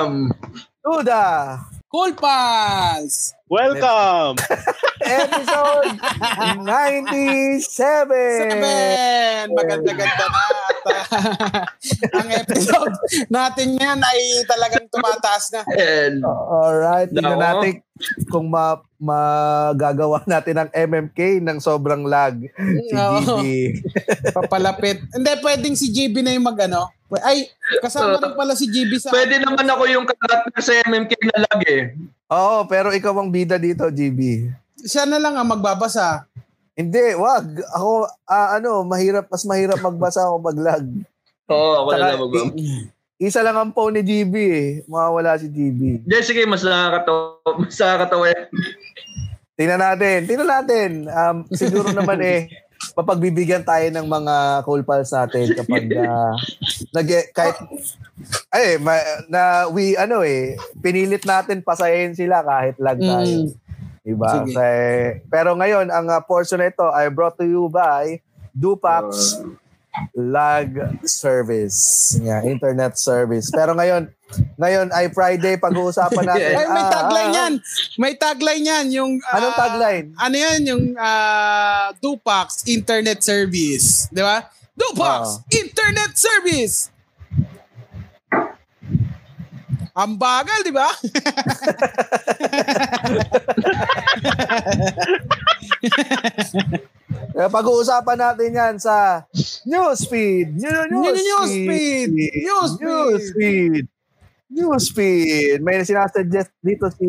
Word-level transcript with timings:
Welcome 0.00 0.32
to 0.80 1.04
the 1.04 1.60
Cool 1.92 2.16
Pals! 2.16 3.36
Welcome! 3.52 4.40
episode 5.04 5.92
97! 6.64 7.60
Seven! 7.60 9.44
Maganda-ganda 9.52 10.24
na. 10.24 10.44
Ang 12.16 12.28
episode 12.32 12.96
natin 13.28 13.76
yan 13.76 14.00
ay 14.00 14.40
talagang 14.48 14.88
tumataas 14.88 15.52
na. 15.52 15.68
and 15.76 16.24
Alright, 16.24 17.12
tingnan 17.12 17.36
natin 17.36 17.84
kung 18.26 18.48
ma 18.48 18.80
magagawa 19.00 20.20
natin 20.30 20.60
ng 20.60 20.70
MMK 20.70 21.40
ng 21.40 21.58
sobrang 21.58 22.04
lag. 22.04 22.36
Si 22.36 22.94
Oo. 22.94 23.40
GB. 23.40 23.44
Papalapit. 24.36 25.00
Hindi, 25.10 25.32
pwedeng 25.40 25.74
si 25.74 25.88
GB 25.88 26.20
na 26.20 26.36
yung 26.36 26.44
mag-ano. 26.44 26.92
Ay, 27.20 27.48
kasama 27.80 28.20
rin 28.20 28.36
pala 28.36 28.54
si 28.54 28.68
GB 28.68 29.00
sa... 29.00 29.10
pwede 29.10 29.40
naman 29.40 29.66
ako 29.66 29.82
yung 29.88 30.06
karakter 30.06 30.60
sa 30.60 30.72
MMK 30.84 31.12
na 31.26 31.42
lag 31.42 31.60
eh. 31.66 31.82
Oo, 32.30 32.62
pero 32.64 32.94
ikaw 32.94 33.10
ang 33.16 33.32
bida 33.32 33.58
dito, 33.58 33.82
GB. 33.88 34.46
Siya 34.86 35.02
na 35.04 35.18
lang 35.18 35.34
ang 35.34 35.48
magbabasa. 35.48 36.30
Hindi, 36.78 37.12
wag. 37.18 37.44
Ako, 37.74 38.06
ah, 38.24 38.56
ano, 38.56 38.86
mahirap, 38.86 39.26
mas 39.26 39.42
mahirap 39.42 39.82
magbasa 39.82 40.24
ako 40.24 40.38
mag-lag. 40.38 40.86
Oo, 41.50 41.70
ako 41.82 41.88
na 41.90 41.96
Tsaka, 41.98 42.06
lang 42.06 42.20
mag 42.22 42.34
i- 42.54 42.86
isa 43.20 43.44
lang 43.44 43.52
ang 43.52 43.76
phone 43.76 44.00
ni 44.00 44.02
GB 44.02 44.34
eh. 44.48 44.68
Mawawala 44.88 45.36
si 45.36 45.52
GB. 45.52 46.08
Hindi, 46.08 46.16
sige, 46.24 46.48
mas 46.48 46.64
nakakatawa. 46.64 47.36
Mas 47.60 47.76
nakakatawa 47.76 48.24
yan. 48.32 48.44
Tingnan 49.60 49.80
natin. 49.84 50.18
Tingnan 50.24 50.48
natin. 50.48 50.90
Um, 51.04 51.36
siguro 51.52 51.92
naman 52.00 52.16
eh, 52.24 52.48
mapagbibigyan 52.96 53.60
tayo 53.60 53.84
ng 53.92 54.08
mga 54.08 54.64
cool 54.64 54.80
pals 54.80 55.12
natin 55.12 55.52
kapag 55.52 55.84
uh, 56.00 56.32
nag 56.96 57.08
kahit 57.36 57.60
ay 58.56 58.80
ma, 58.80 58.96
na 59.28 59.68
we 59.68 59.96
ano 60.00 60.24
eh 60.24 60.56
pinilit 60.80 61.24
natin 61.28 61.60
pasayahin 61.60 62.16
sila 62.16 62.40
kahit 62.40 62.80
lag 62.80 62.96
tayo. 62.96 63.52
Mm. 63.52 63.52
Diba? 64.00 64.32
Sige. 64.32 64.72
Pero 65.28 65.52
ngayon 65.60 65.92
ang 65.92 66.08
uh, 66.08 66.24
portion 66.24 66.56
na 66.56 66.72
ito 66.72 66.88
ay 66.88 67.12
brought 67.12 67.36
to 67.36 67.44
you 67.44 67.68
by 67.68 68.16
Dupax 68.56 69.36
Lag 70.14 70.70
Service. 71.02 72.14
Yeah, 72.16 72.42
internet 72.42 72.94
service. 72.94 73.50
Pero 73.50 73.74
ngayon, 73.74 74.08
ngayon 74.56 74.88
ay 74.94 75.10
Friday 75.10 75.56
pag-uusapan 75.56 76.24
natin. 76.30 76.52
Ay, 76.54 76.66
may 76.68 76.84
Ah, 76.84 76.90
tagline 76.90 77.26
ah, 77.26 77.36
yan. 77.36 77.52
May 77.98 78.12
tagline 78.14 78.64
yan. 78.64 78.86
Yung, 78.94 79.12
ah, 79.22 79.36
Anong 79.36 79.56
tagline? 79.58 80.06
Ano 80.14 80.34
yan? 80.34 80.60
Yung 80.64 80.84
ah, 80.94 81.90
Dupax 81.98 82.64
Internet 82.64 83.20
Service. 83.20 84.06
Di 84.08 84.22
ba? 84.22 84.46
Dupax 84.72 85.42
Ah. 85.42 85.44
Internet 85.50 86.12
Service. 86.14 86.76
Ang 89.90 90.14
bagal, 90.16 90.62
di 90.62 90.70
ba? 90.70 90.86
Kaya 97.10 97.46
pag-uusapan 97.46 98.18
natin 98.18 98.50
yan 98.50 98.74
sa 98.76 99.26
Newsfeed. 99.64 100.54
New, 100.54 100.80
New- 100.90 101.14
Newsfeed. 101.14 102.10
Newsfeed. 102.42 102.42
Newsfeed. 102.80 103.84
Newsfeed. 104.50 105.58
May 105.62 105.82
sinasuggest 105.82 106.50
dito 106.58 106.90
si... 106.90 107.06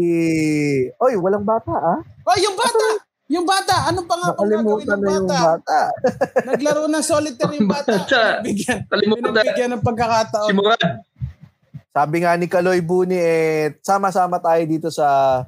Oy, 0.93 1.13
walang 1.17 1.41
bata 1.41 1.73
ah. 1.73 1.99
Oh, 2.23 2.37
yung 2.37 2.53
bata! 2.53 2.85
Yung 3.31 3.45
bata! 3.47 3.89
Anong 3.89 4.05
pa 4.05 4.15
nga 4.19 4.29
Nakalimutan 4.29 4.93
ng 4.93 5.01
na 5.01 5.09
yung 5.09 5.25
bata? 5.25 5.41
bata. 5.57 5.79
Naglaro 6.51 6.85
ng 6.85 7.01
solitaire 7.01 7.55
yung 7.57 7.69
bata. 7.69 7.97
Bata. 7.97 8.21
Bigyan. 8.45 8.79
Kalimutan. 8.85 9.31
Bigyan 9.33 9.69
ng 9.73 9.83
pagkakataon. 9.83 10.49
Si 10.49 10.53
Murad. 10.53 10.83
Sabi 11.91 12.15
nga 12.23 12.37
ni 12.37 12.47
Kaloy 12.47 12.79
Buni, 12.79 13.17
eh, 13.17 13.75
sama-sama 13.83 14.39
tayo 14.39 14.63
dito 14.63 14.87
sa 14.87 15.41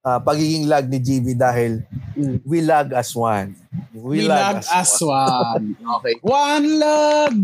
ah, 0.00 0.18
pagiging 0.18 0.64
lag 0.64 0.86
ni 0.86 0.98
GB 0.98 1.34
dahil 1.34 1.84
Mm. 2.10 2.42
we 2.42 2.58
lag 2.60 2.90
as 2.92 3.14
one. 3.14 3.54
We 3.94 4.26
lag 4.26 4.60
as 4.66 4.92
one. 4.98 5.78
Okay. 6.00 6.18
One 6.20 6.66
lag. 6.76 7.36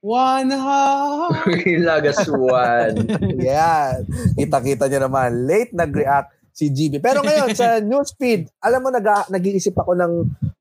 One 0.00 0.54
heart. 0.54 1.50
Lagas 1.82 2.30
one. 2.30 3.10
Yan. 3.42 4.06
Kita-kita 4.38 4.86
niyo 4.86 5.02
naman. 5.02 5.50
Late 5.50 5.74
nag-react 5.74 6.30
si 6.56 6.72
GB. 6.72 7.04
Pero 7.04 7.20
ngayon, 7.20 7.52
sa 7.52 7.76
newsfeed, 7.84 8.48
alam 8.64 8.80
mo, 8.80 8.88
nag- 8.88 9.28
nag-iisip 9.28 9.76
ako 9.76 9.92
ng 9.92 10.12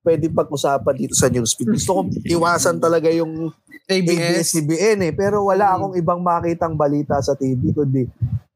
pwede 0.03 0.27
pag-usapan 0.27 0.93
dito 0.99 1.15
sa 1.15 1.31
newsfeed. 1.31 1.71
Gusto 1.71 1.91
ko 1.95 1.99
iwasan 2.27 2.83
talaga 2.83 3.07
yung 3.07 3.49
ABS. 3.87 4.51
ABS-CBN 4.51 4.99
eh. 5.07 5.13
Pero 5.15 5.47
wala 5.47 5.71
akong 5.71 5.95
ibang 5.95 6.19
makitang 6.19 6.75
balita 6.75 7.15
sa 7.23 7.33
TV 7.33 7.71
kundi 7.71 8.03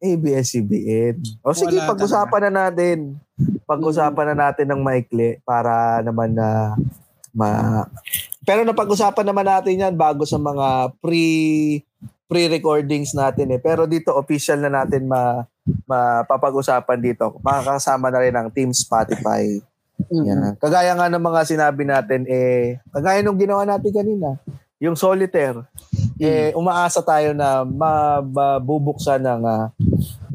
ABS-CBN. 0.04 1.42
O 1.42 1.56
sige, 1.56 1.80
Wala 1.80 1.90
pag-usapan 1.96 2.42
na 2.50 2.52
natin. 2.68 3.16
Pag-usapan 3.64 4.36
na 4.36 4.52
natin 4.52 4.68
ng 4.68 4.82
maikli 4.84 5.40
para 5.48 6.04
naman 6.04 6.36
na 6.36 6.76
ma... 7.32 7.82
Pero 8.44 8.68
napag-usapan 8.68 9.26
naman 9.26 9.48
natin 9.48 9.80
yan 9.80 9.96
bago 9.96 10.28
sa 10.28 10.36
mga 10.36 10.92
pre 11.00 11.88
pre-recordings 12.30 13.18
natin 13.18 13.50
eh. 13.50 13.60
Pero 13.60 13.90
dito 13.90 14.14
official 14.14 14.62
na 14.62 14.70
natin 14.70 15.10
ma 15.10 15.44
mapapag-usapan 15.90 17.00
dito. 17.02 17.42
Makakasama 17.42 18.14
na 18.14 18.22
rin 18.22 18.36
ang 18.38 18.54
Team 18.54 18.70
Spotify. 18.70 19.58
Yan. 20.14 20.56
Kagaya 20.62 20.94
nga 20.94 21.10
ng 21.10 21.20
mga 21.20 21.42
sinabi 21.44 21.84
natin 21.84 22.24
eh 22.30 22.80
kagaya 22.94 23.20
nung 23.20 23.36
ginawa 23.36 23.68
natin 23.68 23.92
kanina, 23.92 24.40
yung 24.80 24.96
solitaire 24.96 25.68
eh 26.16 26.56
umaasa 26.56 27.04
tayo 27.04 27.36
na 27.36 27.68
mabubuksan 27.68 29.20
ng 29.20 29.42
ah, 29.44 29.66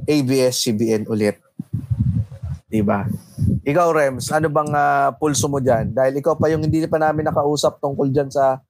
ABS-CBN 0.04 1.08
ulit. 1.08 1.40
Diba? 2.68 3.06
Ikaw, 3.64 3.88
Rems, 3.94 4.28
ano 4.34 4.50
bang 4.50 4.72
ah, 4.74 5.14
pulso 5.16 5.48
mo 5.48 5.62
dyan? 5.62 5.94
Dahil 5.94 6.20
ikaw 6.20 6.36
pa 6.36 6.50
yung 6.52 6.64
hindi 6.64 6.84
pa 6.84 7.00
namin 7.00 7.24
nakausap 7.28 7.80
tungkol 7.80 8.10
dyan 8.12 8.28
sa 8.28 8.60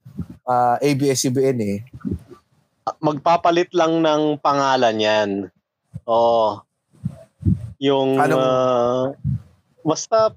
ah, 0.47 0.77
ABS-CBN 0.79 1.59
eh. 1.63 1.77
Magpapalit 2.85 3.73
lang 3.73 4.05
ng 4.05 4.37
pangalan 4.45 4.97
yan. 5.01 5.31
Oo. 6.05 6.61
Yung, 7.81 8.21
Anong- 8.21 8.41
ah, 8.41 9.05
basta, 9.81 10.37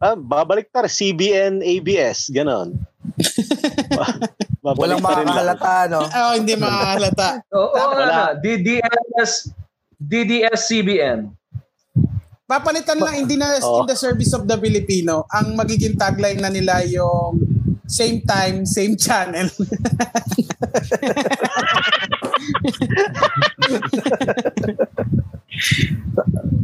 ah, 0.00 0.16
babalik 0.16 0.72
tar, 0.72 0.88
CBN, 0.88 1.60
ABS, 1.60 2.32
ganon. 2.32 2.72
Walang 4.64 5.04
makakalata, 5.04 5.92
no? 5.92 6.08
Oh, 6.24 6.32
hindi 6.32 6.56
makakalata. 6.56 7.44
Oo, 7.52 7.68
oo 7.68 7.92
Wala. 7.92 8.04
nga. 8.08 8.24
DDS, 8.40 9.52
DDS-CBN. 10.00 11.28
Papalitan 12.44 12.96
lang 12.96 13.24
hindi 13.24 13.36
na 13.36 13.60
Oh. 13.60 13.84
in 13.84 13.88
the 13.88 13.96
service 13.96 14.32
of 14.32 14.48
the 14.48 14.56
Filipino. 14.56 15.28
Ang 15.28 15.52
magiging 15.52 16.00
tagline 16.00 16.40
na 16.40 16.48
nila 16.48 16.80
yung 16.84 17.40
same 17.86 18.20
time, 18.24 18.64
same 18.66 18.96
channel. 18.96 19.48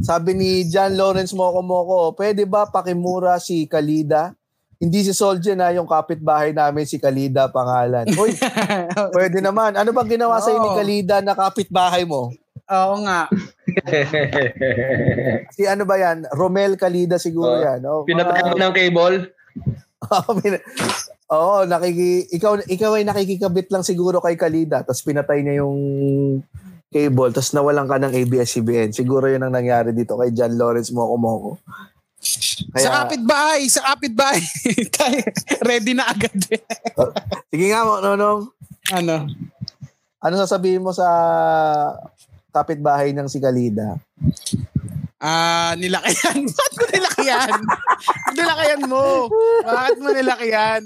Sabi 0.01 0.35
ni 0.35 0.51
John 0.67 0.97
Lawrence 0.97 1.37
Moko 1.37 1.61
Moko, 1.63 2.01
pwede 2.19 2.43
ba 2.49 2.67
pakimura 2.67 3.39
si 3.39 3.69
Kalida? 3.69 4.35
Hindi 4.81 5.05
si 5.05 5.13
Soldier 5.13 5.53
na 5.53 5.69
yung 5.77 5.85
kapitbahay 5.85 6.57
namin 6.57 6.89
si 6.89 6.97
Kalida 6.97 7.53
pangalan. 7.53 8.09
Uy, 8.21 8.33
pwede 9.17 9.45
naman. 9.45 9.77
Ano 9.77 9.93
bang 9.93 10.17
ginawa 10.17 10.41
sa 10.41 10.57
ni. 10.57 10.69
Kalida 10.73 11.21
na 11.21 11.37
kapitbahay 11.37 12.09
mo? 12.09 12.33
Oo 12.71 12.95
nga. 13.05 13.28
Si 15.53 15.69
ano 15.69 15.84
ba 15.84 16.01
yan? 16.01 16.25
Romel 16.33 16.81
Kalida 16.81 17.21
siguro 17.21 17.61
Oo. 17.61 17.65
yan. 17.65 17.81
Oh, 17.84 18.09
Pinatay 18.09 18.41
mo 18.49 18.57
ng 18.57 18.73
cable. 18.73 19.16
Oo, 20.11 20.33
Oo, 21.31 21.57
nakiki 21.63 22.27
ikaw 22.33 22.59
ikaw 22.67 22.99
ay 22.99 23.05
nakikikabit 23.07 23.71
lang 23.71 23.87
siguro 23.87 24.19
kay 24.19 24.35
Kalida 24.35 24.83
tapos 24.83 25.05
pinatay 25.05 25.45
niya 25.45 25.63
yung 25.63 25.79
cable 26.91 27.31
tapos 27.31 27.55
nawalan 27.55 27.87
ka 27.87 28.03
ng 28.03 28.15
ABS-CBN. 28.17 28.91
Siguro 28.91 29.31
'yun 29.31 29.45
ang 29.47 29.55
nangyari 29.55 29.95
dito 29.95 30.19
kay 30.19 30.35
John 30.35 30.59
Lawrence 30.59 30.91
Moko 30.91 31.15
Moko. 31.15 31.51
sa 32.75 33.05
kapitbahay, 33.05 33.65
sa 33.71 33.95
kapitbahay. 33.95 34.43
Ready 35.71 35.95
na 35.95 36.11
agad. 36.11 36.37
eh. 36.51 36.61
Sige 37.49 37.73
nga, 37.73 37.87
mo, 37.87 37.97
Nonong. 38.03 38.51
ano? 38.93 39.15
Ano 40.21 40.35
sasabihin 40.37 40.85
mo 40.85 40.93
sa 40.93 41.07
kapitbahay 42.51 43.15
ng 43.15 43.25
si 43.25 43.41
Kalida? 43.41 43.97
Ah, 45.21 45.77
nilakihan. 45.77 46.41
Bakit 46.57 46.75
mo 46.81 46.84
nilakihan? 46.97 47.53
nilakihan 48.33 48.83
mo. 48.89 49.28
Bakit 49.69 49.97
mo 50.01 50.09
nilakihan? 50.17 50.83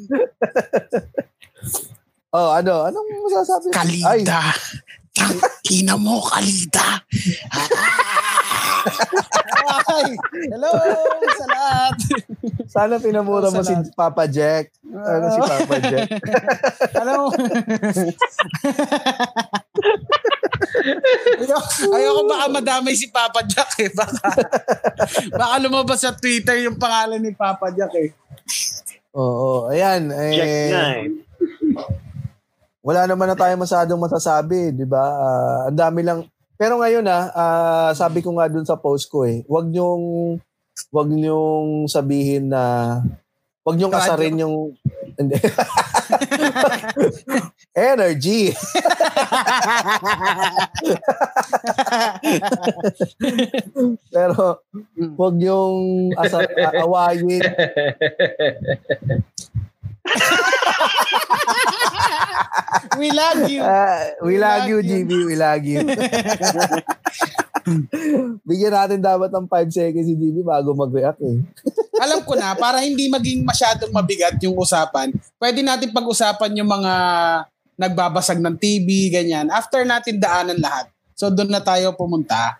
Oh, 2.34 2.50
ano? 2.50 2.90
Anong 2.90 3.08
masasabi? 3.30 3.70
Ay, 3.70 4.26
Kalida. 4.26 4.42
Ina 5.70 5.94
mo, 5.94 6.18
Kalida. 6.18 6.98
Ay, 9.86 10.18
hello 10.50 10.70
sa 11.38 11.46
lahat. 11.46 11.94
sana 12.66 12.98
pinamura 12.98 13.54
mo 13.54 13.62
si. 13.62 13.70
Papa 13.94 14.26
Jack. 14.26 14.74
Ano 14.82 15.30
si 15.30 15.38
Papa 15.40 15.76
Jack? 15.78 16.10
Alam 17.00 17.14
mo, 17.22 17.26
Ayoko, 21.36 21.66
ayoko 21.90 22.20
baka 22.24 22.46
madamay 22.50 22.92
si 22.92 23.08
Papa 23.08 23.40
Jack 23.42 23.70
eh. 23.78 23.90
Baka, 23.90 24.18
baka 25.30 25.54
lumabas 25.58 26.00
sa 26.00 26.12
Twitter 26.12 26.62
yung 26.62 26.76
pangalan 26.76 27.18
ni 27.18 27.30
Papa 27.30 27.70
Jack 27.70 27.92
eh. 27.94 28.10
Oo, 29.10 29.68
ayan. 29.68 30.10
Check 30.10 30.42
Eh, 30.42 30.68
nga 30.70 30.84
eh. 30.96 31.06
wala 32.80 33.06
naman 33.06 33.26
na 33.26 33.34
tayo 33.34 33.54
masyadong 33.54 33.96
masasabi, 33.98 34.68
di 34.70 34.84
ba? 34.84 35.00
Ah, 35.00 35.60
ang 35.66 35.78
dami 35.78 36.00
lang. 36.00 36.26
Pero 36.54 36.76
ngayon 36.76 37.02
ah, 37.04 37.24
ah, 37.30 37.90
sabi 37.92 38.20
ko 38.20 38.30
nga 38.32 38.46
dun 38.46 38.62
sa 38.62 38.76
post 38.76 39.08
ko 39.08 39.24
eh, 39.24 39.42
wag 39.46 39.66
niyong 39.66 40.38
wag 40.90 41.08
niyong 41.08 41.86
sabihin 41.86 42.46
na 42.46 42.98
wag 43.62 43.74
niyong 43.74 43.90
Radyo. 43.90 44.02
asarin 44.04 44.36
yung 44.38 44.56
hindi. 45.18 45.34
Energy. 47.74 48.54
Pero 54.14 54.62
wag 55.18 55.34
niyong 55.34 56.14
asar, 56.14 56.46
awayin. 56.78 57.42
We 62.94 63.10
love 63.10 63.50
you. 63.50 63.62
Ah, 63.64 64.14
we 64.22 64.38
love 64.38 64.68
you, 64.70 64.78
GB. 64.84 65.10
We 65.26 65.34
love 65.34 65.64
you. 65.64 65.80
Bigyan 68.44 68.76
natin 68.76 69.00
dapat 69.00 69.32
ng 69.32 69.48
5 69.48 69.72
seconds 69.72 70.04
si 70.06 70.14
GB 70.14 70.44
bago 70.44 70.76
mag-react 70.76 71.16
eh. 71.24 71.40
Alam 71.96 72.20
ko 72.22 72.36
na, 72.36 72.52
para 72.54 72.84
hindi 72.84 73.08
maging 73.08 73.42
masyadong 73.42 73.88
mabigat 73.88 74.36
yung 74.44 74.54
usapan, 74.60 75.10
pwede 75.40 75.64
natin 75.64 75.90
pag-usapan 75.90 76.52
yung 76.60 76.68
mga 76.68 76.92
nagbabasag 77.74 78.38
ng 78.38 78.56
TV, 78.58 79.10
ganyan. 79.10 79.50
After 79.50 79.82
natin 79.82 80.18
daanan 80.18 80.58
lahat. 80.58 80.90
So 81.14 81.30
doon 81.30 81.50
na 81.50 81.62
tayo 81.62 81.94
pumunta. 81.94 82.58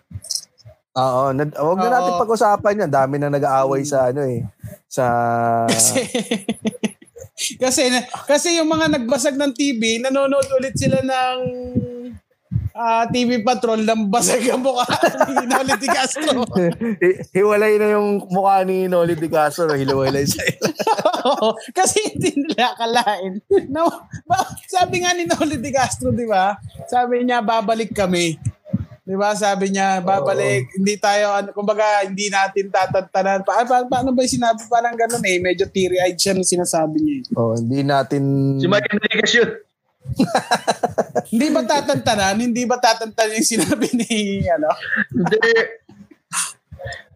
Oo, 0.95 1.35
nad- 1.35 1.55
huwag 1.59 1.79
na 1.83 1.91
natin 1.91 2.15
pag-usapan 2.15 2.81
yan. 2.87 2.91
Dami 2.91 3.15
na 3.19 3.27
nag-aaway 3.27 3.83
sa 3.83 4.11
ano 4.11 4.23
eh. 4.23 4.47
Sa... 4.87 5.03
Kasi, 7.35 7.59
kasi, 7.59 7.91
kasi 8.31 8.55
yung 8.55 8.71
mga 8.71 8.95
nagbasag 8.95 9.35
ng 9.35 9.51
TV, 9.51 9.99
nanonood 9.99 10.47
ulit 10.55 10.71
sila 10.79 11.03
ng 11.03 11.37
ah, 12.75 13.07
TV 13.07 13.39
Patrol 13.39 13.81
ng 13.81 14.05
basag 14.05 14.43
ang 14.45 14.59
mukha 14.59 14.83
ni 15.25 15.47
Noli 15.49 15.73
Di 15.75 15.87
Castro. 15.87 16.43
Hi- 16.51 17.23
Hiwalay 17.31 17.79
na 17.79 17.95
yung 17.95 18.27
mukha 18.27 18.61
ni 18.61 18.85
Noli 18.85 19.15
Di 19.15 19.25
Castro. 19.25 19.71
Hiwalay 19.71 20.27
sa 20.27 20.43
kasi 21.71 21.97
hindi 22.05 22.35
nila 22.37 22.75
akalain. 22.75 23.39
No, 23.67 23.87
ba- 24.23 24.51
sabi 24.67 25.01
nga 25.01 25.15
ni 25.15 25.25
Noli 25.25 25.57
Di 25.57 25.71
Castro, 25.71 26.11
di 26.11 26.27
ba? 26.27 26.53
Sabi 26.85 27.23
niya, 27.23 27.39
babalik 27.39 27.89
kami. 27.91 28.35
Di 29.01 29.13
ba? 29.13 29.33
Sabi 29.33 29.69
niya, 29.69 30.01
babalik. 30.01 30.65
Hindi 30.73 30.97
tayo, 30.97 31.29
ano, 31.31 31.49
kumbaga, 31.49 32.01
hindi 32.03 32.25
natin 32.27 32.69
tatantanan. 32.69 33.41
Pa, 33.41 33.61
pa, 33.61 33.85
paano 33.85 34.09
ba 34.11 34.21
yung 34.21 34.35
sinabi? 34.35 34.65
Parang 34.65 34.93
ganun 34.93 35.21
eh. 35.21 35.37
Medyo 35.37 35.69
teary-eyed 35.69 36.17
siya 36.17 36.33
nung 36.33 36.45
sinasabi 36.45 36.97
niya. 36.97 37.15
eh. 37.21 37.37
Oh, 37.37 37.53
hindi 37.53 37.85
natin... 37.85 38.21
Si 38.57 38.65
Mike 38.65 38.89
Enriquez 38.91 39.33
yun. 39.35 39.49
Hindi 41.27 41.47
ba 41.49 41.61
tatantanan? 41.61 42.37
Hindi 42.37 42.63
ba 42.63 42.77
tatantanan 42.77 43.35
yung 43.35 43.49
sinabi 43.49 43.87
ni, 43.95 44.45
ano? 44.45 44.69
Hindi. 45.09 45.37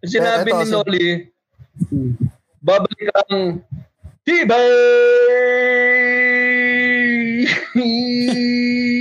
Sinabi 0.02 0.50
Eh, 0.50 0.56
ni 0.56 0.66
si- 0.66 0.72
Noli, 0.72 1.06
babalik 2.60 3.10
ang 3.14 3.62
Tibay! 4.26 4.68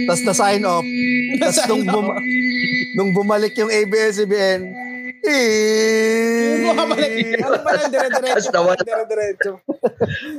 Tas 0.06 0.20
na-sign 0.22 0.64
off. 0.64 0.84
Tapos 1.38 1.58
nung, 1.66 1.84
bum- 1.84 2.16
nung 2.94 3.10
bumalik 3.12 3.52
yung 3.56 3.68
ABS-CBN, 3.68 4.60
Yung 5.18 6.62
bumabalik. 6.64 7.12
Ano 7.38 7.56
pa 7.60 7.70
lang, 7.74 7.90
dire-diretso. 7.90 8.48
Tapos. 8.48 8.78
Dire-diretso. 8.80 9.50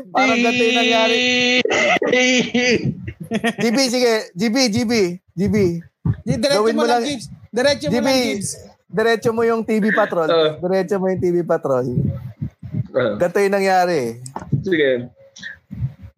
Parang 0.09 0.39
yung 0.39 0.73
nangyari. 0.73 1.59
GB, 3.63 3.77
sige. 3.89 4.13
GB, 4.33 4.55
GB, 4.69 4.93
GB. 5.35 5.55
Diretso 6.25 6.49
Gawin 6.61 6.75
mo 6.75 6.81
mo 6.83 6.89
lang, 6.89 7.03
Gibbs. 7.05 7.25
Diretso 7.49 7.85
mo 7.87 7.93
GB, 7.93 8.07
lang, 8.07 8.19
Gibbs. 8.25 8.49
diretso 8.89 9.29
mo 9.33 9.41
yung 9.45 9.61
TV 9.61 9.93
Patrol. 9.93 10.29
Oo. 10.29 10.49
Diretso 10.59 10.95
mo 10.97 11.05
yung 11.09 11.21
TV 11.21 11.45
Patrol. 11.45 11.85
Ah, 12.89 13.13
Ganito 13.17 13.39
yung 13.39 13.53
nangyari. 13.53 14.17
Sige. 14.65 15.13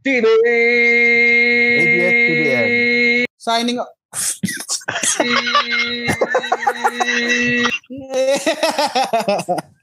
Tibay! 0.01 1.77
ABS-CBN. 1.77 2.67
Signing 3.37 3.77
up. 3.77 3.91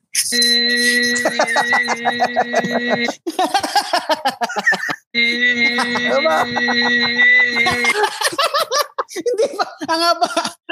Hindi 9.08 9.46
ba? 9.56 9.68
Ang 9.88 10.02
haba. 10.04 10.30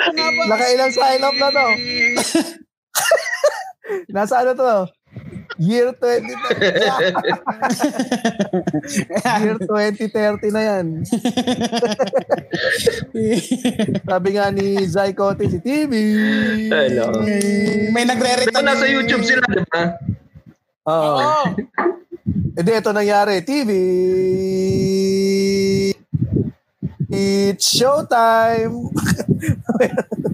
Ang 0.09 0.17
haba. 0.17 0.43
Nakailang 0.49 0.93
sign 0.93 1.21
up 1.21 1.37
na 1.37 1.49
to. 1.53 1.67
Nasa 4.15 4.43
ano 4.43 4.53
to? 4.57 4.89
Year 5.57 5.97
2030. 5.97 6.37
Year 9.41 9.57
2030 9.57 10.53
na 10.53 10.61
yan. 10.61 10.87
Sabi 14.05 14.29
nga 14.37 14.53
ni 14.53 14.85
Zai 14.85 15.17
Cote, 15.17 15.49
si 15.49 15.57
TV. 15.65 15.93
Hello. 16.69 17.25
May 17.89 18.05
nagre-return. 18.05 18.53
Pero 18.53 18.69
nasa 18.69 18.85
YouTube 18.85 19.25
sila, 19.25 19.41
di 19.49 19.65
ba? 19.73 19.97
Oo. 20.93 21.17
Oo. 21.25 21.45
Hindi, 22.57 22.71
ito 22.77 22.93
nangyari. 22.93 23.41
TV. 23.41 23.71
It's 27.09 27.73
showtime. 27.73 28.93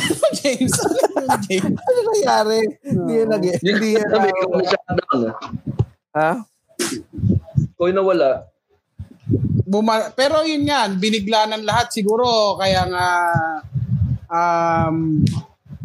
James. 0.40 0.74
Ano 0.78 1.36
James? 1.46 1.76
Ano 1.76 1.98
nangyari? 2.08 2.60
Hindi 2.82 3.12
yan 3.18 3.28
nag- 3.28 3.60
Hindi 3.60 3.88
yan. 3.96 4.06
kami, 4.08 4.28
ikaw 4.30 4.50
na 4.52 4.64
shutdown. 4.64 5.20
Ha? 6.12 6.30
Ikaw 7.76 7.86
na 7.92 8.02
wala. 8.02 8.30
Buma- 9.64 10.12
pero 10.12 10.42
yun 10.44 10.68
yan, 10.68 11.00
binigla 11.00 11.48
ng 11.48 11.64
lahat 11.64 11.88
siguro 11.94 12.56
kaya 12.60 12.84
nga 12.88 13.06
um, 14.28 15.24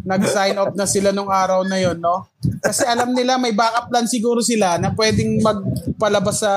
nag-sign 0.04 0.56
off 0.56 0.72
na 0.72 0.88
sila 0.88 1.12
nung 1.12 1.28
araw 1.28 1.64
na 1.68 1.76
yon 1.76 2.00
no? 2.00 2.28
Kasi 2.64 2.84
alam 2.88 3.12
nila 3.12 3.36
may 3.36 3.52
backup 3.52 3.92
plan 3.92 4.08
siguro 4.08 4.40
sila 4.40 4.80
na 4.80 4.92
pwedeng 4.96 5.40
magpalabas 5.44 6.40
sa 6.40 6.52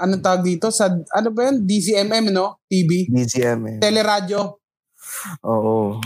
anong 0.00 0.22
tawag 0.24 0.42
dito 0.46 0.72
sa 0.72 0.88
ano 1.12 1.28
ba 1.28 1.50
yun 1.50 1.60
DCMM 1.60 2.32
no 2.32 2.56
TV 2.64 3.04
eh. 3.68 3.78
teleradyo 3.84 4.59
Oo. 5.44 6.00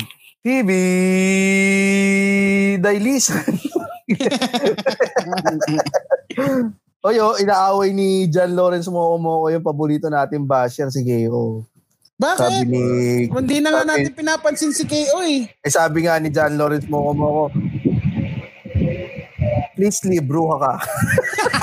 TV 0.45 0.69
Dailisan. 2.77 3.49
Oy, 7.05 7.21
oh, 7.21 7.37
inaaway 7.37 7.93
ni 7.93 8.29
John 8.33 8.57
Lawrence 8.57 8.89
Mokomoko 8.89 9.53
yung 9.53 9.65
paborito 9.65 10.09
natin 10.09 10.49
basher 10.49 10.89
si. 10.89 11.65
Sabi 12.15 12.33
bakit 12.39 12.71
ni 12.71 12.85
hindi 13.27 13.59
na 13.59 13.75
nga 13.75 13.83
sabi- 13.85 13.91
natin 13.91 14.13
pinapansin 14.15 14.71
si 14.71 14.87
KO 14.87 15.19
eh 15.27 15.51
eh, 15.51 15.73
sabi 15.73 16.07
nga 16.07 16.15
ni 16.23 16.31
John 16.31 16.55
Lawrence 16.55 16.87
Mokomoko, 16.87 17.51
please 19.75 20.01
libro 20.07 20.55
ka 20.57 20.79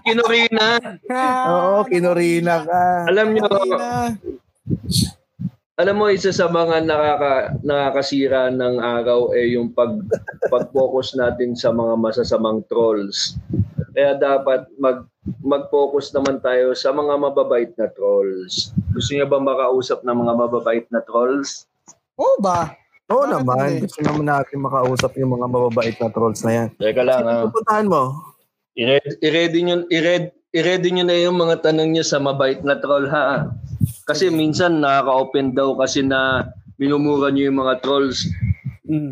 ka. 0.00 0.06
Kinurina. 0.06 0.66
Oo, 1.50 1.84
kinurina 1.86 2.54
ka. 2.64 2.82
Alam 3.10 3.36
nyo, 3.36 3.46
alam 5.80 5.96
mo 5.96 6.12
isa 6.12 6.28
sa 6.28 6.44
mga 6.52 6.84
nakaka 6.84 7.56
nakakasira 7.64 8.52
ng 8.52 8.76
araw 8.84 9.32
ay 9.32 9.56
yung 9.56 9.72
pag 9.72 9.96
pag-focus 10.52 11.16
natin 11.16 11.56
sa 11.56 11.72
mga 11.72 11.96
masasamang 11.96 12.60
trolls. 12.68 13.40
Kaya 13.96 14.20
dapat 14.20 14.68
mag 14.76 15.08
mag-focus 15.40 16.12
naman 16.12 16.40
tayo 16.44 16.76
sa 16.76 16.92
mga 16.92 17.16
mababait 17.16 17.72
na 17.80 17.88
trolls. 17.92 18.76
Gusto 18.92 19.10
niyo 19.16 19.24
ba 19.28 19.40
makausap 19.40 20.04
ng 20.04 20.16
mga 20.20 20.32
mababait 20.36 20.84
na 20.92 21.00
trolls? 21.00 21.64
oh 22.20 22.36
ba 22.36 22.76
Oo 23.10 23.26
Bakit 23.26 23.34
naman, 23.34 23.66
hindi? 23.66 23.82
gusto 23.84 24.00
naman 24.06 24.26
natin 24.30 24.56
makausap 24.62 25.12
yung 25.18 25.34
mga 25.34 25.46
mababait 25.50 25.96
na 25.98 26.08
trolls 26.14 26.40
na 26.46 26.52
yan. 26.54 26.68
Teka 26.78 27.02
lang 27.02 27.26
ah. 27.26 27.42
Pupuntahan 27.50 27.86
mo. 27.90 28.02
I-ready, 28.78 29.10
i-ready 29.18 29.58
nyo, 29.66 29.76
i-ready, 29.90 30.30
i-ready 30.54 30.88
nyo 30.94 31.04
na 31.10 31.16
yung 31.18 31.36
mga 31.36 31.66
tanong 31.66 31.90
nyo 31.90 32.04
sa 32.06 32.22
mabait 32.22 32.62
na 32.62 32.78
troll 32.78 33.10
ha. 33.10 33.50
Kasi 34.06 34.30
minsan 34.30 34.78
nakaka-open 34.78 35.58
daw 35.58 35.74
kasi 35.74 36.06
na 36.06 36.46
minumura 36.78 37.34
nyo 37.34 37.50
yung 37.50 37.60
mga 37.60 37.82
trolls 37.82 38.30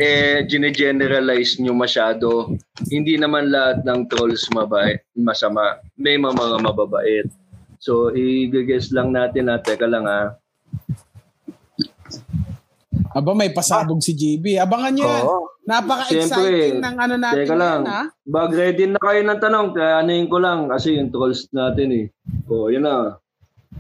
eh 0.03 0.43
gine-generalize 0.47 1.63
nyo 1.63 1.71
masyado. 1.71 2.51
Hindi 2.91 3.15
naman 3.15 3.51
lahat 3.55 3.87
ng 3.87 4.11
trolls 4.11 4.51
mabait, 4.51 5.03
masama. 5.15 5.79
May 5.95 6.19
mga, 6.19 6.35
mga 6.35 6.59
mababait. 6.67 7.27
So, 7.79 8.11
i-guess 8.11 8.91
lang 8.91 9.15
natin 9.15 9.47
na, 9.47 9.63
teka 9.63 9.87
lang 9.87 10.11
ah. 10.11 10.35
Aba, 13.19 13.35
may 13.35 13.51
pasabog 13.51 13.99
si 13.99 14.15
GB. 14.15 14.63
Abangan 14.63 14.95
nyo 14.95 15.03
yan. 15.05 15.25
Oo. 15.27 15.39
Napaka-exciting 15.69 16.31
Siyempre, 16.33 16.81
ng 16.81 16.97
ano 16.97 17.15
natin 17.19 17.45
Teka 17.45 17.57
lang. 17.59 17.81
yan, 17.83 17.93
ha? 17.93 18.03
Bag 18.25 18.51
ready 18.55 18.85
na 18.87 19.01
kayo 19.03 19.21
ng 19.21 19.41
tanong. 19.43 19.67
Kaya 19.75 19.93
anuhin 20.01 20.31
ko 20.31 20.39
lang 20.39 20.71
kasi 20.71 20.97
yung 20.97 21.11
trolls 21.11 21.51
natin 21.51 21.89
eh. 21.93 22.07
O, 22.47 22.71
yun 22.71 22.87
na. 22.87 23.19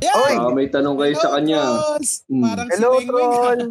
Yan! 0.02 0.14
Oy! 0.20 0.34
Ah, 0.36 0.50
may 0.52 0.68
tanong 0.68 0.98
kayo 0.98 1.14
sa 1.16 1.32
Hello, 1.32 1.36
kanya. 1.38 1.62
trolls! 1.62 2.10
Hmm. 2.26 2.42
Parang 2.44 2.68
Hello, 2.68 2.90
si 2.92 3.06
troll! 3.06 3.62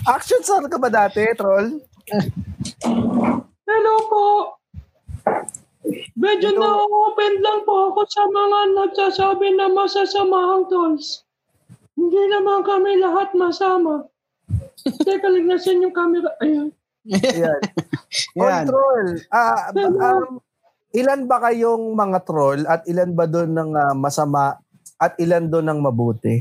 Action 0.14 0.40
star 0.40 0.64
ka 0.70 0.78
ba 0.78 0.88
dati, 0.88 1.20
troll? 1.34 1.68
Hello 3.66 3.94
po. 4.06 4.26
Medyo 6.14 6.54
na-open 6.54 7.34
lang 7.40 7.60
po 7.66 7.92
ako 7.92 8.00
sa 8.06 8.24
mga 8.24 8.58
nagsasabi 8.72 9.58
na 9.58 9.66
masasamahang 9.68 10.70
trolls. 10.70 11.26
Hindi 12.00 12.22
naman 12.32 12.64
kami 12.64 12.96
lahat 12.96 13.36
masama. 13.36 14.08
Teka, 14.80 15.28
lignasin 15.28 15.84
yung 15.84 15.92
camera. 15.92 16.32
Ayun. 16.40 16.72
Yan. 17.04 17.60
Yan. 18.40 18.64
troll. 18.64 19.20
Ah, 19.28 19.68
um, 19.76 20.40
ilan 20.96 21.28
ba 21.28 21.44
kayong 21.44 21.92
mga 21.92 22.18
troll 22.24 22.64
at 22.64 22.88
ilan 22.88 23.12
ba 23.12 23.28
doon 23.28 23.52
ng 23.52 23.70
ah, 23.76 23.92
masama 23.92 24.56
at 24.96 25.12
ilan 25.20 25.52
doon 25.52 25.68
ng 25.68 25.80
mabuti? 25.84 26.40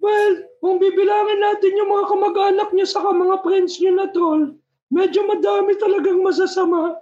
Well, 0.00 0.32
kung 0.64 0.80
bibilangin 0.80 1.40
natin 1.40 1.76
yung 1.76 1.90
mga 1.92 2.04
kamag-anak 2.08 2.68
niyo 2.72 2.86
sa 2.88 3.04
mga 3.04 3.36
friends 3.44 3.76
niyo 3.76 3.92
na 3.92 4.08
troll, 4.08 4.56
medyo 4.88 5.20
madami 5.28 5.76
talagang 5.76 6.24
masasama. 6.24 6.96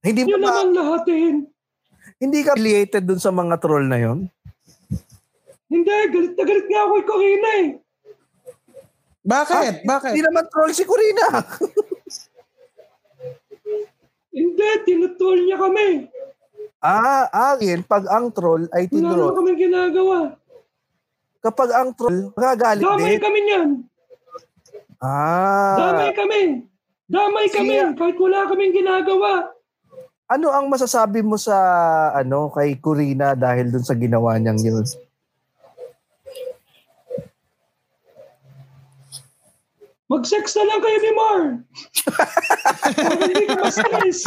Hindi 0.00 0.24
Yun 0.24 0.40
ba 0.40 0.50
naman 0.50 0.68
lahatin. 0.72 1.34
hindi 2.16 2.40
ka 2.40 2.56
affiliated 2.56 3.04
doon 3.04 3.20
sa 3.20 3.28
mga 3.28 3.60
troll 3.60 3.84
na 3.84 4.00
yon? 4.00 4.32
Hindi, 5.66 5.90
galit 6.08 6.32
na 6.32 6.42
galit 6.42 6.66
nga 6.66 6.80
ako 6.80 6.92
kay 6.92 7.04
Corina 7.04 7.50
eh. 7.56 7.68
Bakit? 9.20 9.74
Bakit? 9.82 10.10
Hindi 10.10 10.22
naman 10.22 10.44
troll 10.46 10.70
si 10.70 10.84
Corina. 10.84 11.26
Hindi, 14.30 14.68
tinutroll 14.84 15.40
niya 15.42 15.56
kami. 15.56 15.88
ah, 16.78 17.24
agin, 17.50 17.80
pag 17.82 18.04
ang 18.06 18.30
troll 18.30 18.68
ay 18.70 18.86
Wala 18.86 18.94
naman 18.94 19.10
tinroll. 19.10 19.34
kami 19.34 19.50
ginagawa. 19.56 20.18
Kapag 21.40 21.70
ang 21.72 21.90
troll, 21.92 22.30
magagalit 22.30 22.84
Damay 22.84 23.16
din. 23.16 23.20
kami 23.20 23.38
niyan. 23.40 23.68
Ah, 24.98 25.76
Damay 25.78 26.10
kami. 26.12 26.40
Damay 27.06 27.46
kami. 27.48 27.74
Siya. 27.76 27.90
Kahit 27.92 28.16
wala 28.16 28.46
kaming 28.46 28.74
ginagawa. 28.74 29.50
ano 30.26 30.50
ang 30.50 30.66
masasabi 30.66 31.22
mo 31.22 31.38
sa 31.38 31.54
ano 32.12 32.50
kay 32.50 32.76
Corina 32.76 33.32
dahil 33.32 33.70
doon 33.70 33.82
sa 33.82 33.94
ginawa 33.94 34.34
niyang 34.36 34.58
yun? 34.58 34.82
Mag-sex 40.06 40.54
na 40.54 40.64
lang 40.64 40.80
kayo 40.80 40.98
ni 41.02 41.12
Mar. 41.12 41.40
Hindi 42.94 43.44
ka 43.44 43.54
ma-stress. 43.58 44.18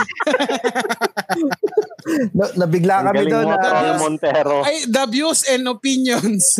Na, 2.36 2.46
nabigla 2.58 3.00
Ang 3.00 3.06
kami 3.08 3.18
galing 3.18 3.32
doon. 3.32 3.46
mo, 3.46 3.56
ah. 3.56 3.64
Troll 3.64 3.96
Montero. 3.98 4.58
Ay, 4.68 4.84
the 4.84 5.04
views 5.08 5.48
and 5.48 5.64
opinions. 5.66 6.44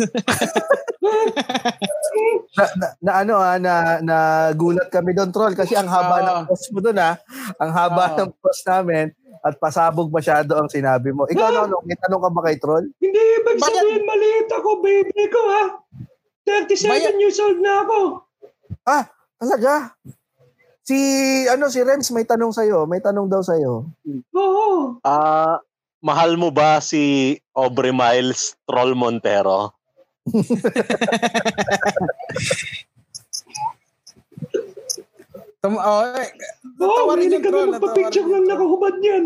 na, 2.56 2.64
na, 2.72 2.86
na 2.98 3.12
ano 3.20 3.34
ah, 3.36 3.56
na, 3.56 3.74
na 4.00 4.16
gulat 4.52 4.88
kami 4.88 5.12
doon 5.12 5.28
troll 5.28 5.52
kasi 5.52 5.76
ang 5.76 5.88
haba 5.88 6.16
Oo. 6.16 6.24
ng 6.24 6.40
post 6.48 6.66
mo 6.72 6.80
doon 6.80 6.96
ah. 6.96 7.14
Ang 7.60 7.70
haba 7.72 8.04
Oo. 8.08 8.16
ng 8.18 8.30
post 8.36 8.64
namin 8.64 9.12
at 9.40 9.56
pasabog 9.56 10.08
masyado 10.08 10.56
ang 10.56 10.68
sinabi 10.68 11.12
mo. 11.12 11.24
Ikaw 11.24 11.44
ano, 11.46 11.60
ano, 11.68 11.76
may 11.84 11.96
tanong 11.98 12.20
ka 12.20 12.30
ba 12.30 12.40
kay 12.42 12.56
troll? 12.56 12.84
hindi 12.96 13.20
ibig 13.36 13.56
sabihin 13.58 14.04
maliit 14.04 14.48
ako, 14.48 14.80
baby 14.80 15.24
ko 15.28 15.40
ha. 15.46 15.64
37 16.48 16.88
Bayan- 16.88 17.20
years 17.20 17.36
old 17.36 17.60
na 17.60 17.84
ako. 17.84 18.29
Ah, 18.88 19.04
talaga? 19.36 19.94
Si 20.84 20.96
ano 21.46 21.68
si 21.68 21.80
Rems 21.84 22.10
may 22.10 22.24
tanong 22.24 22.52
sa 22.56 22.64
May 22.88 23.00
tanong 23.04 23.28
daw 23.28 23.44
sa 23.44 23.54
Oo. 24.34 24.98
Ah, 25.04 25.60
mahal 26.00 26.40
mo 26.40 26.48
ba 26.50 26.80
si 26.80 27.36
Aubrey 27.52 27.92
Miles 27.92 28.56
Troll 28.64 28.96
Montero? 28.96 29.76
Tum- 35.60 35.76
oh, 35.76 36.02
eh, 36.16 36.32
natawa 36.80 37.12
rin 37.20 37.28
hindi 37.28 37.36
yung 37.36 37.44
troll, 37.52 37.68
magpa-picture 37.68 38.24
natawa 38.24 38.32
rin 38.32 38.32
ng 38.32 38.32
yung 38.32 38.32
troll. 38.32 38.48
nakahubad 38.48 38.94
niyan. 38.96 39.24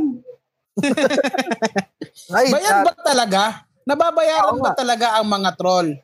Ay, 2.35 2.47
Bayad 2.51 2.75
ah, 2.75 2.83
ba 2.83 2.93
talaga? 2.99 3.43
Nababayaran 3.87 4.59
ba 4.59 4.75
talaga 4.75 5.07
ang 5.23 5.31
mga 5.31 5.51
troll? 5.55 5.95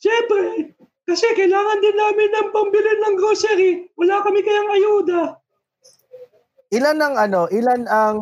Siyempre, 0.00 0.72
kasi 1.10 1.26
kailangan 1.34 1.82
din 1.82 1.96
namin 1.98 2.30
ng 2.30 2.48
pambili 2.54 2.92
ng 3.02 3.14
grocery. 3.18 3.90
Wala 3.98 4.22
kami 4.22 4.46
kayang 4.46 4.70
ayuda. 4.70 5.20
ilan 6.70 6.98
ang 7.02 7.14
ano, 7.18 7.50
ilan 7.50 7.82
ang 7.90 8.18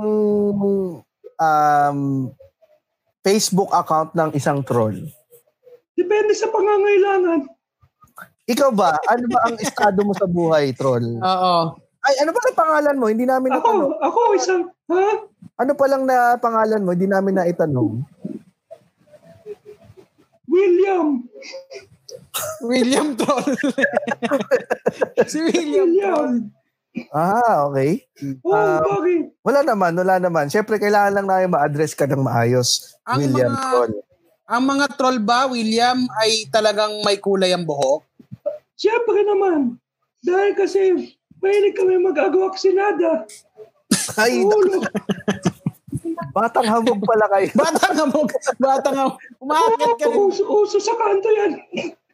um, 1.36 1.98
Facebook 3.20 3.68
account 3.76 4.16
ng 4.16 4.32
isang 4.32 4.64
troll? 4.64 4.96
Depende 5.92 6.32
sa 6.32 6.48
pangangailangan. 6.48 7.44
Ikaw 8.48 8.70
ba? 8.72 8.96
Ano 9.12 9.24
ba 9.28 9.38
ang 9.44 9.56
estado 9.60 10.00
mo 10.00 10.16
sa 10.16 10.24
buhay, 10.24 10.72
troll? 10.72 11.20
Oo. 11.20 11.54
Ay, 12.00 12.14
ano 12.24 12.32
ba 12.32 12.40
ang 12.40 12.56
pangalan 12.56 12.96
mo? 12.96 13.12
Hindi 13.12 13.28
namin 13.28 13.52
natanong. 13.52 14.00
Ako, 14.00 14.08
ako 14.08 14.20
isang, 14.40 14.62
ha? 14.88 15.28
Ano 15.60 15.72
pa 15.76 15.86
lang 15.92 16.08
na 16.08 16.40
pangalan 16.40 16.80
mo? 16.80 16.96
Hindi 16.96 17.04
namin 17.10 17.36
naitanong. 17.36 18.00
William. 20.48 21.28
William 22.60 23.14
Troll. 23.14 23.52
si 25.30 25.38
William 25.40 25.88
Troll. 25.90 26.36
William. 26.38 26.56
Ah, 27.08 27.68
okay. 27.68 28.08
Oo, 28.42 28.50
Ah, 28.50 28.80
bakit? 28.82 29.30
Wala 29.40 29.60
naman, 29.62 29.92
wala 29.94 30.16
naman. 30.18 30.50
Siyempre, 30.50 30.76
kailangan 30.76 31.14
lang 31.14 31.26
namin 31.26 31.54
ma-address 31.54 31.94
ka 31.94 32.04
ng 32.04 32.18
maayos. 32.18 32.96
Ang 33.04 33.18
William 33.22 33.52
mga- 33.52 33.70
Troll. 33.70 33.92
Ang 34.48 34.62
mga 34.64 34.86
troll 34.96 35.20
ba, 35.20 35.44
William, 35.44 36.08
ay 36.18 36.48
talagang 36.48 37.04
may 37.04 37.20
kulay 37.20 37.52
ang 37.52 37.68
buhok? 37.68 38.00
Siyempre 38.72 39.20
naman. 39.20 39.76
Dahil 40.24 40.56
kasi 40.56 41.12
mahilig 41.38 41.76
kami 41.76 42.00
mag-agwaksinada. 42.00 43.28
Ay, 44.16 44.40
Ulo. 44.40 44.80
Batang 46.30 46.64
hamog 46.64 47.00
pala 47.00 47.26
kayo. 47.28 47.48
Batang 47.58 47.96
amog, 48.00 48.28
batang 48.56 48.96
amog. 48.96 49.16
Umakit 49.38 49.92
ka 49.96 50.06
rin. 50.06 50.18
Uso, 50.20 50.42
uso 50.44 50.78
sa 50.78 50.94
kanto 50.94 51.28
yan. 51.28 51.52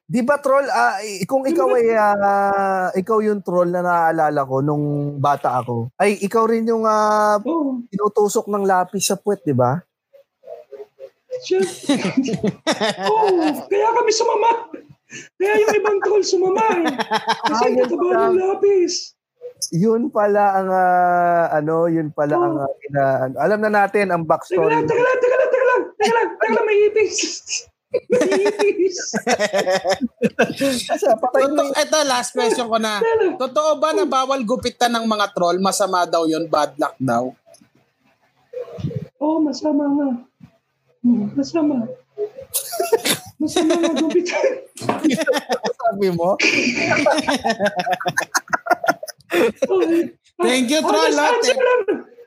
Di 0.04 0.20
ba, 0.20 0.36
troll, 0.36 0.68
i- 1.00 1.24
kung 1.24 1.42
ikaw 1.42 1.64
ay, 1.72 1.86
ah, 1.90 2.92
ikaw 2.92 3.18
yung 3.18 3.40
troll 3.40 3.68
na 3.68 3.80
naaalala 3.80 4.44
ko 4.44 4.60
nung 4.60 4.84
bata 5.16 5.58
ako, 5.58 5.88
ay 5.96 6.20
ikaw 6.20 6.44
rin 6.44 6.64
yung 6.64 6.84
ah, 6.84 7.40
Oo. 7.40 7.80
tinutusok 7.88 8.46
ng 8.46 8.62
lapis 8.62 9.08
sa 9.08 9.16
puwet, 9.16 9.40
di 9.40 9.52
ba? 9.52 9.80
Oo, 13.04 13.32
kaya 13.64 13.88
kami 13.92 14.10
sumama. 14.12 14.50
Kaya 15.34 15.52
yung 15.56 15.74
ibang 15.74 15.98
troll 16.00 16.22
sumama 16.22 16.62
eh. 16.74 16.84
Kasi 17.48 17.64
Ah, 17.64 17.68
yun 17.68 17.76
nataba 17.80 18.02
pala. 18.04 18.22
ng 18.28 18.38
lapis. 18.38 19.13
Yun 19.73 20.12
pala 20.12 20.61
ang, 20.61 20.68
ah, 20.68 21.44
ano, 21.50 21.88
yun 21.88 22.12
pala 22.12 22.37
ang, 22.37 22.54
ah, 22.61 22.73
ina- 22.84 23.18
ano, 23.25 23.34
alam 23.40 23.58
na 23.58 23.70
natin 23.73 24.12
ang 24.12 24.23
Teka 24.23 24.30
backstory. 24.30 24.75
lang, 24.76 24.87
teka 24.87 25.02
lang, 25.02 25.18
teka 25.18 25.37
lang, 25.37 25.50
teka 25.50 25.64
lang. 25.64 25.82
Teka 25.94 26.12
lang, 26.12 26.28
teka 26.37 26.52
lang, 26.52 26.66
may. 26.66 26.80
Kasi 30.84 31.06
patay 31.14 31.42
mo 31.46 31.62
Totoo, 31.62 31.70
ito, 31.78 31.99
last 32.04 32.30
question 32.34 32.66
ko 32.66 32.78
na. 32.78 32.99
Totoo 33.38 33.78
ba 33.78 33.94
na 33.94 34.04
bawal 34.04 34.42
gupitan 34.42 34.90
ng 34.92 35.06
mga 35.06 35.30
troll? 35.30 35.62
Masama 35.62 36.02
daw 36.04 36.26
yon 36.26 36.50
bad 36.50 36.75
luck 36.75 36.99
daw. 36.99 37.30
Oo, 39.23 39.38
masama 39.40 39.87
nga. 39.88 40.08
Hmm, 41.00 41.30
Masama. 41.32 41.87
Masama 43.38 43.73
nga 43.78 43.92
gupitan. 43.94 44.44
sabi 45.84 46.08
mo. 46.11 46.34
Thank 50.36 50.66
you, 50.68 50.80
troll, 50.80 51.06
Honest 51.06 51.20
answer 51.20 51.56
lang. 51.56 51.80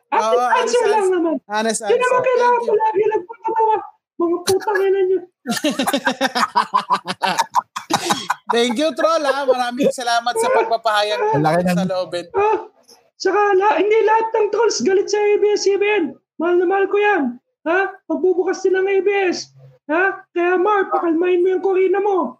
Oo, 0.07 0.39
Honest 0.39 0.55
answer 0.55 0.85
lang 0.85 0.97
answer. 0.97 1.13
naman. 1.13 1.33
Honest 1.45 1.79
Hindi 1.81 1.95
naman 1.97 2.09
answer. 2.09 2.25
kailangan 2.25 2.57
you. 2.57 2.67
palagi 2.69 3.03
nagpapatawa. 3.07 3.75
Mga 4.17 4.37
putang 4.41 4.79
ina 4.81 4.99
nyo. 5.03 5.19
Thank 8.47 8.77
you, 8.77 8.89
troll, 8.93 9.23
ha? 9.23 9.43
Maraming 9.43 9.91
salamat 9.91 10.33
sa 10.33 10.47
pagpapahayag 10.49 11.19
laki 11.37 11.61
ng- 11.63 11.75
sa 11.75 11.85
loobin. 11.85 12.25
Ah, 12.33 12.57
saka 13.15 13.39
la, 13.53 13.75
hindi 13.75 13.97
lahat 14.01 14.25
ng 14.31 14.45
trolls 14.49 14.81
galit 14.81 15.05
sa 15.05 15.19
ABS-CBN. 15.19 16.15
Mahal 16.37 16.55
na 16.57 16.65
mahal 16.65 16.85
ko 16.87 16.97
yan. 16.97 17.21
Ha? 17.65 17.91
Magbubukas 18.07 18.61
din 18.61 18.73
ng 18.73 18.87
ABS. 18.87 19.51
Ha? 19.85 20.23
Kaya 20.31 20.55
Mar, 20.55 20.87
pakalmahin 20.87 21.43
mo 21.43 21.47
yung 21.49 21.61
Corina 21.61 21.99
mo. 21.99 22.37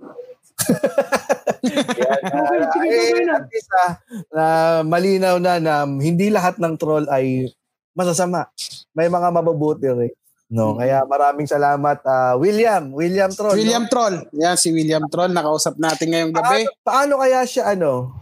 Okay, 1.57 2.59
sige, 2.73 2.89
Eh, 2.89 3.23
na. 3.23 3.35
at 3.35 3.45
least, 3.47 3.69
ah, 3.71 3.91
na 4.29 4.43
malinaw 4.81 5.35
na 5.37 5.57
na 5.57 5.73
hindi 5.85 6.27
lahat 6.27 6.57
ng 6.57 6.73
troll 6.75 7.05
ay 7.07 7.47
masasama. 7.93 8.49
May 8.91 9.07
mga 9.07 9.27
mabubuti 9.31 9.87
rin. 9.87 10.11
No, 10.47 10.73
kaya 10.73 11.03
maraming 11.03 11.43
salamat 11.43 11.97
ah, 12.03 12.33
William, 12.35 12.89
William 12.89 13.29
Troll. 13.29 13.53
William 13.53 13.83
no? 13.83 13.87
Troll. 13.87 14.15
Yan 14.33 14.55
si 14.55 14.71
William 14.71 15.03
Troll. 15.05 15.29
Nakausap 15.29 15.75
natin 15.75 16.07
ngayong 16.07 16.31
gabi. 16.31 16.63
Paano, 16.63 16.67
paano 16.81 17.11
kaya 17.19 17.39
siya 17.43 17.63
ano 17.69 18.15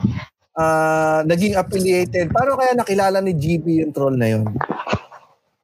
ah, 0.51 1.21
naging 1.21 1.53
affiliated? 1.53 2.29
Paano 2.29 2.57
kaya 2.57 2.73
nakilala 2.73 3.21
ni 3.21 3.31
GB 3.31 3.79
yung 3.79 3.93
troll 3.93 4.15
na 4.15 4.27
yun? 4.27 4.43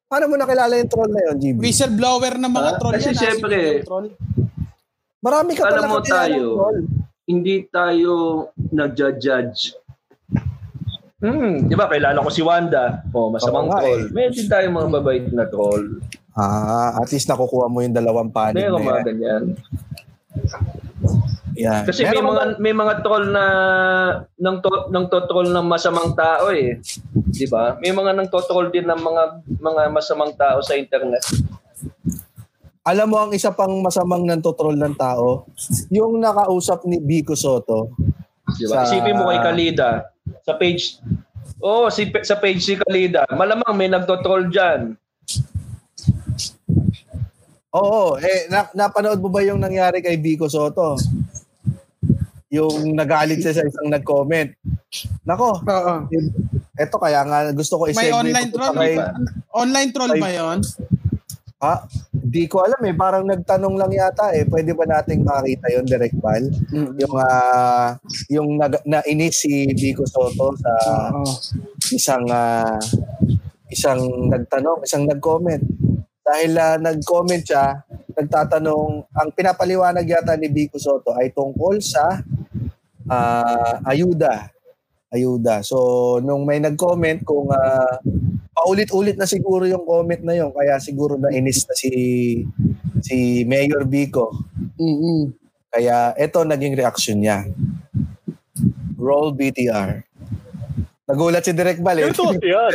Paano 0.06 0.28
mo 0.28 0.36
nakilala 0.36 0.76
yung 0.76 0.86
troll 0.86 1.08
na 1.08 1.24
yun, 1.24 1.36
GB? 1.40 1.58
Whistleblower 1.64 2.36
ng 2.36 2.52
mga 2.52 2.68
Ah, 2.68 2.78
troll 2.78 2.94
kasi 2.94 3.06
yan. 3.06 3.10
ah, 3.10 3.16
si 3.16 3.24
syempre, 3.24 3.56
William 3.58 3.86
Troll. 3.88 4.08
Marami 5.22 5.54
ka 5.54 5.70
Alam 5.70 5.86
mo 5.88 6.00
tayo, 6.02 6.58
troll. 6.58 6.80
hindi 7.24 7.70
tayo 7.70 8.14
nagja-judge. 8.58 9.78
Hmm, 11.22 11.70
di 11.70 11.78
ba, 11.78 11.86
kilala 11.86 12.18
ko 12.18 12.34
si 12.34 12.42
Wanda. 12.42 13.06
Oh, 13.14 13.30
masamang 13.30 13.70
Oo 13.70 13.78
troll. 13.78 14.02
eh. 14.02 14.10
Meron 14.10 14.34
din 14.34 14.50
tayo 14.50 14.66
mga 14.68 14.90
babait 14.92 15.26
na 15.30 15.46
troll. 15.46 16.02
Ah, 16.34 16.98
at 16.98 17.14
least 17.14 17.30
nakukuha 17.30 17.70
mo 17.70 17.80
yung 17.80 17.94
dalawang 17.94 18.34
panig 18.34 18.58
Meron 18.58 18.82
na 18.82 18.82
mga 18.82 18.98
yan. 18.98 19.06
ganyan. 19.06 19.44
Yan. 21.54 21.84
Kasi 21.86 22.02
may 22.02 22.10
Meron 22.10 22.26
mga 22.26 22.44
may 22.58 22.74
mga 22.74 22.94
troll 23.02 23.26
na 23.30 23.46
nang 24.36 24.58
to, 24.58 24.72
nang 24.90 25.06
to-troll 25.06 25.46
ng 25.46 25.68
masamang 25.68 26.16
tao 26.16 26.50
eh. 26.50 26.82
'Di 27.28 27.46
ba? 27.46 27.78
May 27.78 27.92
mga 27.92 28.16
nang 28.16 28.32
to-troll 28.32 28.72
din 28.72 28.88
ng 28.88 28.98
mga 28.98 29.24
mga 29.60 29.82
masamang 29.92 30.34
tao 30.34 30.58
sa 30.60 30.74
internet. 30.74 31.22
Alam 32.82 33.08
mo 33.08 33.18
ang 33.20 33.32
isa 33.32 33.54
pang 33.54 33.70
masamang 33.78 34.26
nantotroll 34.26 34.74
ng 34.74 34.98
tao, 34.98 35.46
yung 35.90 36.18
nakausap 36.18 36.82
ni 36.84 36.98
Vico 36.98 37.38
Soto. 37.38 37.94
'Di 38.50 38.66
ba? 38.66 38.82
Sa- 38.82 38.90
Isipin 38.90 39.16
mo 39.16 39.30
kay 39.30 39.40
Kalida 39.40 40.10
sa 40.42 40.58
page 40.58 40.98
Oh, 41.62 41.94
si 41.94 42.10
sa 42.26 42.42
page 42.42 42.58
si 42.58 42.74
Kalida, 42.74 43.22
malamang 43.30 43.78
may 43.78 43.86
nagto-troll 43.86 44.50
diyan. 44.50 44.98
Oo, 47.72 48.18
eh 48.18 48.50
na, 48.50 48.66
napanood 48.74 49.22
mo 49.22 49.30
ba 49.30 49.46
yung 49.46 49.62
nangyari 49.62 50.02
kay 50.02 50.18
Vico 50.18 50.50
Soto? 50.50 50.98
Yung 52.50 52.92
nagalit 52.92 53.40
siya 53.40 53.54
sa 53.54 53.64
isang 53.64 53.88
nag-comment. 53.88 54.58
Nako, 55.24 55.62
Oo. 55.62 55.94
eto 56.76 56.98
kaya 56.98 57.22
nga 57.24 57.54
gusto 57.54 57.78
ko 57.78 57.84
May 57.86 57.94
i-segue 57.94 58.18
online 58.18 58.50
ito 58.50 58.58
troll. 58.58 58.76
kay, 58.76 58.94
Online 59.54 59.90
troll 59.94 60.14
ba 60.18 60.30
yon? 60.34 60.58
ha? 61.62 61.76
Di 62.32 62.48
ko 62.48 62.64
alam 62.64 62.80
eh, 62.88 62.96
parang 62.96 63.28
nagtanong 63.28 63.76
lang 63.76 63.92
yata 63.92 64.32
eh, 64.32 64.48
pwede 64.48 64.72
ba 64.72 64.88
nating 64.88 65.28
makita 65.28 65.68
yon 65.68 65.84
direct 65.84 66.16
bal? 66.24 66.40
Yung 66.72 67.16
ah, 67.20 68.00
yung 68.32 68.56
nag, 68.56 68.80
nainis 68.88 69.44
si 69.44 69.68
Vico 69.76 70.08
Soto 70.08 70.56
sa 70.56 70.74
Oo. 71.12 71.28
isang 71.92 72.24
ah, 72.32 72.80
isang 73.68 74.32
nagtanong, 74.32 74.80
isang 74.88 75.04
nag-comment. 75.04 75.60
Dahil 76.24 76.56
ah, 76.56 76.80
nag-comment 76.80 77.44
siya, 77.44 77.84
nagtatanong, 78.16 79.12
ang 79.12 79.30
pinapaliwanag 79.36 80.08
yata 80.08 80.40
ni 80.40 80.48
Vico 80.48 80.80
Soto 80.80 81.12
ay 81.12 81.36
tungkol 81.36 81.84
sa 81.84 82.16
ah, 83.12 83.76
ayuda. 83.84 84.48
Ayuda. 85.12 85.60
So, 85.68 85.76
nung 86.24 86.48
may 86.48 86.64
nag-comment 86.64 87.28
kung 87.28 87.52
ah, 87.52 88.00
paulit-ulit 88.62 89.18
na 89.18 89.26
siguro 89.26 89.66
yung 89.66 89.82
comment 89.82 90.22
na 90.22 90.38
yun, 90.38 90.54
kaya 90.54 90.78
siguro 90.78 91.18
na 91.18 91.34
inis 91.34 91.66
na 91.66 91.74
si 91.74 91.90
si 93.02 93.42
Mayor 93.50 93.90
Vico. 93.90 94.30
Mm-mm. 94.78 95.34
Kaya 95.74 96.14
ito 96.14 96.46
naging 96.46 96.78
reaction 96.78 97.18
niya. 97.18 97.50
Roll 99.02 99.34
BTR. 99.34 100.06
Nagulat 101.10 101.42
si 101.42 101.58
Direk 101.58 101.82
Bal 101.82 101.98
eh. 101.98 102.14
Ito, 102.14 102.24
yan. 102.38 102.74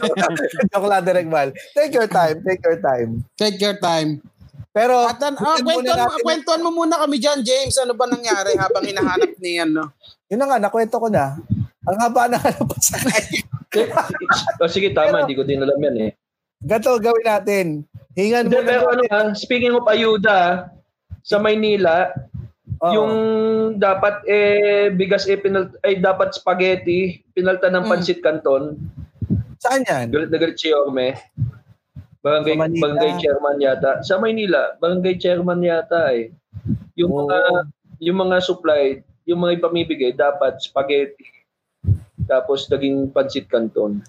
Joke 0.70 0.86
lang, 0.86 1.02
Direk 1.02 1.26
Bal. 1.26 1.50
Take 1.74 1.98
your 1.98 2.06
time, 2.06 2.38
take 2.46 2.62
your 2.62 2.78
time. 2.78 3.10
Take 3.34 3.58
your 3.58 3.76
time. 3.82 4.22
Pero, 4.70 5.10
At 5.10 5.18
an, 5.18 5.34
muna 5.34 5.58
kwentuhan, 5.58 5.82
mo, 5.82 6.06
natin- 6.06 6.22
kwentuhan 6.22 6.60
mo 6.62 6.70
muna 6.70 6.96
kami 7.02 7.18
dyan, 7.18 7.42
James. 7.42 7.74
Ano 7.82 7.98
ba 7.98 8.06
nangyari 8.06 8.54
habang 8.54 8.86
hinahanap 8.86 9.34
ni 9.42 9.58
ano? 9.58 9.90
Yun 10.30 10.38
na 10.38 10.46
nga, 10.46 10.62
nakwento 10.62 11.02
ko 11.02 11.10
na. 11.10 11.34
Ang 11.82 11.98
haba 11.98 12.30
na 12.30 12.38
ano 12.38 12.62
pa 12.68 12.76
sa 12.78 12.94
oh, 14.62 14.70
sige, 14.70 14.96
tama, 14.96 15.24
hindi 15.24 15.36
ko 15.36 15.44
din 15.44 15.60
alam 15.60 15.76
yan 15.76 15.96
eh. 16.08 16.10
Gato, 16.58 16.98
gawin 16.98 17.26
natin. 17.26 17.66
Hingan 18.18 18.50
mo 18.50 18.58
pero 18.66 18.90
ano 18.90 19.02
ah, 19.14 19.30
speaking 19.30 19.76
of 19.76 19.86
ayuda, 19.86 20.72
sa 21.22 21.38
Maynila, 21.38 22.10
yung 22.90 23.14
dapat 23.78 24.22
eh 24.26 24.90
bigas 24.90 25.26
eh 25.30 25.38
pinal 25.38 25.70
ay 25.86 26.02
dapat 26.02 26.34
spaghetti, 26.34 27.22
pinalta 27.34 27.70
ng 27.70 27.86
Mm. 27.86 27.90
pancit 27.90 28.18
canton. 28.24 28.74
Saan 29.62 29.86
yan? 29.86 30.10
Galit 30.10 30.30
na 30.30 30.38
galit 30.38 30.58
si 30.58 30.70
Orme. 30.74 31.14
Barangay, 32.22 32.58
barangay 32.58 33.12
chairman 33.22 33.62
yata. 33.62 34.02
Sa 34.02 34.18
Maynila, 34.18 34.74
barangay 34.82 35.18
chairman 35.22 35.62
yata 35.62 36.10
eh. 36.14 36.34
Yung 36.98 37.14
Oo. 37.14 37.26
mga 37.26 37.38
yung 38.02 38.18
mga 38.18 38.36
supply, 38.42 39.02
yung 39.26 39.42
mga 39.42 39.62
ipamibigay 39.62 40.10
dapat 40.14 40.58
spaghetti. 40.58 41.37
Tapos 42.26 42.66
naging 42.66 43.12
pancit 43.14 43.46
canton. 43.46 44.02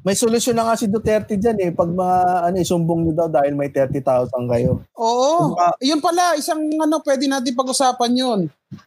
May 0.00 0.16
solusyon 0.16 0.56
na 0.56 0.64
nga 0.64 0.80
si 0.80 0.88
Duterte 0.88 1.36
dyan 1.36 1.60
eh. 1.60 1.70
Pag 1.76 1.92
mga, 1.92 2.48
ano, 2.48 2.56
isumbong 2.56 3.04
nyo 3.04 3.12
daw 3.12 3.28
dahil 3.28 3.52
may 3.52 3.68
30,000 3.68 4.32
kayo. 4.48 4.80
Oo. 4.96 5.52
Ah. 5.60 5.76
Yun 5.76 6.00
pala, 6.00 6.40
isang 6.40 6.64
ano, 6.80 7.04
pwede 7.04 7.28
natin 7.28 7.52
pag-usapan 7.52 8.12
yun. 8.16 8.40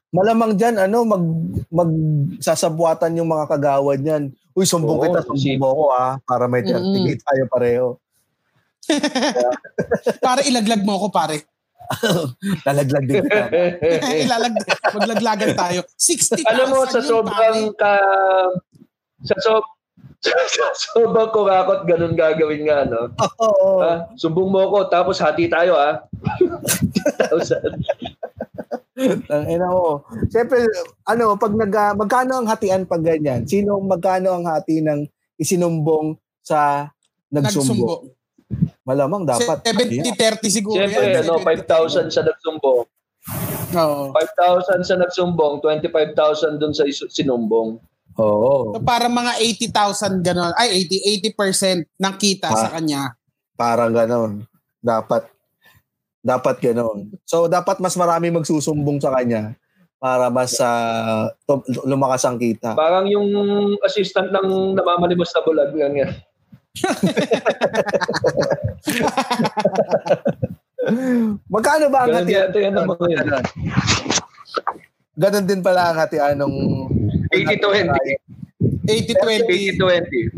Malamang 0.10 0.58
dyan, 0.58 0.82
ano, 0.82 1.06
mag, 1.06 1.24
magsasabuatan 1.70 3.14
yung 3.22 3.30
mga 3.30 3.46
kagawad 3.46 4.02
niyan. 4.02 4.34
Uy, 4.58 4.66
sumbong 4.66 4.98
Oo, 4.98 5.06
kita, 5.06 5.20
si- 5.38 5.54
sumbong 5.54 5.62
mo 5.62 5.68
ako 5.70 5.84
ah, 5.94 6.14
para 6.26 6.50
may 6.50 6.66
30 6.66 6.82
Mm-mm. 6.82 7.06
tayo 7.22 7.44
pareho. 7.46 7.88
Para 10.26 10.44
ilaglag 10.44 10.84
mo 10.84 11.00
ako, 11.00 11.08
pare. 11.08 11.48
Lalaglag 12.68 13.06
din 13.06 13.24
kita. 13.24 13.48
Ilalag, 14.26 14.54
maglaglagan 14.94 15.52
tayo. 15.56 15.80
60,000 15.98 16.48
Alam 16.48 16.68
mo, 16.72 16.80
sa 16.88 17.00
sobrang 17.04 17.72
ka... 17.76 17.94
Sa, 19.24 19.36
so, 19.40 19.64
sa 20.56 20.66
sobrang 20.76 21.32
kurakot, 21.32 21.84
ganun 21.88 22.16
gagawin 22.16 22.68
nga, 22.68 22.88
no? 22.88 23.12
Oo. 23.40 23.84
Ah, 23.84 24.08
sumbong 24.16 24.50
mo 24.52 24.60
ako, 24.68 24.78
tapos 24.88 25.20
hati 25.20 25.52
tayo, 25.52 25.76
ah. 25.76 26.04
Ang 29.34 29.46
ina 29.50 29.68
mo. 29.68 30.06
Siyempre, 30.30 30.64
ano, 31.10 31.36
pag 31.36 31.54
nag, 31.56 31.74
ah, 31.76 31.94
magkano 31.98 32.40
ang 32.40 32.48
hatian 32.48 32.88
pag 32.88 33.04
ganyan? 33.04 33.44
Sino, 33.44 33.82
magkano 33.84 34.38
ang 34.38 34.46
hati 34.48 34.80
ng 34.80 35.04
isinumbong 35.36 36.16
sa 36.40 36.88
nagsumbong? 37.34 37.84
Nagsumbo. 37.84 38.23
Malamang 38.84 39.24
dapat. 39.24 39.64
70-30 39.64 40.52
siguro 40.52 40.76
Siyempre, 40.76 41.24
ano, 41.24 41.40
5,000 41.40 42.12
sa 42.12 42.22
nagsumbong. 42.22 42.84
Oo. 43.74 44.04
5,000 44.12 44.84
sa 44.84 44.96
nagsumbong, 44.96 45.64
25,000 45.64 46.60
dun 46.60 46.76
sa 46.76 46.84
isu- 46.84 47.08
sinumbong. 47.08 47.80
Oo. 48.20 48.76
So, 48.76 48.84
para 48.84 49.08
mga 49.08 49.40
80,000 49.40 50.22
gano'n. 50.22 50.54
Ay, 50.54 50.86
80, 50.86 51.34
80% 51.34 51.88
ng 51.98 52.16
kita 52.20 52.48
Ah. 52.48 52.60
sa 52.60 52.70
kanya. 52.70 53.18
Parang 53.56 53.90
ganon. 53.90 54.46
Dapat. 54.78 55.32
Dapat 56.20 56.56
ganon. 56.60 57.12
So, 57.24 57.48
dapat 57.48 57.80
mas 57.80 57.96
marami 57.96 58.30
magsusumbong 58.30 59.00
sa 59.00 59.12
kanya 59.12 59.56
para 59.98 60.28
mas 60.28 60.60
tum- 61.48 61.64
lumakas 61.84 62.28
ang 62.28 62.36
kita. 62.36 62.76
Parang 62.76 63.08
yung 63.08 63.28
assistant 63.82 64.30
ng 64.30 64.76
namamalimos 64.76 65.32
na 65.32 65.42
bulag. 65.42 65.72
Yan, 65.74 65.96
yan. 65.96 66.12
Magkano 71.48 71.88
ba 71.88 72.04
ang 72.04 72.12
Ganun 72.12 72.28
mga 72.28 72.34
yan. 72.34 72.50
Ganon. 72.52 73.46
Ganon 75.14 75.46
din 75.46 75.62
pala 75.62 75.94
ang 75.94 75.98
hatian 76.02 76.36
nung 76.36 76.58
80-20. 77.32 78.90
80-20. 78.90 79.78
80-20. 79.78 80.34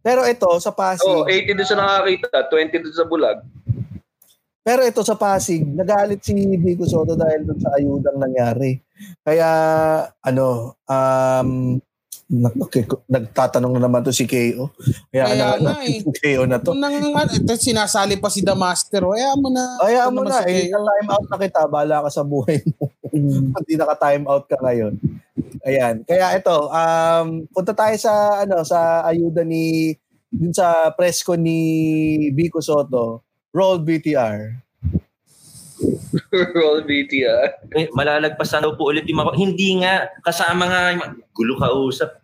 Pero 0.00 0.24
ito 0.24 0.48
sa 0.58 0.72
Pasig, 0.72 1.04
Oo, 1.06 1.28
80 1.28 1.56
doon 1.60 1.68
sa 1.68 1.76
nakakita, 1.76 2.48
20 2.48 2.82
doon 2.82 2.96
sa 2.96 3.04
bulag. 3.04 3.38
pero 4.60 4.80
ito 4.84 5.00
sa 5.04 5.16
Pasig, 5.16 5.64
nagalit 5.64 6.20
si 6.24 6.32
Vico 6.56 6.84
Soto 6.84 7.16
dahil 7.16 7.44
dun 7.44 7.60
sa 7.60 7.72
ayudang 7.76 8.16
nangyari. 8.16 8.80
Kaya 9.20 9.48
ano, 10.20 10.76
um 10.84 11.80
nag- 12.30 13.02
nagtatanong 13.10 13.74
na 13.74 13.82
naman 13.90 14.06
to 14.06 14.14
si 14.14 14.22
KO. 14.22 14.70
Kaya, 15.10 15.24
Kaya 15.26 15.46
ano, 15.58 15.74
nga 15.74 15.82
eh. 15.82 15.98
KO 15.98 16.42
na 16.46 16.58
to. 16.62 16.70
Nang, 16.78 16.94
ito, 17.26 17.52
sinasali 17.58 18.14
pa 18.22 18.30
si 18.30 18.46
The 18.46 18.54
Master. 18.54 19.02
Kaya 19.02 19.34
mo 19.34 19.50
na. 19.50 19.64
Kaya 19.82 20.06
mo 20.06 20.22
na, 20.22 20.38
si 20.46 20.70
eh, 20.70 20.70
time 20.70 21.10
out 21.10 21.26
na 21.26 21.36
kita, 21.42 21.66
bala 21.66 22.06
ka 22.06 22.10
sa 22.14 22.22
buhay 22.22 22.62
mo. 22.62 22.86
Hindi 23.58 23.74
naka-time 23.74 24.24
out 24.30 24.46
ka 24.46 24.56
ngayon. 24.62 24.94
Ayan. 25.66 26.06
Kaya 26.06 26.38
ito, 26.38 26.70
um, 26.70 27.26
punta 27.50 27.74
tayo 27.74 27.96
sa, 27.98 28.46
ano, 28.46 28.62
sa 28.62 29.02
ayuda 29.02 29.42
ni, 29.42 29.98
dun 30.30 30.54
sa 30.54 30.94
press 30.94 31.26
ko 31.26 31.34
ni 31.34 32.30
Vico 32.30 32.62
Soto, 32.62 33.26
Roll 33.50 33.82
BTR. 33.82 34.69
Roll 36.56 36.86
BT, 36.86 37.26
ah. 37.26 37.50
Eh, 37.74 37.90
malalagpasan 37.96 38.62
daw 38.62 38.76
po 38.76 38.92
ulit 38.92 39.06
yung 39.08 39.24
mga... 39.24 39.32
Hindi 39.36 39.82
nga, 39.82 40.06
kasama 40.22 40.64
nga, 40.68 40.82
gulo 41.34 41.54
ka 41.58 41.72
usap. 41.72 42.20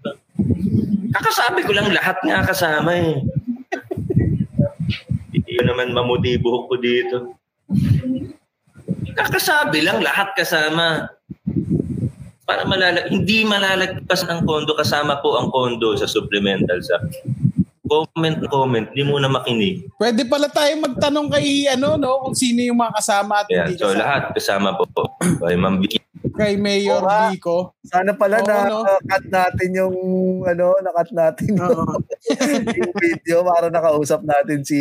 Kakasabi 1.11 1.64
ko 1.64 1.73
lang 1.73 1.88
lahat 1.90 2.21
nga 2.23 2.45
kasama 2.45 2.92
eh. 2.92 3.23
naman 5.66 5.92
mamotibo 5.92 6.64
ko 6.71 6.75
dito. 6.81 7.37
Kakasabi 9.12 9.85
lang 9.85 10.01
lahat 10.01 10.33
kasama. 10.33 11.11
Para 12.47 12.62
malalag, 12.62 13.11
hindi 13.11 13.42
malalagpas 13.42 14.23
ng 14.23 14.47
kondo 14.47 14.73
kasama 14.79 15.19
po 15.19 15.35
ang 15.35 15.51
kondo 15.51 15.99
sa 15.99 16.07
supplemental 16.07 16.79
sa 16.79 17.03
comment 17.87 18.38
comment, 18.46 18.87
hindi 18.90 19.03
muna 19.03 19.27
makinig. 19.27 19.87
Pwede 19.96 20.27
pala 20.27 20.46
tayo 20.46 20.75
magtanong 20.79 21.31
kay 21.31 21.70
ano 21.70 21.94
no 21.96 22.22
kung 22.22 22.35
sino 22.35 22.61
yung 22.61 22.77
mga 22.77 22.99
kasama 22.99 23.42
at 23.42 23.49
Yeah, 23.49 23.66
hindi 23.66 23.79
so 23.79 23.88
kasama. 23.88 24.01
lahat 24.03 24.22
kasama 24.35 24.68
po. 24.75 24.85
Kay 25.40 25.57
Ma'am 25.57 25.79
Vicky. 25.79 25.99
Kay 26.37 26.59
Mayor 26.59 27.01
Oo 27.01 27.07
nga. 27.07 27.31
Vico. 27.31 27.57
Sana 27.87 28.12
pala 28.12 28.42
Oo, 28.42 28.46
na 28.46 28.57
no? 28.66 28.79
cut 28.85 29.25
natin 29.31 29.68
yung 29.72 29.96
ano, 30.42 30.75
na-cut 30.83 31.11
natin 31.14 31.49
yung, 31.55 31.70
Oo. 31.87 31.96
yung 32.83 32.92
video 32.99 33.46
para 33.46 33.70
nakausap 33.70 34.20
natin 34.20 34.61
si 34.61 34.81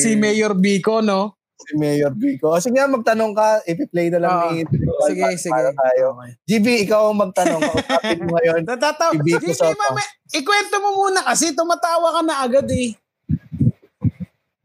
si 0.00 0.16
Mayor 0.16 0.56
Vico 0.56 0.98
no. 1.00 1.36
Si 1.56 1.72
Mayor 1.80 2.12
Vico. 2.12 2.52
O 2.52 2.60
sige 2.60 2.76
nga, 2.76 2.88
magtanong 2.88 3.32
ka, 3.32 3.64
i-play 3.64 4.12
na 4.12 4.20
lang 4.20 4.32
Oo. 4.36 4.50
ni 4.52 4.62
Sige, 5.08 5.22
para 5.24 5.72
sige. 5.72 5.78
tayo. 5.80 6.06
GB, 6.44 6.66
ikaw 6.84 7.10
ang 7.10 7.20
magtanong. 7.20 7.60
Kausapin 7.72 8.20
mo 8.22 8.36
ngayon. 8.36 8.60
Natatawa. 8.68 9.12
Si 9.16 9.20
Vico 9.24 9.50
Soto. 9.56 9.72
mama, 9.72 10.02
ikwento 10.30 10.76
mo 10.84 10.90
muna 10.94 11.20
kasi 11.24 11.56
tumatawa 11.56 12.20
ka 12.20 12.22
na 12.22 12.34
agad 12.44 12.68
eh. 12.68 12.92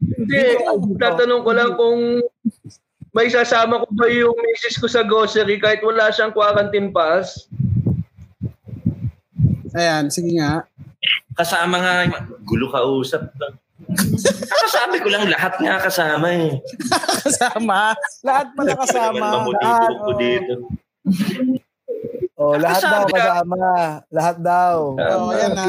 Hindi, 0.02 0.40
tatanong 1.00 1.42
ko 1.42 1.52
lang 1.56 1.72
kung 1.80 2.00
may 3.12 3.28
sasama 3.28 3.82
ko 3.84 3.88
ba 3.92 4.08
yung 4.08 4.36
misis 4.40 4.80
ko 4.80 4.88
sa 4.88 5.04
grocery 5.04 5.60
kahit 5.60 5.84
wala 5.84 6.12
siyang 6.12 6.32
quarantine 6.32 6.92
pass. 6.96 7.48
Ayan, 9.72 10.12
sige 10.12 10.36
nga. 10.36 10.68
Kasama 11.36 11.80
nga, 11.80 11.94
gulo 12.44 12.68
ka 12.68 12.84
usap 12.84 13.32
lang. 13.40 13.56
Kakasabi 14.48 14.98
ko 15.04 15.08
lang 15.12 15.26
lahat 15.28 15.54
nga 15.60 15.76
kasama 15.82 16.28
eh. 16.32 16.52
Kasama. 17.24 17.96
Lahat 18.24 18.48
pala 18.56 18.74
kasama. 18.80 19.28
Lahat, 19.60 19.94
ko 20.00 20.12
oo. 20.12 20.20
dito. 20.20 20.54
Oh, 22.40 22.56
lahat 22.58 22.82
daw 22.82 23.04
kasama. 23.06 23.66
Lahat 24.10 24.38
daw. 24.42 24.76
Oo, 24.98 25.30
yan 25.36 25.52
na. 25.54 25.64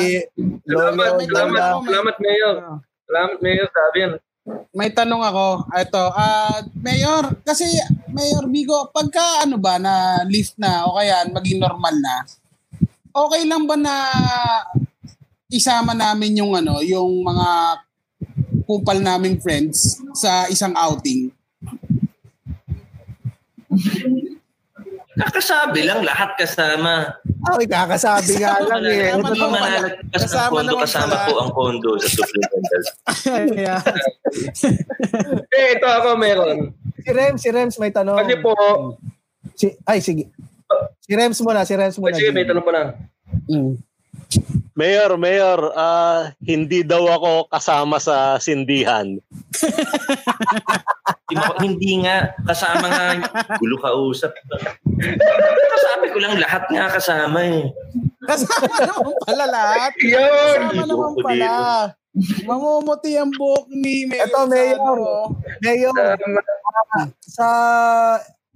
Salamat, 0.64 1.10
salamat, 1.26 1.60
salamat 1.84 2.16
Mayor. 2.22 2.56
Oo. 2.62 2.76
Salamat 3.12 3.38
Mayor, 3.44 3.68
sabi 3.68 3.98
yan. 4.00 4.12
May 4.74 4.90
tanong 4.90 5.22
ako. 5.22 5.70
Ito, 5.70 6.04
ah 6.16 6.66
Mayor, 6.82 7.30
kasi 7.46 7.68
Mayor 8.10 8.50
Bigo, 8.50 8.90
pagka 8.90 9.46
ano 9.46 9.54
ba 9.60 9.78
na 9.78 10.24
lift 10.26 10.58
na 10.58 10.82
o 10.88 10.98
kaya 10.98 11.30
maging 11.30 11.62
normal 11.62 11.94
na, 11.94 12.26
okay 13.14 13.46
lang 13.46 13.68
ba 13.68 13.76
na 13.78 13.94
isama 15.52 15.94
namin 15.94 16.42
yung 16.42 16.56
ano, 16.56 16.80
yung 16.82 17.22
mga 17.22 17.48
kupal 18.72 19.04
naming 19.04 19.36
friends 19.36 20.00
sa 20.16 20.48
isang 20.48 20.72
outing? 20.72 21.28
Kakasabi 25.12 25.84
lang 25.84 26.00
lahat 26.08 26.32
kasama. 26.40 27.20
Ay, 27.52 27.68
kakasabi 27.68 28.40
nga 28.40 28.56
lang 28.64 28.80
eh. 28.88 29.12
Kasama 29.12 29.28
Hindi 29.28 29.40
malalagpas 29.44 30.00
ng 30.00 30.24
Kasama 30.24 30.48
kondo 30.48 30.74
kasama 30.80 31.14
po 31.28 31.32
ang 31.36 31.50
kondo 31.52 31.90
sa 32.00 32.08
supplemental. 32.08 32.82
Ayan. 33.28 33.82
Eh, 35.52 35.76
ito 35.76 35.84
ako 35.84 36.16
meron. 36.16 36.72
Si 36.96 37.10
Rems, 37.12 37.40
si 37.44 37.48
Rems 37.52 37.76
may 37.76 37.92
tanong. 37.92 38.16
Kasi 38.16 38.40
po, 38.40 38.52
Si, 39.52 39.68
ay, 39.84 40.00
sige. 40.00 40.32
Si 41.04 41.12
Rems 41.12 41.36
muna, 41.44 41.68
si 41.68 41.76
Rems 41.76 42.00
muna. 42.00 42.16
kasi 42.16 42.32
may 42.32 42.48
tanong 42.48 42.64
pa 42.64 42.72
lang. 42.72 42.88
Mm. 43.52 43.76
Mayor, 44.72 45.20
Mayor, 45.20 45.68
ah, 45.76 46.32
hindi 46.40 46.80
daw 46.80 47.04
ako 47.04 47.52
kasama 47.52 48.00
sa 48.00 48.40
sindihan. 48.40 49.20
Hindi, 51.64 52.04
nga, 52.04 52.36
kasama 52.44 52.92
nga, 52.92 53.24
gulo 53.56 53.80
ka 53.80 53.88
usap 53.96 54.36
lang. 54.52 54.76
Kakasabi 55.00 56.12
ko 56.12 56.18
lang 56.20 56.36
lahat 56.36 56.68
nga 56.68 56.92
kasama 56.92 57.40
eh. 57.40 57.72
Kasama 58.28 58.68
naman 58.68 59.16
pala 59.24 59.44
lahat. 59.48 59.92
Yun! 59.96 60.60
Kasama 60.60 60.84
naman 60.84 61.12
pala. 61.24 61.52
Mamumuti 62.44 63.16
ang 63.16 63.32
buhok 63.32 63.64
ni 63.72 64.04
Mayor. 64.04 64.28
Ito, 64.28 64.44
Mayor. 64.44 64.76
Sano. 64.76 65.12
Mayor, 65.64 65.92
Um, 66.92 67.08
sa 67.24 67.48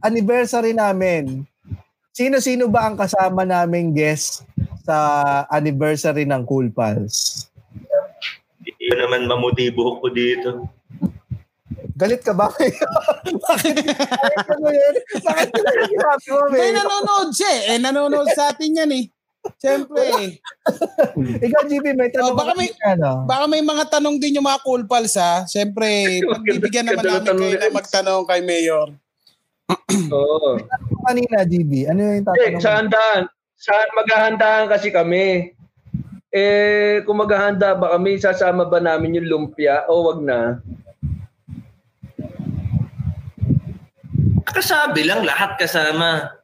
anniversary 0.05 0.77
namin, 0.77 1.49
sino-sino 2.13 2.69
ba 2.69 2.85
ang 2.85 3.01
kasama 3.01 3.49
naming 3.49 3.97
guest 3.97 4.45
sa 4.87 4.99
anniversary 5.51 6.23
ng 6.23 6.47
Cool 6.47 6.71
Pals? 6.71 7.51
Hindi 8.63 8.87
naman 8.95 9.27
mamotibo 9.27 9.99
ko 9.99 10.07
dito. 10.09 10.71
Galit 11.97 12.23
ka 12.23 12.31
ba? 12.31 12.47
Bakit? 12.55 12.73
Bakit 13.35 14.47
ano 14.47 14.69
yun? 14.69 14.95
Bakit 15.19 15.49
ka 15.49 15.61
nagsasabi 15.65 16.27
mo, 16.29 16.39
May 16.47 16.71
Mayor? 16.71 16.75
nanonood 16.77 17.31
siya 17.33 17.51
eh. 17.51 17.63
Eh, 17.67 17.79
nanonood 17.81 18.29
sa 18.31 18.53
atin 18.53 18.79
yan 18.79 18.93
eh. 18.95 19.05
Siyempre 19.57 20.03
eh. 20.21 20.31
Ikaw, 21.41 21.63
GB, 21.65 21.95
may 21.95 22.11
tanong 22.11 22.27
Oh, 22.27 22.37
baka 22.37 22.53
ka 22.53 22.59
may-? 22.59 22.75
Ano? 22.85 23.25
Baka 23.25 23.45
may 23.47 23.63
mga 23.63 23.85
tanong 23.89 24.19
din 24.19 24.37
yung 24.37 24.45
mga 24.45 24.61
cool 24.61 24.85
pals 24.85 25.15
ha. 25.17 25.47
Siyempre, 25.47 25.87
pagbibigyan 26.35 26.85
naman 26.85 27.03
namin 27.03 27.33
kayo 27.33 27.57
na 27.57 27.71
magtanong 27.73 28.27
kay 28.27 28.43
Mayor. 28.43 28.91
Oo. 30.11 30.61
Kanina, 31.03 31.43
GB, 31.43 31.89
ano 31.89 32.01
yung 32.03 32.15
Eh, 32.15 32.23
tatanong? 32.23 32.61
sa 32.61 32.71
handaan. 32.77 33.23
Sa 33.57 33.73
maghahandaan 33.97 34.69
kasi 34.69 34.93
kami. 34.93 35.57
Eh, 36.29 37.01
kung 37.09 37.17
maghahanda 37.17 37.73
ba 37.73 37.97
kami, 37.97 38.21
sasama 38.21 38.69
ba 38.69 38.77
namin 38.77 39.17
yung 39.17 39.29
lumpia 39.33 39.89
o 39.89 40.13
wag 40.13 40.21
na? 40.21 40.61
Kakasabi 44.45 45.09
lang 45.09 45.25
lahat 45.25 45.57
kasama. 45.57 46.37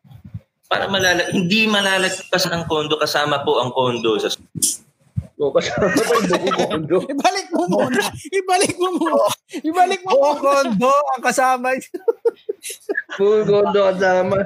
Para 0.72 0.88
malalag, 0.88 1.36
hindi 1.36 1.68
malalagpas 1.68 2.48
ng 2.48 2.64
kondo 2.64 2.96
kasama 2.96 3.44
po 3.44 3.60
ang 3.60 3.76
kondo 3.76 4.16
sa 4.16 4.32
O 5.36 5.52
kasama 5.52 5.92
ba 5.92 6.14
yung 6.16 6.28
buong 6.32 6.56
kondo? 6.70 6.96
Ibalik 7.12 7.46
mo 7.52 7.62
muna. 7.68 8.02
Ibalik 8.32 8.74
mo 8.80 8.88
muna. 8.96 9.26
Ibalik 9.60 10.00
mo 10.08 10.12
muna. 10.16 10.40
kondo, 10.40 10.88
ang 10.88 11.22
kasama. 11.26 11.76
Buong 13.20 13.44
kondo 13.44 13.80
kasama. 13.92 14.36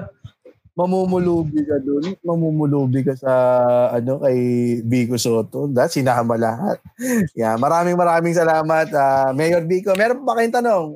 Mamumulubi 0.77 1.65
ka 1.65 1.81
dun. 1.81 2.05
Mamumulubi 2.21 3.01
ka 3.01 3.17
sa 3.17 3.33
ano 3.91 4.21
kay 4.21 4.39
Vico 4.85 5.17
Soto. 5.17 5.67
Dahil 5.67 5.89
sinama 5.91 6.37
lahat. 6.37 6.79
Yeah, 7.33 7.57
maraming 7.57 7.97
maraming 7.97 8.37
salamat. 8.37 8.93
ah, 8.93 9.33
Mayor 9.33 9.65
Vico, 9.65 9.97
meron 9.97 10.21
pa 10.23 10.31
ba 10.31 10.37
kayong 10.39 10.57
tanong? 10.61 10.87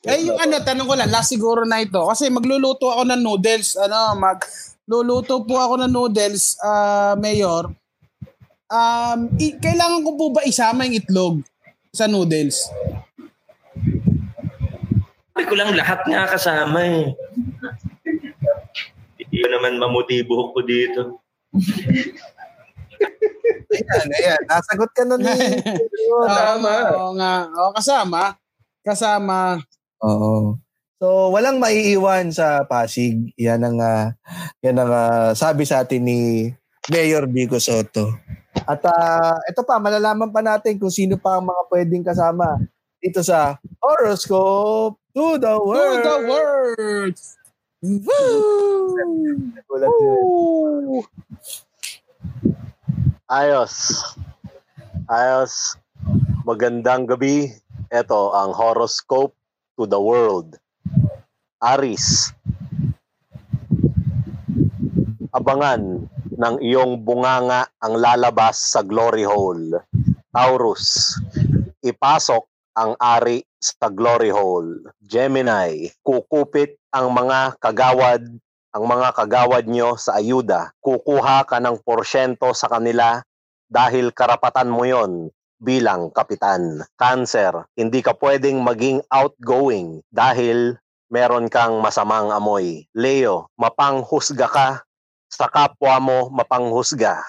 Eh, 0.00 0.26
yung 0.26 0.40
ano, 0.40 0.58
tanong 0.58 0.88
ko 0.88 0.94
lang, 0.96 1.12
last 1.12 1.30
siguro 1.30 1.62
na 1.62 1.78
ito. 1.78 2.00
Kasi 2.02 2.26
magluluto 2.26 2.88
ako 2.88 3.04
ng 3.06 3.20
noodles. 3.20 3.76
Ano, 3.76 4.16
magluluto 4.18 5.44
po 5.44 5.60
ako 5.60 5.86
ng 5.86 5.92
noodles, 5.92 6.58
ah, 6.60 7.14
Mayor. 7.14 7.70
Um, 8.70 9.30
i- 9.36 9.58
kailangan 9.58 10.02
ko 10.02 10.10
po 10.14 10.24
ba 10.30 10.42
isama 10.42 10.86
yung 10.86 10.98
itlog 10.98 11.34
sa 11.90 12.06
noodles? 12.06 12.70
Sabi 15.30 15.44
ko 15.46 15.54
lang 15.54 15.74
lahat 15.74 16.00
nga 16.06 16.22
kasama 16.28 16.78
eh. 16.80 17.10
Hindi 19.40 19.56
naman 19.56 19.80
mamotibo 19.80 20.52
ko 20.52 20.60
dito. 20.60 21.24
Ayan, 23.72 24.08
ayan. 24.20 24.40
Nasagot 24.44 24.92
ka 24.92 25.08
na 25.08 25.16
ni... 25.16 25.32
Tama. 26.28 26.72
Oo 26.92 27.16
nga. 27.16 27.48
Oo, 27.48 27.72
kasama. 27.72 28.36
Kasama. 28.84 29.64
Oo. 30.04 30.60
So, 31.00 31.32
walang 31.32 31.56
maiiwan 31.56 32.28
sa 32.36 32.68
Pasig. 32.68 33.32
Yan 33.40 33.64
ang, 33.64 33.80
ah, 33.80 34.12
yan 34.60 34.76
ang 34.76 34.92
ah, 34.92 35.32
sabi 35.32 35.64
sa 35.64 35.88
atin 35.88 36.04
ni 36.04 36.52
Mayor 36.92 37.24
Vico 37.24 37.56
Soto. 37.56 38.12
At 38.68 38.84
ah, 38.84 39.40
ito 39.48 39.64
pa, 39.64 39.80
malalaman 39.80 40.28
pa 40.28 40.44
natin 40.44 40.76
kung 40.76 40.92
sino 40.92 41.16
pa 41.16 41.40
ang 41.40 41.48
mga 41.48 41.62
pwedeng 41.72 42.04
kasama 42.04 42.60
dito 43.00 43.24
sa 43.24 43.56
Horoscope 43.80 45.00
to 45.16 45.40
the 45.40 45.48
To 45.48 45.64
World. 45.64 46.04
the 46.04 46.16
world. 46.28 47.16
Woo! 47.80 48.92
Woo! 49.72 51.00
Ayos. 53.24 54.04
Ayos. 55.08 55.80
Magandang 56.44 57.08
gabi. 57.08 57.48
Ito 57.88 58.36
ang 58.36 58.52
horoscope 58.52 59.32
to 59.80 59.88
the 59.88 59.96
world. 59.96 60.60
Aris. 61.64 62.36
Abangan 65.32 66.04
ng 66.36 66.56
iyong 66.60 67.00
bunganga 67.00 67.64
ang 67.80 67.96
lalabas 67.96 68.76
sa 68.76 68.84
glory 68.84 69.24
hole. 69.24 69.80
Taurus. 70.36 71.16
Ipasok 71.80 72.44
ang 72.76 72.92
ari 73.00 73.40
sa 73.56 73.88
glory 73.88 74.28
hole. 74.28 74.84
Gemini. 75.00 75.88
Kukupit 76.04 76.79
ang 76.90 77.14
mga 77.14 77.58
kagawad 77.62 78.22
ang 78.70 78.84
mga 78.86 79.10
kagawad 79.18 79.66
nyo 79.66 79.98
sa 79.98 80.22
ayuda. 80.22 80.70
Kukuha 80.78 81.42
ka 81.42 81.58
ng 81.58 81.82
porsyento 81.82 82.54
sa 82.54 82.70
kanila 82.70 83.18
dahil 83.66 84.14
karapatan 84.14 84.70
mo 84.70 84.86
yon. 84.86 85.30
bilang 85.60 86.08
kapitan. 86.08 86.80
Cancer, 86.96 87.68
hindi 87.76 88.00
ka 88.00 88.16
pwedeng 88.16 88.64
maging 88.64 89.04
outgoing 89.12 90.00
dahil 90.08 90.80
meron 91.12 91.52
kang 91.52 91.84
masamang 91.84 92.32
amoy. 92.32 92.88
Leo, 92.96 93.52
mapanghusga 93.60 94.48
ka 94.48 94.68
sa 95.28 95.52
kapwa 95.52 96.00
mo 96.00 96.18
mapanghusga. 96.32 97.20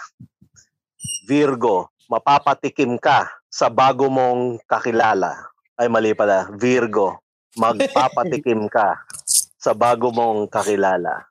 Virgo, 1.28 1.92
mapapatikim 2.08 2.96
ka 3.04 3.28
sa 3.52 3.68
bago 3.68 4.08
mong 4.08 4.64
kakilala. 4.64 5.52
Ay 5.76 5.92
mali 5.92 6.16
pala, 6.16 6.48
Virgo, 6.56 7.20
magpapatikim 7.60 8.72
ka 8.72 8.96
sa 9.62 9.78
bago 9.78 10.10
mong 10.10 10.50
kakilala. 10.50 11.30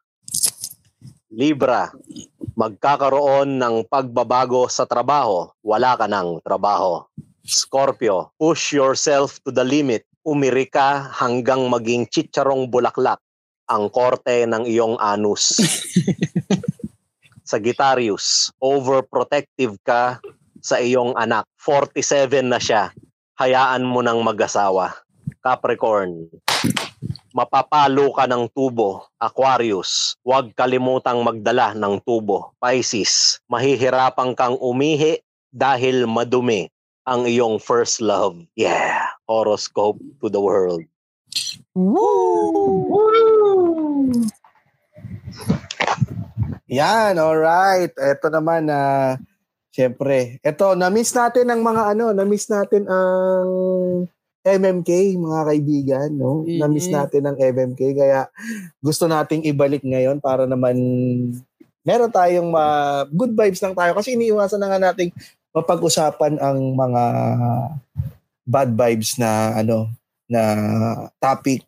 Libra, 1.35 1.91
magkakaroon 2.55 3.59
ng 3.59 3.91
pagbabago 3.91 4.71
sa 4.71 4.87
trabaho, 4.87 5.51
wala 5.67 5.99
ka 5.99 6.07
ng 6.07 6.39
trabaho. 6.47 7.03
Scorpio, 7.43 8.31
push 8.39 8.71
yourself 8.71 9.43
to 9.43 9.51
the 9.51 9.67
limit. 9.67 10.07
Umiri 10.23 10.71
ka 10.71 11.11
hanggang 11.11 11.67
maging 11.67 12.07
chicharong 12.07 12.71
bulaklak 12.71 13.19
ang 13.67 13.91
korte 13.91 14.47
ng 14.47 14.63
iyong 14.63 14.95
anus. 15.03 15.59
Sagittarius, 17.51 18.55
overprotective 18.63 19.75
ka 19.83 20.23
sa 20.63 20.79
iyong 20.79 21.19
anak. 21.19 21.47
47 21.59 22.47
na 22.47 22.63
siya. 22.63 22.95
Hayaan 23.43 23.83
mo 23.83 24.05
nang 24.07 24.23
mag-asawa. 24.23 24.95
Capricorn, 25.41 26.29
mapapalo 27.31 28.11
ka 28.15 28.27
ng 28.27 28.51
tubo. 28.51 29.07
Aquarius, 29.19 30.19
huwag 30.27 30.51
kalimutang 30.55 31.23
magdala 31.23 31.75
ng 31.75 32.03
tubo. 32.03 32.55
Pisces, 32.59 33.39
mahihirapan 33.47 34.35
kang 34.35 34.59
umihi 34.59 35.23
dahil 35.51 36.07
madumi 36.07 36.71
ang 37.07 37.27
iyong 37.27 37.59
first 37.59 37.99
love. 37.99 38.39
Yeah, 38.55 39.03
horoscope 39.27 39.99
to 40.23 40.31
the 40.31 40.43
world. 40.43 40.87
Yan, 46.71 47.19
alright. 47.19 47.91
Ito 47.99 48.31
naman 48.31 48.71
na 48.71 48.79
uh, 48.79 49.09
syempre, 49.75 50.39
ito 50.43 50.67
na-miss 50.79 51.11
natin 51.15 51.51
ang 51.51 51.67
mga 51.67 51.83
ano, 51.95 52.15
na-miss 52.15 52.47
natin 52.47 52.87
ang 52.87 53.49
MMK, 54.41 55.21
mga 55.21 55.41
kaibigan, 55.53 56.11
no? 56.17 56.43
Mhm. 56.49 56.59
Na-miss 56.61 56.89
natin 56.89 57.29
ang 57.29 57.37
MMK 57.37 57.81
kaya 57.93 58.27
gusto 58.81 59.05
nating 59.05 59.45
ibalik 59.53 59.85
ngayon 59.85 60.17
para 60.17 60.49
naman 60.49 60.77
meron 61.85 62.13
tayong 62.13 62.49
ma- 62.49 63.05
good 63.13 63.37
vibes 63.37 63.61
lang 63.61 63.77
tayo 63.77 63.93
kasi 63.97 64.17
iniiwasan 64.17 64.61
na 64.61 64.69
nga 64.69 64.81
nating 64.81 65.13
mapag-usapan 65.53 66.41
ang 66.41 66.59
mga 66.73 67.03
bad 68.47 68.71
vibes 68.73 69.19
na 69.21 69.61
ano 69.61 69.91
na 70.31 70.43
topic. 71.19 71.67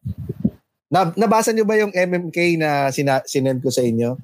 Na, 0.86 1.10
nabasa 1.18 1.50
niyo 1.50 1.66
ba 1.66 1.74
yung 1.74 1.90
MMK 1.90 2.60
na 2.60 2.92
sina, 2.94 3.24
sinend 3.26 3.58
ko 3.58 3.74
sa 3.74 3.82
inyo? 3.82 4.14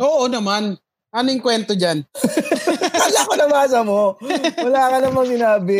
Oo 0.00 0.26
naman. 0.26 0.74
Anong 1.14 1.38
kwento 1.38 1.78
dyan? 1.78 2.02
Kala 3.00 3.20
ko 3.22 3.32
nabasa 3.38 3.78
mo. 3.86 4.18
Wala 4.58 4.90
ka 4.90 4.96
namang 4.98 5.30
sinabi. 5.30 5.78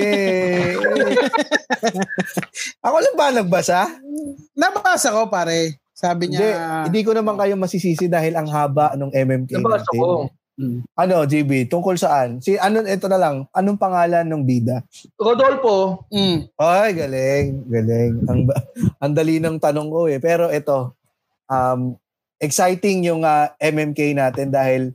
Ako 2.78 2.96
lang 3.02 3.16
ba 3.18 3.34
nagbasa? 3.34 3.90
Nabasa 4.54 5.10
ko 5.10 5.26
pare. 5.26 5.82
Sabi 5.90 6.26
Hindi, 6.26 6.38
niya, 6.38 6.86
hindi 6.86 7.00
ko 7.02 7.14
naman 7.14 7.34
kayo 7.34 7.54
masisisi 7.54 8.06
dahil 8.06 8.34
ang 8.34 8.46
haba 8.46 8.94
ng 8.94 9.10
MMK 9.10 9.58
Nabasa 9.58 9.82
natin. 9.82 9.98
ko. 9.98 10.10
Ano, 10.94 11.26
JB, 11.26 11.66
tungkol 11.66 11.98
saan? 11.98 12.38
Si 12.38 12.54
ano 12.54 12.86
ito 12.86 13.10
na 13.10 13.18
lang, 13.18 13.42
anong 13.50 13.74
pangalan 13.74 14.22
ng 14.22 14.42
bida? 14.46 14.86
Rodolfo, 15.18 16.06
mm, 16.14 16.54
Ay, 16.54 16.94
galing, 16.94 17.46
galing. 17.66 18.12
Ang 18.30 18.40
ba- 18.46 18.62
ang 19.02 19.12
dali 19.12 19.42
ng 19.42 19.58
tanong 19.58 19.90
ko 19.90 20.06
eh. 20.06 20.22
Pero 20.22 20.46
ito, 20.46 20.94
um 21.50 21.98
exciting 22.38 23.02
yung 23.02 23.22
ah, 23.22 23.50
MMK 23.56 24.14
natin 24.14 24.54
dahil 24.54 24.94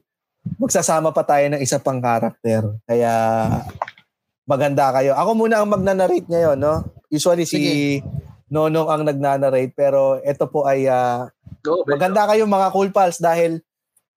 magsasama 0.60 1.12
pa 1.12 1.24
tayo 1.24 1.46
ng 1.52 1.62
isa 1.62 1.80
pang 1.80 2.00
karakter. 2.00 2.64
Kaya 2.88 3.14
maganda 4.50 4.90
kayo. 4.96 5.14
Ako 5.14 5.38
muna 5.38 5.62
ang 5.62 5.70
magna-narrate 5.70 6.28
ngayon, 6.28 6.58
no? 6.58 6.84
Usually 7.10 7.46
si 7.46 7.62
Nonong 8.50 8.90
ang 8.90 9.04
nagna-narrate 9.06 9.78
pero 9.78 10.18
ito 10.26 10.50
po 10.50 10.66
ay 10.66 10.90
ah, 10.90 11.30
go, 11.62 11.86
maganda 11.86 12.26
kayo 12.26 12.50
mga 12.50 12.74
cool 12.74 12.90
pals 12.90 13.22
dahil 13.22 13.62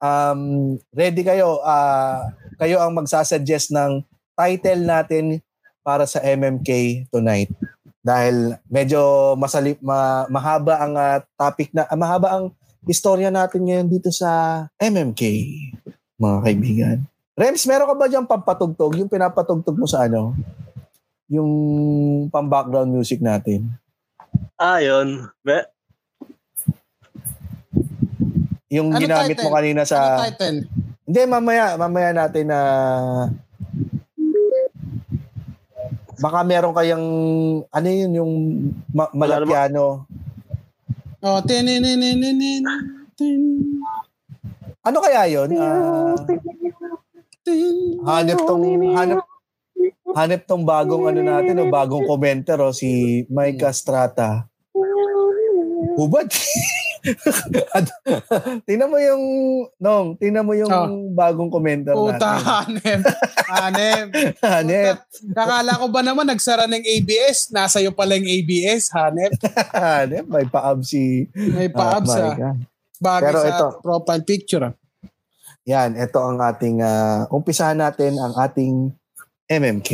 um, 0.01 0.73
ready 0.97 1.21
kayo. 1.21 1.61
ah, 1.61 2.33
kayo 2.57 2.81
ang 2.81 2.97
magsasuggest 2.97 3.77
ng 3.77 4.01
title 4.33 4.83
natin 4.89 5.25
para 5.85 6.09
sa 6.09 6.25
MMK 6.25 7.05
tonight. 7.13 7.53
Dahil 8.03 8.59
medyo 8.67 9.35
masali, 9.39 9.77
ma, 9.85 10.25
mahaba 10.33 10.81
ang 10.81 10.95
ah, 10.97 11.21
topic 11.37 11.69
na, 11.77 11.85
ah, 11.87 11.99
mahaba 11.99 12.29
ang 12.41 12.45
istorya 12.89 13.31
natin 13.31 13.69
ngayon 13.69 13.87
dito 13.87 14.11
sa 14.11 14.65
MMK, 14.81 15.23
mga 16.23 16.39
kaibigan. 16.41 16.97
Rems, 17.33 17.67
meron 17.67 17.89
ka 17.89 17.97
ba 17.97 18.07
dyan 18.07 18.25
pampatugtog? 18.25 18.95
Yung 18.95 19.11
pinapatugtog 19.11 19.75
mo 19.75 19.85
sa 19.85 20.07
ano? 20.07 20.37
Yung 21.27 21.51
pang-background 22.29 22.93
music 22.93 23.19
natin. 23.19 23.73
Ayun. 24.55 25.27
Be- 25.43 25.67
Yung 28.71 28.89
Ano 28.89 29.01
ginamit 29.01 29.37
title? 29.37 29.45
mo 29.45 29.49
kanina 29.53 29.83
sa... 29.83 29.99
ano 30.17 30.29
title? 30.31 30.59
Hindi, 31.03 31.21
mamaya, 31.27 31.75
mamaya 31.75 32.11
natin 32.15 32.47
na 32.47 32.61
baka 36.17 36.41
meron 36.41 36.71
kayang 36.71 37.07
ano 37.67 37.89
yun 37.89 38.13
yung 38.15 38.33
ma- 38.89 39.11
Wala 39.11 39.43
malapiano. 39.43 40.07
Oh, 41.19 41.39
tininininininin. 41.41 42.63
tin, 43.13 43.41
Ano 44.83 44.99
kaya 44.99 45.31
yun? 45.31 45.55
Ah, 45.55 46.19
tin. 47.43 47.99
hanep 48.03 48.39
tong 48.43 48.63
hanep 48.95 49.19
hanep 50.15 50.43
tong 50.47 50.63
bagong 50.63 51.11
ano 51.11 51.21
natin 51.23 51.59
o 51.59 51.71
bagong 51.71 52.07
commenter 52.07 52.59
o 52.59 52.75
si 52.75 53.23
Mike 53.31 53.63
Strata. 53.71 54.47
Hubad. 55.95 56.27
Ad- 57.77 57.91
tingnan 58.63 58.87
mo 58.87 58.95
yung 59.03 59.23
nong, 59.77 60.15
tingnan 60.23 60.47
mo 60.47 60.55
yung 60.55 60.71
Oh. 60.71 60.87
bagong 61.11 61.51
commenter 61.51 61.99
Puta, 61.99 62.39
natin. 62.39 62.47
hanep. 62.47 63.01
Hanep. 63.53 64.07
Hanep. 64.41 64.97
Kakala 65.35 65.77
ko 65.77 65.91
ba 65.93 66.01
naman 66.01 66.25
nagsara 66.25 66.65
ng 66.65 66.81
ABS? 66.81 67.51
Nasa 67.53 67.83
iyo 67.83 67.91
pala 67.93 68.17
yung 68.17 68.25
ABS, 68.25 68.89
hanep. 68.95 69.35
Hanep. 69.77 70.25
May 70.25 70.47
paab 70.47 70.81
si 70.87 71.27
May 71.35 71.69
pa-abs 71.69 72.09
my 72.09 72.23
ah. 72.23 72.35
God. 72.39 72.59
Bagay 73.03 73.35
Pero 73.35 73.39
sa 73.43 73.51
ito. 73.51 73.67
profile 73.83 74.23
picture 74.23 74.65
ah. 74.71 74.75
Yan, 75.67 75.99
ito 75.99 76.19
ang 76.23 76.39
ating, 76.39 76.79
ah, 76.83 77.27
umpisahan 77.35 77.79
natin 77.79 78.15
ang 78.19 78.35
ating 78.39 78.95
MMK. 79.51 79.91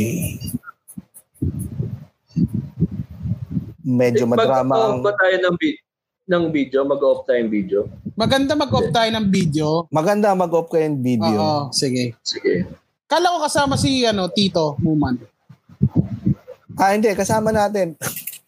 Medyo 3.81 4.29
madrama 4.29 4.61
mag-off 4.61 4.93
ang... 4.93 5.01
ba 5.01 5.11
tayo 5.17 5.35
ng, 5.41 5.55
vi- 5.57 5.81
ng 6.29 6.43
video? 6.53 6.85
Mag-off 6.85 7.25
tayo 7.25 7.39
ng 7.41 7.49
video? 7.49 7.79
Maganda 8.13 8.53
mag-off 8.53 8.89
tayo 8.93 9.09
ng 9.09 9.27
video. 9.33 9.67
Maganda 9.89 10.37
mag-off 10.37 10.69
kayo 10.69 10.85
yung 10.85 11.01
video. 11.01 11.41
Oo, 11.41 11.61
sige. 11.73 12.13
Sige. 12.21 12.69
Kala 13.09 13.33
ko 13.33 13.37
kasama 13.41 13.73
si 13.73 14.05
ano 14.05 14.29
Tito 14.29 14.77
Muman. 14.85 15.17
Ah, 16.77 16.93
hindi. 16.93 17.09
Kasama 17.17 17.49
natin. 17.49 17.97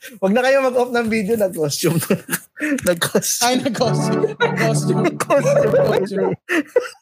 Wag 0.01 0.33
na 0.33 0.41
kayo 0.41 0.63
mag-off 0.63 0.89
ng 0.89 1.07
video. 1.07 1.37
Nag-costume. 1.37 2.01
Nag-costume. 2.89 3.45
Ay, 3.45 3.55
nag-costume. 3.59 4.23
Nag-costume. 4.33 5.01
Nag-costume. 5.03 6.33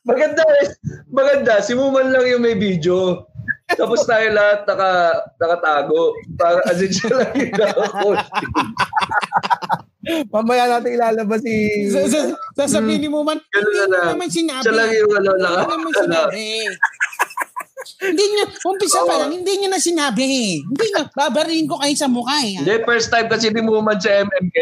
Maganda 0.03 0.43
eh. 0.57 0.67
Maganda. 1.07 1.53
Si 1.59 1.71
Muman 1.73 2.11
lang 2.11 2.27
yung 2.27 2.43
may 2.43 2.53
video. 2.53 3.23
Tapos 3.69 4.03
tayo 4.03 4.27
lahat 4.29 4.65
naka, 4.65 4.91
nakatago. 5.37 6.11
Para 6.35 6.59
as 6.65 6.81
in 6.81 6.91
siya 6.91 7.11
lang 7.15 7.31
yung 7.33 7.53
naka-costume. 7.53 8.51
Mamaya 10.33 10.63
natin 10.69 10.95
ilalabas 10.95 11.39
si... 11.39 11.55
Sa- 11.87 12.03
sa- 12.03 12.33
Sasabihin 12.57 12.99
ni 12.99 13.09
Muman, 13.09 13.39
Ganun 13.45 13.63
hindi 13.69 13.79
lang. 13.89 14.07
naman 14.09 14.27
sinabi. 14.27 14.63
Siya 14.63 14.73
lang 14.73 14.89
yung 14.91 15.11
ano, 15.13 15.31
naka, 15.37 15.59
Hindi 15.61 15.75
naman 15.77 15.93
sinabi. 15.95 16.43
Hindi 17.99 18.23
niya, 18.23 18.45
umpisa 18.67 19.03
pa 19.07 19.15
lang, 19.23 19.31
hindi 19.31 19.53
niya 19.55 19.69
na 19.71 19.79
sinabi. 19.79 20.59
Hindi 20.63 20.85
niya, 20.91 21.07
babariin 21.11 21.67
ko 21.67 21.79
kayo 21.79 21.95
sa 21.95 22.11
mukha 22.11 22.37
eh. 22.43 22.59
Hindi, 22.59 22.75
first 22.83 23.11
time 23.11 23.27
kasi 23.31 23.51
ni 23.51 23.63
Muman 23.63 23.99
sa 23.99 24.23
MMK. 24.23 24.55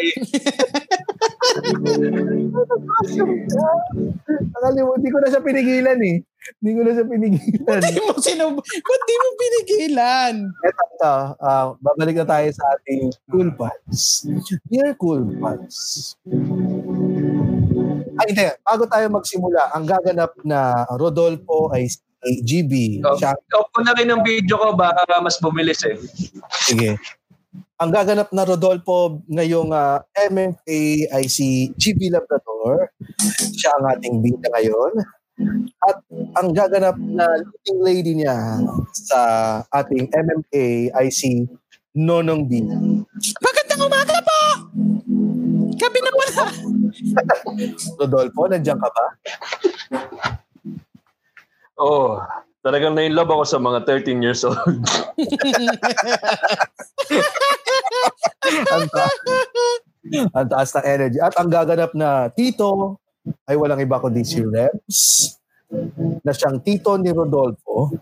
Hindi 4.78 5.10
ko 5.10 5.18
na 5.22 5.28
siya 5.30 5.42
pinigilan 5.42 6.00
eh. 6.02 6.18
Hindi 6.62 6.72
ko 6.72 6.82
na 6.82 6.92
siya 6.96 7.06
pinigilan. 7.06 7.80
Hindi 7.84 8.02
mo 8.02 8.14
sinab... 8.24 8.56
Ba't 8.64 9.02
di 9.04 9.16
mo 9.20 9.30
pinigilan? 9.36 10.36
Ito, 10.48 10.84
ito. 10.96 11.16
ah, 11.44 11.76
babalik 11.84 12.16
na 12.24 12.26
tayo 12.26 12.48
sa 12.56 12.64
ating 12.80 13.12
Cool 13.28 13.50
Pals. 13.54 14.24
Dear 14.72 14.96
Cool 14.96 15.28
Pals. 15.38 16.16
Ay, 18.18 18.26
hindi. 18.32 18.46
Bago 18.64 18.84
tayo 18.88 19.06
magsimula, 19.12 19.76
ang 19.76 19.86
gaganap 19.86 20.32
na 20.48 20.88
Rodolfo 20.96 21.70
ay 21.76 21.92
si 21.92 22.00
GB. 22.44 23.04
Oh, 23.06 23.16
off 23.16 23.70
ko 23.72 23.80
na 23.84 23.96
rin 23.96 24.12
ang 24.12 24.22
video 24.24 24.58
ko, 24.58 24.76
baka 24.76 25.04
mas 25.24 25.40
bumilis 25.40 25.84
eh. 25.88 25.98
sige. 26.66 27.00
Ang 27.78 27.94
gaganap 27.94 28.34
na 28.34 28.42
Rodolfo 28.42 29.22
ngayong 29.30 29.70
uh, 29.70 30.02
MMA 30.18 31.14
ay 31.14 31.26
si 31.30 31.70
GB 31.78 32.10
Labrador. 32.10 32.90
Siya 33.54 33.78
ang 33.78 33.86
ating 33.94 34.18
bida 34.18 34.50
ngayon. 34.50 34.98
At 35.86 36.02
ang 36.42 36.58
gaganap 36.58 36.98
na 36.98 37.30
leading 37.38 37.80
lady 37.86 38.14
niya 38.18 38.34
sa 38.90 39.20
ating 39.70 40.10
MMA 40.10 40.90
ay 40.98 41.08
si 41.14 41.46
Nonong 41.94 42.50
B. 42.50 42.66
Magandang 43.42 43.86
umaga 43.86 44.18
po! 44.26 44.42
Gabi 45.78 46.00
na 46.02 46.12
pala. 46.14 46.46
Rodolfo, 48.02 48.50
nandiyan 48.50 48.82
ka 48.82 48.90
ba? 48.90 49.06
Oh, 51.78 52.18
talagang 52.66 52.98
na-inlove 52.98 53.30
ako 53.30 53.44
sa 53.46 53.62
mga 53.62 53.86
13 53.86 54.26
years 54.26 54.42
old. 54.42 54.58
ang, 58.74 58.86
ta- 58.90 59.18
ang 60.34 60.48
taas 60.50 60.74
ng 60.74 60.86
energy. 60.86 61.18
At 61.22 61.38
ang 61.38 61.54
gaganap 61.54 61.94
na 61.94 62.34
tito 62.34 62.98
ay 63.46 63.56
walang 63.56 63.78
iba 63.78 64.02
kundi 64.02 64.26
si 64.26 64.42
Rems 64.42 64.98
na 66.26 66.32
siyang 66.34 66.64
tito 66.66 66.98
ni 66.98 67.14
Rodolfo. 67.14 67.94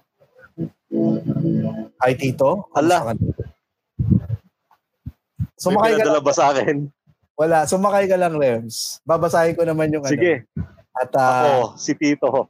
Ay, 1.99 2.15
tito. 2.15 2.71
Hala. 2.71 3.11
Sumakay 5.59 5.91
May 5.95 5.99
ka 5.99 6.03
pinadala 6.07 6.21
ba 6.23 6.33
sa 6.35 6.55
akin? 6.55 6.87
Wala, 7.35 7.67
sumakay 7.67 8.07
ka 8.07 8.15
lang, 8.15 8.39
Rems. 8.39 9.03
Babasahin 9.03 9.59
ko 9.59 9.67
naman 9.67 9.91
yung 9.91 10.07
Sige, 10.07 10.47
ano. 10.55 10.63
At, 10.95 11.11
ah, 11.19 11.27
ako, 11.43 11.75
si 11.75 11.91
Tito. 11.99 12.47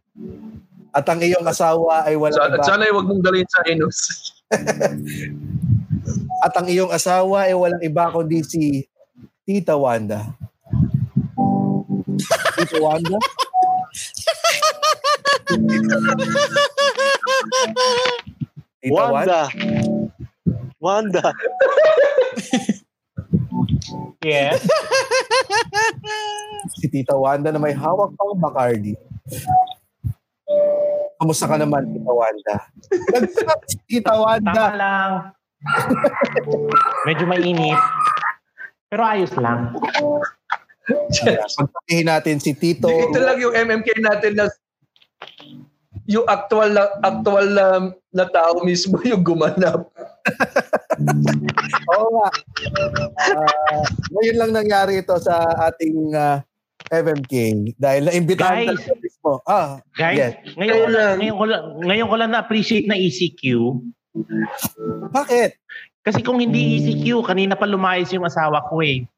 At 0.96 1.04
ang 1.12 1.20
iyong 1.20 1.44
asawa 1.44 2.08
ay 2.08 2.16
walang 2.16 2.40
Sana, 2.40 2.56
iba. 2.56 2.64
sana 2.64 2.82
ay 2.88 2.94
wag 2.96 3.08
mong 3.12 3.20
dalhin 3.20 3.50
sa 3.52 3.68
Inus. 3.68 4.00
At 6.46 6.56
ang 6.56 6.72
iyong 6.72 6.88
asawa 6.88 7.52
ay 7.52 7.56
walang 7.58 7.84
iba 7.84 8.08
kundi 8.16 8.40
si 8.48 8.88
Tita 9.44 9.76
Wanda. 9.76 10.24
Tita 12.56 12.80
Wanda? 12.80 13.18
Tita 18.80 18.94
Wanda? 18.96 19.12
Wanda. 19.20 19.42
Wanda. 20.86 21.26
Yes. 24.24 24.64
Si 26.80 26.88
Tita 26.88 27.20
Wanda 27.20 27.52
na 27.52 27.60
may 27.60 27.76
hawak 27.76 28.16
pang 28.16 28.40
Bacardi. 28.40 28.96
Kamusta 31.16 31.46
ka 31.48 31.56
naman, 31.56 31.88
Tita 31.96 32.12
Wanda? 32.12 32.56
Tita 33.90 34.14
Wanda. 34.20 34.52
Tama 34.52 34.76
lang. 34.76 35.12
Medyo 37.08 37.26
mainit. 37.26 37.80
Pero 38.92 39.02
ayos 39.02 39.34
lang. 39.40 39.74
Pagsabihin 40.86 42.08
natin 42.08 42.38
si 42.38 42.54
Tito. 42.54 42.92
Ito 42.92 43.18
lang 43.18 43.38
yung 43.42 43.56
MMK 43.56 43.90
natin 44.04 44.34
na 44.38 44.46
yung 46.06 46.26
actual 46.30 46.70
na 46.70 46.86
actual 47.02 47.46
na, 47.50 47.66
na 48.14 48.26
tao 48.30 48.62
mismo 48.62 49.02
yung 49.02 49.26
gumanap. 49.26 49.90
Oo 51.98 52.08
nga. 52.14 52.30
Ah, 53.18 53.82
ngayon 54.14 54.38
lang 54.38 54.52
nangyari 54.54 55.02
ito 55.02 55.18
sa 55.18 55.50
ating 55.74 56.14
ah, 56.14 56.46
FMK 56.94 57.34
dahil 57.82 58.06
naimbitahan 58.06 58.70
Guys. 58.70 58.86
talaga 58.86 59.05
mismo. 59.26 59.42
Ah, 59.50 59.82
Guys, 59.98 60.18
Yes. 60.18 60.34
ngayon, 60.56 60.78
ko 60.78 60.90
lang, 60.94 61.18
ngayon, 61.18 61.38
ko 61.38 61.46
lang, 61.50 61.64
ngayon 61.82 62.08
ko 62.10 62.16
lang 62.16 62.30
na-appreciate 62.32 62.86
na 62.88 62.96
ECQ. 62.98 63.42
bakit? 65.12 65.58
Kasi 66.06 66.22
kung 66.22 66.38
hindi 66.38 66.78
ECQ, 66.80 67.26
kanina 67.26 67.58
pa 67.58 67.66
lumayas 67.66 68.14
yung 68.14 68.30
asawa 68.30 68.62
ko 68.70 68.86
eh. 68.86 69.02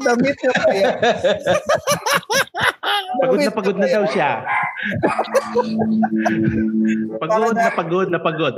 Damit 0.00 0.36
niya 0.40 0.52
kaya. 0.56 0.90
Pagod 3.20 3.40
na 3.40 3.52
pagod 3.52 3.76
na 3.76 3.88
daw 3.88 4.04
siya. 4.08 4.30
Pagod 7.20 7.56
na 7.56 7.70
pagod 7.72 8.08
na 8.08 8.20
pagod. 8.20 8.54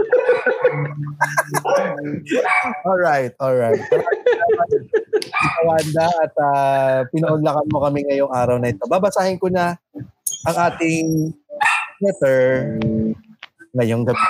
Alright, 2.87 3.35
alright. 3.43 3.83
Tita 3.83 4.52
Wanda 5.63 6.09
at 6.09 6.35
uh, 6.41 6.99
pinaunlakan 7.13 7.67
mo 7.69 7.79
kami 7.85 8.05
ngayong 8.09 8.33
araw 8.33 8.57
na 8.57 8.73
ito. 8.73 8.85
Babasahin 8.89 9.37
ko 9.37 9.53
na 9.53 9.77
ang 10.49 10.57
ating 10.73 11.33
letter 12.01 12.41
ngayong 13.77 14.05
gabi. 14.09 14.27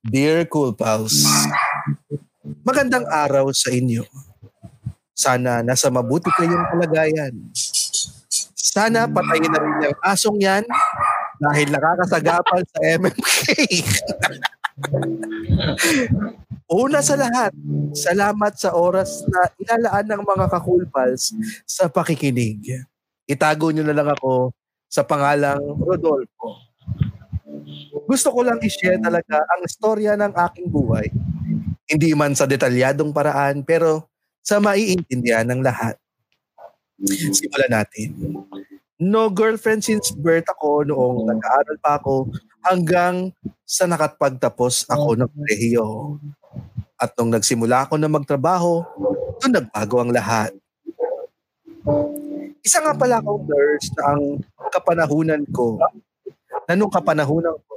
Dear 0.00 0.48
Cool 0.48 0.72
Pals, 0.72 1.26
magandang 2.64 3.04
araw 3.10 3.52
sa 3.52 3.68
inyo. 3.74 4.06
Sana 5.12 5.60
nasa 5.60 5.92
mabuti 5.92 6.32
kayong 6.32 6.64
kalagayan. 6.72 7.34
Sana 8.56 9.04
patayin 9.10 9.50
na 9.52 9.60
rin 9.60 9.90
yung 9.90 9.98
asong 10.06 10.38
yan 10.40 10.64
dahil 11.42 11.68
nakakasagapal 11.68 12.62
sa 12.64 12.78
MMK. 12.96 13.28
Una 16.70 17.02
sa 17.02 17.18
lahat, 17.18 17.50
salamat 17.98 18.54
sa 18.54 18.78
oras 18.78 19.26
na 19.26 19.50
inalaan 19.58 20.06
ng 20.06 20.22
mga 20.22 20.46
ka-cool 20.54 20.86
pals 20.86 21.34
sa 21.66 21.90
pakikinig. 21.90 22.86
Itago 23.26 23.74
nyo 23.74 23.82
na 23.82 23.90
lang 23.90 24.06
ako 24.06 24.54
sa 24.86 25.02
pangalang 25.02 25.58
Rodolfo. 25.82 26.62
Gusto 28.06 28.30
ko 28.30 28.46
lang 28.46 28.62
i-share 28.62 29.02
talaga 29.02 29.42
ang 29.42 29.66
istorya 29.66 30.14
ng 30.14 30.30
aking 30.30 30.70
buhay. 30.70 31.10
Hindi 31.90 32.14
man 32.14 32.38
sa 32.38 32.46
detalyadong 32.46 33.10
paraan, 33.10 33.66
pero 33.66 34.06
sa 34.38 34.62
maiintindihan 34.62 35.50
ng 35.50 35.66
lahat. 35.66 35.98
Simulan 37.34 37.82
natin. 37.82 38.14
No 39.02 39.26
girlfriend 39.26 39.82
since 39.82 40.14
birth 40.14 40.46
ako 40.46 40.86
noong 40.86 41.26
nag-aaral 41.34 41.76
pa 41.82 41.98
ako 41.98 42.30
hanggang 42.62 43.34
sa 43.66 43.90
nakapagtapos 43.90 44.86
ako 44.86 45.18
ng 45.18 45.30
kolehiyo. 45.34 45.86
At 47.00 47.16
nung 47.16 47.32
nagsimula 47.32 47.88
ako 47.88 47.96
na 47.96 48.12
magtrabaho, 48.12 48.84
doon 49.40 49.56
nagbago 49.56 49.96
ang 50.04 50.12
lahat. 50.12 50.52
Isa 52.60 52.84
nga 52.84 52.92
pala 52.92 53.24
akong 53.24 53.48
nurse 53.48 53.88
na 53.96 54.02
ang 54.12 54.22
kapanahunan 54.68 55.48
ko, 55.48 55.80
na 56.68 56.76
nung 56.76 56.92
kapanahunan 56.92 57.56
ko, 57.56 57.74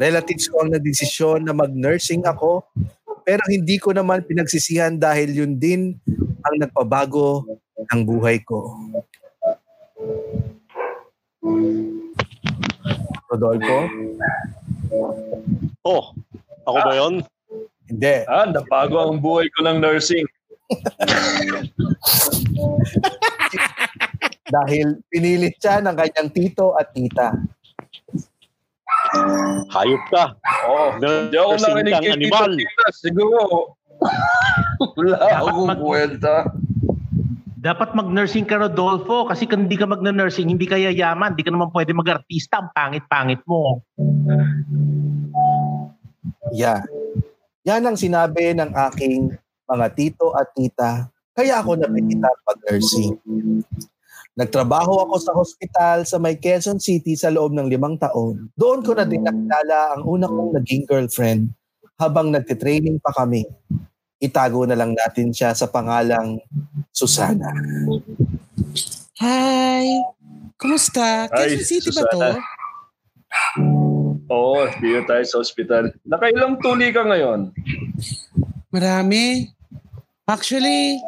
relatives 0.00 0.48
ko 0.48 0.64
ang 0.64 0.72
nadesisyon 0.72 1.44
na 1.44 1.52
mag-nursing 1.52 2.24
ako, 2.24 2.64
pero 3.28 3.44
hindi 3.44 3.76
ko 3.76 3.92
naman 3.92 4.24
pinagsisihan 4.24 4.96
dahil 4.96 5.36
yun 5.36 5.52
din 5.60 6.00
ang 6.40 6.56
nagpabago 6.56 7.44
ng 7.92 8.00
buhay 8.08 8.40
ko. 8.40 8.72
Rodolfo? 13.28 13.78
Oh, 15.84 16.16
ako 16.64 16.78
ba 16.80 16.92
yon? 16.96 17.20
Hindi. 17.86 18.26
Ah, 18.26 18.46
nabago 18.50 18.98
ang 18.98 19.22
buhay 19.22 19.46
ko 19.54 19.62
ng 19.66 19.78
nursing. 19.78 20.26
Dahil 24.46 25.02
pinilit 25.10 25.58
siya 25.58 25.82
ng 25.82 25.94
kanyang 25.94 26.30
tito 26.34 26.74
at 26.78 26.90
tita. 26.94 27.34
Hayop 29.70 30.02
ka. 30.10 30.34
Oo. 30.66 30.98
Nursing 30.98 31.30
Hindi 31.30 31.38
ako 31.38 31.52
narinig 31.62 31.92
kang 31.94 32.02
kay. 32.02 32.18
Tito 32.18 32.44
Tita. 32.58 32.84
Siguro, 32.94 33.40
wala 34.98 35.16
akong 35.42 35.66
mag- 35.66 35.82
kwenta. 35.82 36.36
Dapat 37.66 37.98
mag-nursing 37.98 38.46
ka, 38.46 38.62
Rodolfo, 38.62 39.26
kasi 39.26 39.42
kung 39.42 39.66
hindi 39.66 39.74
ka 39.74 39.90
mag-nursing, 39.90 40.46
hindi 40.46 40.70
ka 40.70 40.78
yayaman, 40.78 41.34
hindi 41.34 41.42
ka 41.42 41.50
naman 41.50 41.74
pwede 41.74 41.90
mag-artista, 41.90 42.62
ang 42.62 42.70
pangit-pangit 42.70 43.42
mo. 43.42 43.82
Yeah. 46.54 46.86
Yan 47.66 47.82
ang 47.82 47.98
sinabi 47.98 48.54
ng 48.54 48.70
aking 48.70 49.34
mga 49.66 49.86
tito 49.98 50.30
at 50.38 50.54
tita. 50.54 51.10
Kaya 51.34 51.58
ako 51.58 51.74
napilitan 51.74 52.30
pag-nursing. 52.46 53.18
Nagtrabaho 54.38 55.02
ako 55.02 55.14
sa 55.18 55.32
hospital 55.34 56.06
sa 56.06 56.22
may 56.22 56.38
Quezon 56.38 56.78
City 56.78 57.18
sa 57.18 57.26
loob 57.26 57.50
ng 57.58 57.66
limang 57.66 57.98
taon. 57.98 58.54
Doon 58.54 58.86
ko 58.86 58.94
na 58.94 59.02
din 59.02 59.26
nakilala 59.26 59.98
ang 59.98 60.06
una 60.06 60.30
kong 60.30 60.54
naging 60.62 60.86
girlfriend 60.86 61.50
habang 61.98 62.30
nagtitraining 62.30 63.02
pa 63.02 63.10
kami. 63.10 63.42
Itago 64.22 64.62
na 64.62 64.78
lang 64.78 64.94
natin 64.94 65.34
siya 65.34 65.50
sa 65.50 65.66
pangalang 65.66 66.38
Susana. 66.94 67.50
Hi! 69.18 70.06
Kumusta? 70.54 71.26
Hi, 71.34 71.50
Quezon 71.50 71.66
City 71.66 71.90
ba 71.90 72.02
to? 72.14 72.30
Oo, 74.26 74.66
dito 74.82 75.06
tayo 75.06 75.22
sa 75.22 75.38
ospital. 75.38 75.94
Nakailang 76.02 76.58
tuli 76.58 76.90
ka 76.90 77.06
ngayon? 77.06 77.54
Marami. 78.74 79.54
Actually, 80.26 80.98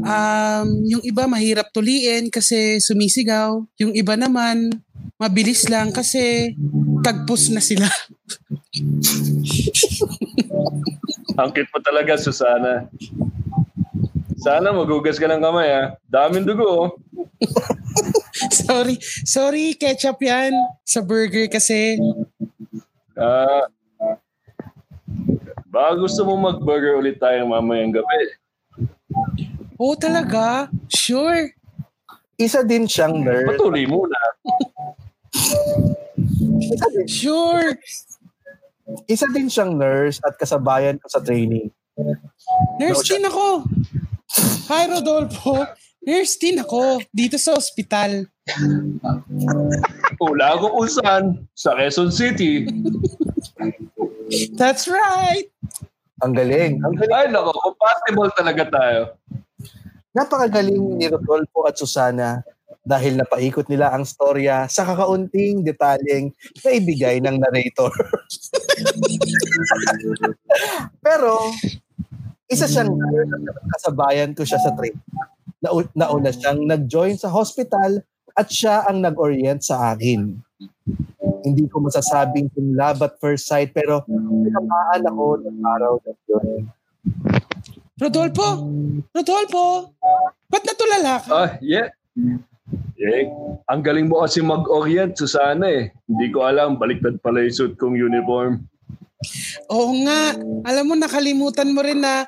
um, 0.00 0.68
yung 0.88 1.04
iba 1.04 1.28
mahirap 1.28 1.68
tuliin 1.68 2.32
kasi 2.32 2.80
sumisigaw. 2.80 3.60
Yung 3.76 3.92
iba 3.92 4.16
naman, 4.16 4.72
mabilis 5.20 5.68
lang 5.68 5.92
kasi 5.92 6.56
tagpos 7.04 7.52
na 7.52 7.60
sila. 7.60 7.84
Angkit 11.36 11.68
mo 11.68 11.78
talaga, 11.84 12.16
Susana. 12.16 12.88
Sana 14.42 14.74
magugas 14.74 15.22
ka 15.22 15.30
ng 15.30 15.38
kamay 15.38 15.70
ha. 15.70 15.84
Daming 16.10 16.42
dugo 16.42 16.66
oh. 16.66 16.88
sorry, 18.66 18.98
sorry, 19.22 19.78
ketchup 19.78 20.18
yan 20.18 20.50
sa 20.82 20.98
burger 20.98 21.46
kasi. 21.46 21.94
Ah, 23.14 23.70
baka 25.70 25.94
gusto 25.94 26.26
mo 26.26 26.34
mag-burger 26.42 26.98
ulit 26.98 27.22
tayo 27.22 27.46
mamayang 27.46 27.94
gabi. 27.94 28.34
Oo 29.78 29.94
talaga, 29.94 30.66
sure. 30.90 31.54
Isa 32.34 32.66
din 32.66 32.90
siyang 32.90 33.22
nurse. 33.22 33.54
Patuloy 33.54 33.86
muna. 33.86 34.18
Isa 36.58 36.86
din, 36.90 37.06
Sure. 37.06 37.78
isa 39.06 39.26
din 39.30 39.46
siyang 39.46 39.78
nurse 39.78 40.18
at 40.26 40.34
kasabayan 40.34 40.98
ko 40.98 41.06
sa 41.06 41.22
training. 41.22 41.70
Nurse 42.82 43.06
din 43.06 43.22
ako. 43.22 43.70
Hi, 44.68 44.88
Rodolfo. 44.88 45.66
Nurse 46.02 46.34
din 46.40 46.58
ako 46.58 46.98
dito 47.14 47.38
sa 47.38 47.54
ospital. 47.54 48.26
Ula 50.18 50.58
ko 50.58 50.82
usan 50.82 51.46
sa 51.54 51.78
Quezon 51.78 52.10
City. 52.10 52.66
That's 54.58 54.90
right. 54.90 55.46
Ang 56.24 56.34
galing. 56.34 56.82
Ang 56.82 56.94
galing. 56.98 57.14
Ay 57.14 57.26
nako, 57.30 57.54
compatible 57.54 58.30
talaga 58.34 58.62
tayo. 58.66 59.00
Napakagaling 60.16 60.98
ni 60.98 61.06
Rodolfo 61.06 61.68
at 61.68 61.78
Susana 61.78 62.42
dahil 62.82 63.14
napaikot 63.14 63.70
nila 63.70 63.94
ang 63.94 64.02
storya 64.02 64.66
sa 64.66 64.82
kakaunting 64.82 65.62
detalyeng 65.62 66.34
na 66.66 66.70
ibigay 66.74 67.22
ng 67.22 67.38
narrator. 67.38 67.90
Pero, 71.06 71.54
isa 72.52 72.68
siyang 72.68 72.92
at 72.92 73.64
kasabayan 73.72 74.30
ko 74.36 74.44
siya 74.44 74.60
sa 74.60 74.76
train. 74.76 74.94
Nau- 75.64 75.88
nauna 75.96 76.30
siyang 76.30 76.60
nag-join 76.68 77.16
sa 77.16 77.32
hospital 77.32 78.04
at 78.36 78.48
siya 78.52 78.84
ang 78.84 79.00
nag-orient 79.00 79.64
sa 79.64 79.96
akin. 79.96 80.36
Hindi 81.42 81.64
ko 81.66 81.82
masasabing 81.82 82.52
kung 82.54 82.76
love 82.76 83.02
at 83.02 83.18
first 83.18 83.48
sight 83.50 83.74
pero 83.74 84.04
pinamaan 84.06 85.02
ako 85.08 85.42
ng 85.42 85.58
araw 85.64 85.92
na 86.04 86.12
yun. 86.28 86.70
Rodolfo! 87.98 88.48
Rodolfo! 89.10 89.64
Ba't 90.50 90.62
natulala 90.68 91.12
ka? 91.22 91.30
Ah, 91.32 91.50
yeah. 91.64 91.90
Yeah. 92.98 93.30
Ang 93.66 93.82
galing 93.82 94.06
mo 94.06 94.22
kasi 94.22 94.38
mag-orient, 94.42 95.18
Susana 95.18 95.66
eh. 95.66 95.90
Hindi 96.06 96.26
ko 96.30 96.46
alam, 96.46 96.78
baliktad 96.78 97.18
pala 97.18 97.42
yung 97.42 97.54
suit 97.54 97.74
kong 97.74 97.98
uniform. 97.98 98.62
Oo 99.70 99.90
nga. 100.06 100.34
Alam 100.66 100.84
mo, 100.86 100.94
nakalimutan 100.98 101.70
mo 101.74 101.82
rin 101.82 102.02
na 102.02 102.26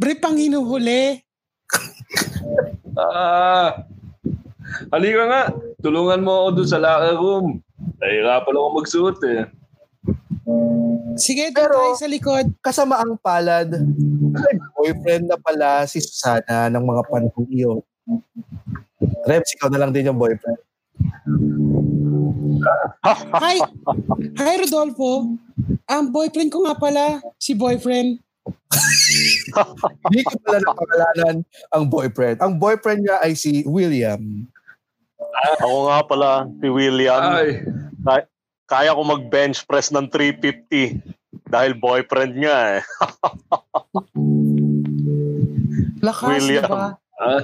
brief 0.00 0.20
ang 0.24 0.36
hinuhuli. 0.38 1.22
Ah, 2.96 3.86
halika 4.90 5.22
nga. 5.28 5.42
Tulungan 5.80 6.20
mo 6.20 6.32
ako 6.46 6.48
doon 6.60 6.68
sa 6.68 6.82
locker 6.82 7.16
room. 7.16 7.46
Nahirapan 8.00 8.56
ako 8.56 8.68
magsuot 8.80 9.18
eh. 9.28 9.42
Sige, 11.20 11.52
doon 11.52 11.68
Pero- 11.68 11.78
tayo 11.78 11.94
sa 12.00 12.08
likod. 12.10 12.46
Kasama 12.60 13.00
ang 13.00 13.16
palad, 13.20 13.68
boyfriend 14.76 15.28
na 15.28 15.36
pala 15.36 15.84
si 15.84 16.00
Susana 16.00 16.68
ng 16.72 16.84
mga 16.84 17.02
panahon 17.08 17.46
iyon. 17.48 17.80
Reps, 19.28 19.54
ikaw 19.54 19.68
na 19.70 19.80
lang 19.84 19.92
din 19.92 20.08
yung 20.10 20.18
boyfriend. 20.18 20.58
Hi! 23.04 23.56
Hi, 24.36 24.54
Rodolfo. 24.60 25.36
Ang 25.90 26.14
boyfriend 26.14 26.54
ko 26.54 26.62
nga 26.62 26.78
pala, 26.78 27.18
si 27.34 27.50
boyfriend. 27.58 28.22
Hindi 30.06 30.22
ko 30.22 30.38
pala 30.46 30.62
napakalanan 30.62 31.42
ang 31.74 31.84
boyfriend. 31.90 32.38
Ang 32.38 32.62
boyfriend 32.62 33.02
niya 33.02 33.18
ay 33.18 33.34
si 33.34 33.66
William. 33.66 34.46
Ako 35.58 35.90
nga 35.90 36.00
pala, 36.06 36.46
si 36.62 36.70
William. 36.70 37.18
Ay, 37.18 37.66
Kaya 38.70 38.94
ko 38.94 39.02
mag-bench 39.02 39.66
press 39.66 39.90
ng 39.90 40.06
350 40.06 41.02
dahil 41.50 41.74
boyfriend 41.74 42.38
niya 42.38 42.78
eh. 42.78 42.82
Lakas, 46.06 46.38
William. 46.38 46.70
diba? 46.70 46.94
ah, 47.18 47.42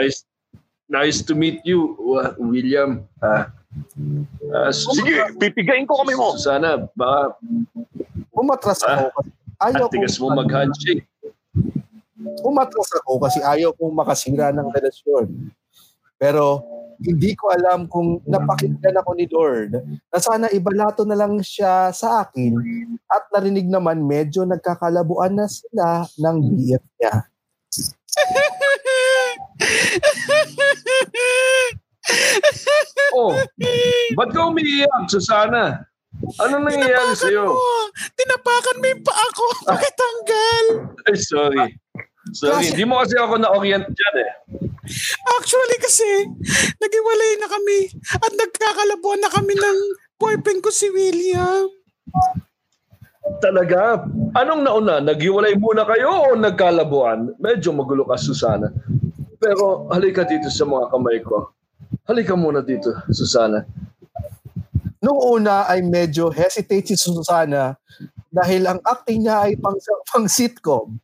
nice, 0.00 0.24
nice 0.88 1.20
to 1.20 1.36
meet 1.36 1.60
you, 1.68 1.92
William. 2.40 3.04
Ah, 3.20 3.52
ah, 4.52 4.70
Sige, 4.72 5.16
pipigain 5.40 5.88
ko 5.88 6.00
kami 6.04 6.14
mo. 6.16 6.36
Susana, 6.36 6.84
baka 6.92 7.36
Umatras 8.32 8.80
ako 8.80 9.12
kasi 9.12 9.30
ayaw 9.60 9.86
ang 9.86 9.92
tigas 9.92 10.16
mo 10.18 10.26
mag-handshake. 10.32 11.04
umatras 12.42 12.90
ako 13.02 13.18
kasi 13.22 13.38
ayaw 13.42 13.74
kong 13.76 13.92
makasira 13.92 14.54
ng 14.54 14.68
relasyon. 14.72 15.52
Pero 16.16 16.62
hindi 17.02 17.34
ko 17.34 17.50
alam 17.50 17.90
kung 17.90 18.22
napakinggan 18.24 18.94
ako 19.02 19.10
ni 19.18 19.26
Lord 19.26 19.74
na 20.06 20.18
sana 20.22 20.46
ibalato 20.54 21.02
na 21.02 21.18
lang 21.18 21.42
siya 21.42 21.90
sa 21.90 22.22
akin 22.22 22.54
at 23.10 23.26
narinig 23.34 23.66
naman 23.66 24.06
medyo 24.06 24.46
nagkakalabuan 24.46 25.34
na 25.34 25.50
sila 25.50 26.06
ng 26.06 26.36
BF 26.46 26.84
niya. 27.02 27.14
Ba't 34.16 34.30
ka 34.32 34.48
umiiyak, 34.48 35.08
Susana? 35.08 35.84
Ano 36.38 36.60
nangyayari 36.60 37.16
sa'yo? 37.16 37.48
Oh, 37.48 37.84
tinapakan 38.14 38.76
mo 38.78 38.86
yung 38.86 39.02
paa 39.02 39.26
ko. 39.32 39.46
Pakitanggal. 39.64 40.64
Ay, 41.08 41.16
sorry. 41.16 41.66
Sorry, 42.36 42.70
hindi 42.70 42.84
mo 42.86 43.02
kasi 43.02 43.18
ako 43.18 43.40
na-orient 43.40 43.88
dyan 43.88 44.16
eh. 44.22 44.30
Actually 45.40 45.78
kasi, 45.82 46.06
nagiwalay 46.78 47.32
na 47.40 47.48
kami 47.50 47.78
at 48.14 48.32
nagkakalabuan 48.34 49.20
na 49.24 49.30
kami 49.32 49.54
ng 49.58 49.78
boyfriend 50.20 50.62
ko 50.62 50.70
si 50.70 50.86
William. 50.94 51.66
Talaga? 53.42 54.06
Anong 54.38 54.62
nauna? 54.62 55.02
Naghiwalay 55.02 55.58
muna 55.58 55.82
kayo 55.86 56.30
o 56.30 56.38
nagkalabuan? 56.38 57.34
Medyo 57.42 57.74
magulo 57.74 58.06
ka, 58.06 58.14
Susana. 58.18 58.70
Pero 59.42 59.90
halika 59.90 60.22
dito 60.22 60.46
sa 60.46 60.62
mga 60.62 60.94
kamay 60.94 61.18
ko. 61.26 61.50
Halika 62.06 62.38
muna 62.38 62.62
dito, 62.62 62.94
Susana. 63.10 63.66
Noong 65.02 65.42
una 65.42 65.66
ay 65.66 65.82
medyo 65.82 66.30
hesitate 66.30 66.94
si 66.94 66.96
Susana 66.96 67.74
dahil 68.30 68.64
ang 68.70 68.78
acting 68.86 69.26
niya 69.26 69.50
ay 69.50 69.58
pang, 69.58 69.74
pang 70.08 70.30
sitcom. 70.30 70.94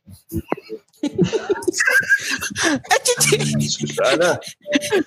Hindi- 3.29 3.67
Susana. 3.69 4.39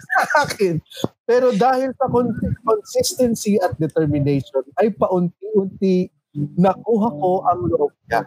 sa 0.07 0.23
akin. 0.45 0.77
Pero 1.25 1.51
dahil 1.57 1.91
sa 1.97 2.07
con- 2.09 2.37
consistency 2.63 3.57
at 3.59 3.75
determination, 3.81 4.63
ay 4.77 4.93
paunti-unti 4.93 6.13
nakuha 6.57 7.09
ko 7.17 7.31
ang 7.49 7.61
loob 7.69 7.93
niya. 8.09 8.23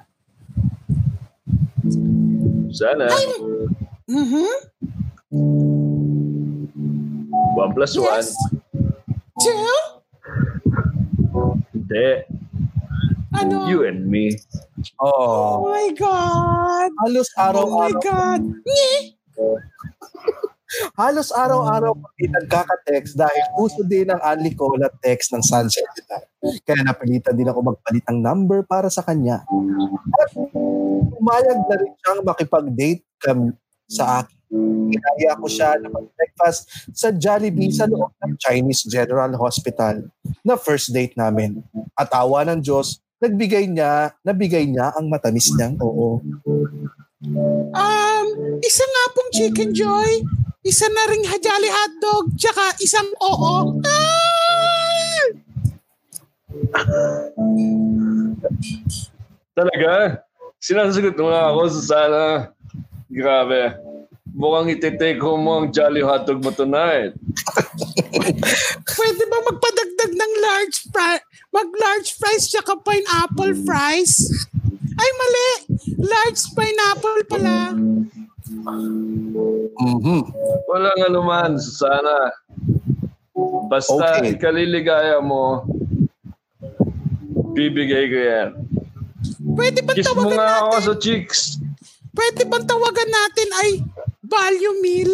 Susana. 2.73 3.05
Mhm. 4.05 4.49
One 7.55 7.71
plus 7.73 7.97
one. 7.97 8.09
Yes. 8.21 8.33
Two? 9.41 9.94
Hindi. 11.85 12.09
Ano? 13.35 13.69
You 13.69 13.85
and 13.85 14.09
me. 14.09 14.33
Oh 14.97 15.61
Oh, 15.61 15.69
my 15.69 15.93
God. 15.93 16.89
halos 17.05 17.29
Oh 17.37 17.37
my 17.37 17.45
araw-araw, 17.45 18.01
God. 18.01 18.41
Halos 20.99 21.29
araw-araw 21.31 21.93
kami 21.93 22.25
nagkaka-text 22.35 23.15
dahil 23.15 23.43
uso 23.61 23.85
din 23.85 24.11
ang 24.11 24.19
Anli 24.19 24.51
call 24.57 24.81
at 24.83 24.97
text 24.99 25.31
ng 25.31 25.39
Sunset 25.39 25.85
Digital. 25.93 26.25
Kaya 26.67 26.81
napilitan 26.83 27.37
din 27.37 27.47
ako 27.47 27.71
magpalit 27.71 28.03
ng 28.11 28.19
number 28.19 28.65
para 28.65 28.89
sa 28.91 29.05
kanya. 29.05 29.45
At 30.19 30.29
umayag 31.15 31.59
na 31.69 31.75
rin 31.79 31.91
siyang 32.01 32.21
makipag-date 32.25 33.03
kami 33.21 33.53
sa 33.87 34.25
akin. 34.25 34.35
Inaya 34.91 35.35
ko 35.39 35.47
siya 35.49 35.75
na 35.81 35.89
mag-breakfast 35.89 36.69
sa 36.93 37.11
Jollibee 37.11 37.73
sa 37.73 37.89
loob 37.89 38.13
ng 38.23 38.37
Chinese 38.39 38.87
General 38.87 39.31
Hospital 39.35 40.07
na 40.45 40.55
first 40.55 40.93
date 40.93 41.17
namin. 41.17 41.63
At 41.97 42.13
awa 42.13 42.45
ng 42.47 42.61
Diyos, 42.61 43.01
nagbigay 43.19 43.67
niya, 43.71 44.13
nabigay 44.21 44.67
niya 44.67 44.93
ang 44.95 45.09
matamis 45.09 45.51
niyang 45.55 45.75
oo. 45.81 46.21
Um, 47.73 48.27
isa 48.61 48.85
nga 48.85 49.03
pong 49.17 49.31
chicken 49.33 49.71
joy, 49.73 50.21
isa 50.61 50.85
na 50.91 51.03
ring 51.09 51.25
hajali 51.25 51.69
hotdog, 51.71 52.35
tsaka 52.37 52.77
isang 52.83 53.09
oo. 53.19 53.81
Ah! 53.81 54.15
Talaga? 59.55 60.21
Sinasagot 60.59 61.15
mo 61.15 61.31
nga 61.31 61.53
ako, 61.53 61.61
Susana. 61.71 62.25
Grabe. 63.07 63.94
Mukhang 64.35 64.67
ititake 64.67 65.23
home 65.23 65.47
mo 65.47 65.63
ang 65.63 65.71
Jolly 65.71 66.03
Hotdog 66.03 66.43
mo 66.43 66.51
tonight. 66.51 67.15
Pwede 68.99 69.23
ba 69.31 69.37
magpadagdag 69.47 70.11
ng 70.11 70.33
large 70.43 70.77
fry? 70.91 71.15
Mag 71.55 71.71
large 71.71 72.11
fries 72.19 72.51
tsaka 72.51 72.75
pineapple 72.83 73.55
fries? 73.63 74.27
Ay, 74.95 75.09
mali. 75.15 75.49
Large 76.03 76.41
pineapple 76.51 77.23
pala. 77.31 77.71
Mhm. 79.79 80.19
Walang 80.67 80.99
anuman, 81.07 81.55
Susana. 81.55 82.35
Basta 83.71 84.19
Okay. 84.19 84.35
ikaliligaya 84.35 85.19
mo, 85.19 85.63
bibigay 87.51 88.05
ko 88.07 88.19
yan. 88.19 88.49
Pwede 89.55 89.79
ba 89.79 89.95
Kiss 89.95 90.11
mo 90.11 90.27
tawagan 90.27 90.35
nga 90.35 90.47
ako 90.59 90.75
natin? 90.75 90.83
sa 90.83 90.93
cheeks. 90.99 91.39
Pwede 92.11 92.41
bang 92.43 92.63
tawagan 92.63 93.09
natin 93.09 93.49
ay 93.59 93.69
value 94.35 94.75
meal? 94.83 95.11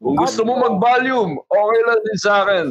Kung 0.00 0.16
gusto 0.16 0.40
mo 0.44 0.52
mag-volume, 0.60 1.40
okay 1.44 1.80
lang 1.86 2.00
din 2.04 2.18
sa 2.20 2.32
akin. 2.44 2.66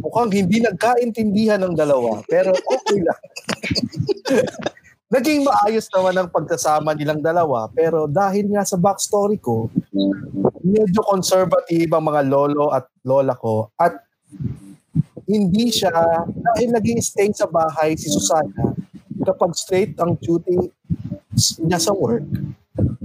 Mukhang 0.00 0.32
hindi 0.32 0.62
nagkaintindihan 0.64 1.60
ng 1.64 1.74
dalawa, 1.76 2.22
pero 2.24 2.54
okay 2.54 2.98
lang. 3.02 3.20
Naging 5.14 5.46
maayos 5.46 5.86
naman 5.94 6.18
ang 6.18 6.28
pagkasama 6.34 6.90
nilang 6.90 7.22
dalawa, 7.22 7.70
pero 7.70 8.10
dahil 8.10 8.50
nga 8.50 8.66
sa 8.66 8.74
backstory 8.74 9.38
ko, 9.38 9.70
medyo 10.66 10.98
conservative 11.06 11.86
ang 11.94 12.10
mga 12.10 12.26
lolo 12.26 12.74
at 12.74 12.90
lola 13.06 13.38
ko 13.38 13.70
at 13.78 13.94
hindi 15.26 15.74
siya, 15.74 15.92
dahil 16.24 16.70
nag 16.70 16.86
stay 17.02 17.34
sa 17.34 17.50
bahay 17.50 17.98
si 17.98 18.06
Susana, 18.06 18.74
kapag 19.26 19.52
straight 19.58 19.98
ang 19.98 20.14
duty 20.22 20.70
niya 21.66 21.82
sa 21.82 21.90
work, 21.90 22.22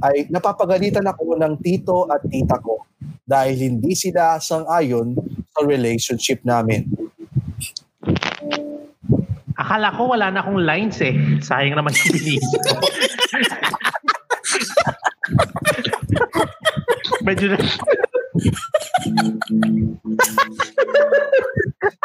ay 0.02 0.30
napapagalitan 0.30 1.06
ako 1.06 1.38
ng 1.38 1.58
tito 1.62 2.06
at 2.10 2.22
tita 2.30 2.62
ko 2.62 2.86
dahil 3.26 3.58
hindi 3.58 3.96
sila 3.96 4.38
sang-ayon 4.42 5.16
sa 5.50 5.64
relationship 5.66 6.44
namin. 6.44 6.84
Akala 9.56 9.94
ko 9.94 10.10
wala 10.10 10.34
na 10.34 10.42
akong 10.42 10.58
lines 10.58 10.98
eh. 11.06 11.14
Sayang 11.40 11.78
naman 11.78 11.94
yung 11.94 12.18
ko. 12.42 12.76
Medyo 17.28 17.54
na, 17.54 17.58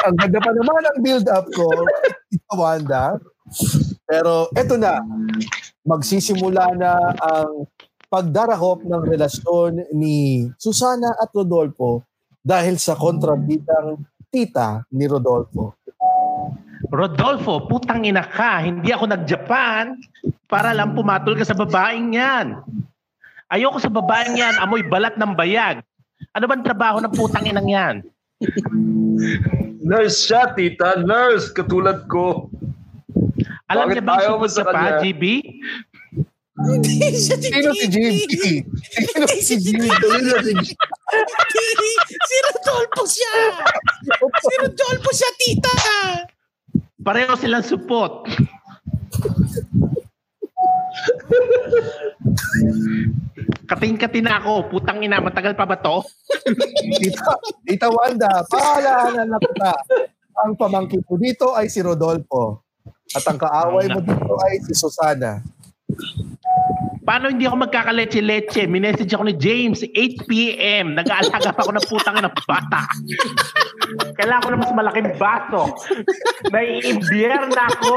Ang 0.07 0.14
ganda 0.16 0.39
pa 0.39 0.51
naman 0.55 0.82
ang 0.87 0.99
build-up 1.03 1.47
ko, 1.53 1.66
Wanda. 2.55 3.18
Pero 4.07 4.51
eto 4.55 4.78
na, 4.78 5.03
magsisimula 5.87 6.74
na 6.78 6.93
ang 7.18 7.66
pagdarahop 8.07 8.87
ng 8.87 9.03
relasyon 9.03 9.91
ni 9.95 10.47
Susana 10.59 11.11
at 11.18 11.30
Rodolfo 11.34 12.07
dahil 12.47 12.78
sa 12.78 12.95
kontrabidang 12.95 13.99
tita 14.30 14.87
ni 14.95 15.11
Rodolfo. 15.11 15.74
Rodolfo, 16.87 17.66
putang 17.66 18.07
ina 18.07 18.22
ka. 18.22 18.62
Hindi 18.62 18.95
ako 18.95 19.11
nag-Japan 19.11 19.99
para 20.47 20.70
lang 20.70 20.95
pumatol 20.95 21.34
ka 21.34 21.43
sa 21.43 21.59
babaeng 21.59 22.14
yan. 22.14 22.62
Ayoko 23.51 23.82
sa 23.82 23.91
babaeng 23.91 24.39
yan. 24.39 24.55
Amoy 24.62 24.87
balat 24.87 25.18
ng 25.18 25.34
bayag. 25.34 25.82
Ano 26.37 26.45
bang 26.53 26.61
trabaho 26.61 27.01
ng 27.01 27.16
putang 27.16 27.49
inang 27.49 27.64
yan? 27.64 27.97
Nurse 29.80 30.28
siya, 30.28 30.53
tita. 30.53 31.01
Nurse, 31.01 31.49
katulad 31.49 32.05
ko. 32.12 32.53
Alam 33.72 33.97
Bakit 33.97 34.05
niya 34.05 34.37
mo 34.37 34.45
supot 34.45 34.53
sa 34.53 34.68
pa? 34.68 35.01
GB? 35.01 35.41
Hindi 36.57 37.09
siya 37.16 37.37
si 37.41 37.49
Sino 37.49 37.72
si 37.72 37.89
JB? 37.89 38.32
Sino 39.01 39.26
si 39.32 39.55
JB? 39.64 39.82
Sino 39.89 40.37
si 40.45 40.53
JB? 40.53 40.72
si 42.05 42.37
Rodolfo 42.53 43.03
siya. 43.09 43.34
Si 44.20 44.55
Rodolfo 44.61 45.11
siya, 45.16 45.30
tita. 45.41 45.72
Pareho 47.01 47.32
silang 47.41 47.64
supot. 47.64 48.28
Kating-kating 53.66 54.26
na 54.26 54.38
ako. 54.38 54.70
Putang 54.70 55.02
ina, 55.02 55.18
matagal 55.18 55.58
pa 55.58 55.66
ba 55.66 55.76
to? 55.78 56.02
Tita, 57.02 57.32
Tita 57.66 57.88
Wanda, 57.90 58.46
paalahanan 58.46 59.26
na 59.26 59.38
kita. 59.42 59.72
Ang 60.46 60.54
pamangkin 60.54 61.02
mo 61.06 61.18
dito 61.18 61.52
ay 61.58 61.66
si 61.66 61.82
Rodolfo. 61.82 62.62
At 63.14 63.26
ang 63.26 63.38
kaaway 63.38 63.90
mo 63.90 64.00
dito 64.02 64.34
ay 64.46 64.62
si 64.62 64.72
Susana. 64.74 65.42
Paano 67.06 67.30
hindi 67.30 67.46
ako 67.46 67.70
magkakaleche-leche? 67.70 68.66
Minessage 68.66 69.14
ako 69.14 69.30
ni 69.30 69.34
James, 69.38 69.78
8 69.86 70.26
p.m. 70.26 70.98
Nag-aalaga 70.98 71.54
pa 71.54 71.62
ako 71.62 71.78
ng 71.78 71.86
putang 71.86 72.18
ng 72.18 72.34
bata. 72.50 72.82
Kailangan 74.18 74.42
ko 74.42 74.48
na 74.50 74.58
mas 74.58 74.74
malaking 74.74 75.14
baso. 75.14 75.70
Naiimbyer 76.50 77.46
na 77.46 77.70
ako. 77.70 77.94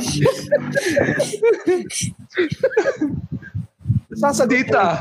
Si 0.00 0.22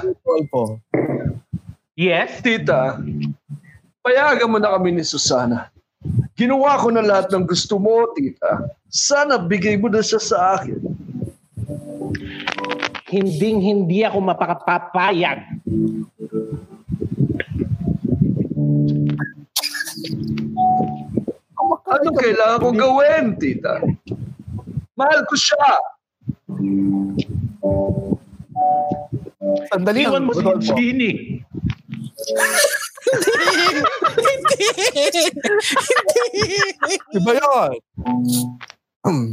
Rodolfo. 0.03 0.81
Yes? 1.95 2.43
Tita, 2.43 2.99
payagan 4.03 4.51
mo 4.51 4.59
na 4.59 4.75
kami 4.75 4.91
ni 4.91 5.03
Susana. 5.07 5.71
Ginawa 6.35 6.75
ko 6.83 6.91
na 6.91 6.99
lahat 6.99 7.31
ng 7.31 7.47
gusto 7.47 7.79
mo, 7.79 8.11
tita. 8.13 8.67
Sana 8.91 9.39
bigay 9.39 9.79
mo 9.79 9.87
na 9.87 10.03
siya 10.03 10.19
sa 10.19 10.37
akin. 10.59 10.77
Hinding 13.07 13.63
hindi 13.63 14.03
ako 14.03 14.19
mapakapapayag. 14.19 15.39
Ano 21.85 22.09
kailangan 22.11 22.59
kong 22.59 22.79
gawin, 22.81 23.25
tita? 23.39 23.79
Mahal 24.95 25.27
ko 25.27 25.35
siya. 25.35 25.69
Sandali 29.71 30.07
Iwan 30.07 30.23
mo 30.23 30.31
si 30.31 30.39
Rodolfo. 30.39 30.71
Ginny. 30.75 31.43
Iba 37.11 37.31
yun. 37.35 37.71
Hmm. 39.05 39.27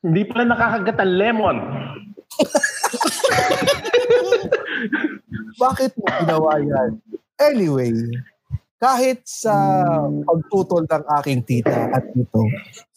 Hindi 0.00 0.20
pala 0.26 0.44
nakakagat 0.48 0.96
ang 0.98 1.14
lemon. 1.20 1.56
Bakit 5.60 5.92
mo 6.00 6.06
ginawa 6.24 6.52
yan? 6.60 6.90
Anyway, 7.36 7.92
kahit 8.76 9.24
sa 9.24 9.54
pagtutol 10.28 10.84
ng 10.84 11.04
aking 11.20 11.40
tita 11.48 11.88
at 11.96 12.04
tito, 12.12 12.44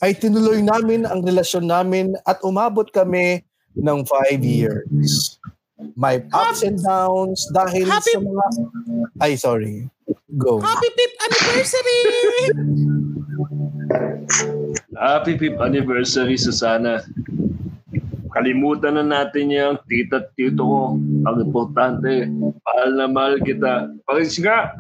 ay 0.04 0.12
tinuloy 0.12 0.60
namin 0.60 1.08
ang 1.08 1.24
relasyon 1.24 1.72
namin 1.72 2.12
at 2.28 2.44
umabot 2.44 2.88
kami 2.92 3.44
ng 3.80 4.00
five 4.04 4.44
years. 4.44 5.40
May 5.96 6.20
ups 6.36 6.68
and 6.68 6.76
downs 6.84 7.48
dahil 7.56 7.88
Happy- 7.88 8.12
sa 8.12 8.20
mga... 8.20 8.46
Ay, 9.24 9.40
sorry. 9.40 9.88
Go. 10.36 10.60
Happy 10.60 10.92
fifth 10.92 11.18
anniversary! 11.24 12.02
Happy 15.00 15.40
5th 15.40 15.64
anniversary, 15.64 16.36
Susana. 16.36 17.02
Kalimutan 18.30 19.00
na 19.00 19.06
natin 19.06 19.50
yung 19.50 19.80
tita 19.90 20.22
at 20.22 20.36
tito 20.38 20.62
ko. 20.62 20.84
Ang 21.00 21.38
importante, 21.40 22.30
mahal 22.62 22.90
na 22.94 23.06
mahal 23.10 23.42
kita. 23.42 23.90
Pakis 24.06 24.38
nga. 24.44 24.76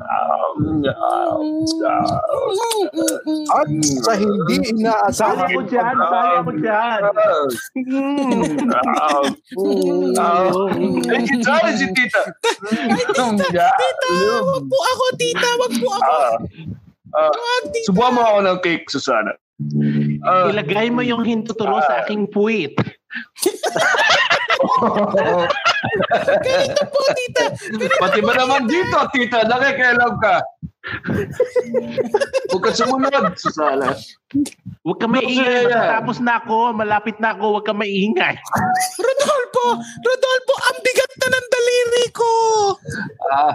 At 3.50 3.68
sa 4.04 4.14
hindi 4.16 4.56
inaasahan 4.76 5.40
ako 5.48 5.60
dyan, 5.66 5.96
sali 5.96 6.32
ako 6.36 6.52
dyan. 6.60 7.02
Ay, 11.10 11.22
sorry 11.42 11.72
si 11.80 11.88
tita. 11.96 12.22
Tita, 13.16 14.10
wag 14.44 14.66
po 14.68 14.78
ako, 14.78 15.06
tita. 15.16 15.50
Wag 15.60 15.74
po 15.80 15.88
ako. 15.96 16.12
Ah, 17.10 17.32
Wag, 17.32 17.64
tita. 17.74 17.86
Subuhan 17.90 18.14
mo 18.14 18.22
ako 18.22 18.40
ng 18.46 18.58
cake, 18.62 18.86
Susana. 18.92 19.34
Ah, 20.24 20.52
Ilagay 20.52 20.88
mo 20.94 21.02
yung 21.04 21.24
hintuturo 21.26 21.80
sa 21.84 22.04
aking 22.04 22.28
puwit. 22.30 22.76
Ganito 26.46 26.84
po, 26.92 27.00
tita. 27.16 27.44
Pati 28.00 28.20
ba 28.22 28.34
naman 28.36 28.68
dito, 28.68 28.98
tita? 29.16 29.48
Nakikialam 29.48 30.14
ka. 30.20 30.36
Huwag 32.50 32.64
ka 32.64 32.72
sumunod, 32.74 33.36
Susana. 33.36 33.94
Huwag 34.84 34.98
ka 35.00 35.08
maingay. 35.08 35.68
Masaya. 35.68 35.80
Matapos 35.80 36.18
na 36.24 36.34
ako, 36.40 36.58
malapit 36.74 37.18
na 37.20 37.36
ako, 37.36 37.44
huwag 37.58 37.66
ka 37.68 37.76
maingay. 37.76 38.36
Rodolfo! 38.98 39.66
Rodolfo, 40.02 40.54
ang 40.72 40.80
bigat 40.82 41.12
na 41.20 41.28
ng 41.30 41.48
daliri 41.52 42.06
ko! 42.16 42.32
Ah, 43.30 43.54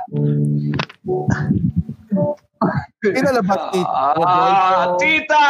Pinalabas 3.04 3.62
ni 3.76 3.80
ah, 3.84 4.96
tita! 4.96 5.46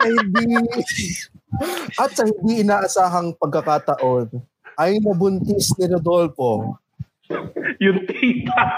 Sa 0.00 0.06
hindi 0.06 0.44
at 1.98 2.10
sa 2.14 2.24
hindi 2.24 2.62
inaasahang 2.62 3.34
pagkakataon 3.38 4.30
ay 4.78 4.96
nabuntis 5.02 5.74
ni 5.76 5.86
Rodolfo 5.90 6.78
Yung 7.78 8.02
tita. 8.10 8.74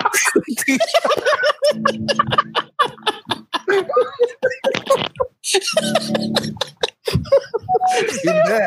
Hindi. 8.22 8.60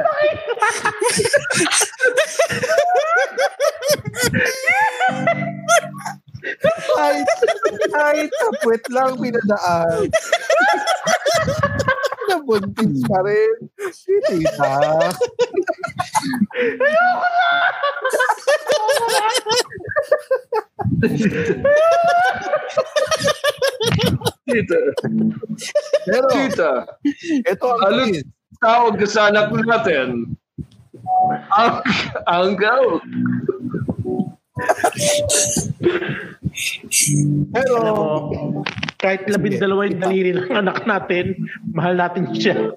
Kahit, 6.95 7.27
kahit 7.89 8.29
kapwet 8.29 8.83
lang 8.93 9.17
pinadaan. 9.17 10.09
Nabuntis 12.25 13.05
pa 13.05 13.19
rin. 13.21 13.69
Si 13.93 14.13
tita. 14.25 14.73
Tita, 24.45 24.77
Pero 26.05 26.25
tita, 26.29 26.71
ito 27.49 27.67
ang 27.81 27.81
twist. 28.13 28.25
tawag 28.61 28.95
sa 29.09 29.33
anak 29.33 29.49
natin. 29.49 30.37
Ang, 31.53 31.75
angel. 32.29 33.01
Pero 37.51 37.75
kahit 38.95 39.27
labing 39.27 39.59
dalawa 39.59 39.83
yung 39.91 39.99
daliri 39.99 40.31
ng 40.31 40.47
anak 40.55 40.87
natin, 40.87 41.35
mahal 41.75 41.99
natin 41.99 42.31
siya. 42.31 42.71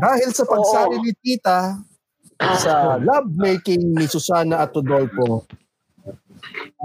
dahil 0.00 0.28
sa 0.32 0.44
pagsali 0.46 0.96
ni 1.02 1.12
tita 1.20 1.82
sa 2.62 2.96
love 2.96 3.34
making 3.36 3.92
ni 3.98 4.06
Susana 4.08 4.64
at 4.64 4.72
Rodolfo, 4.72 5.44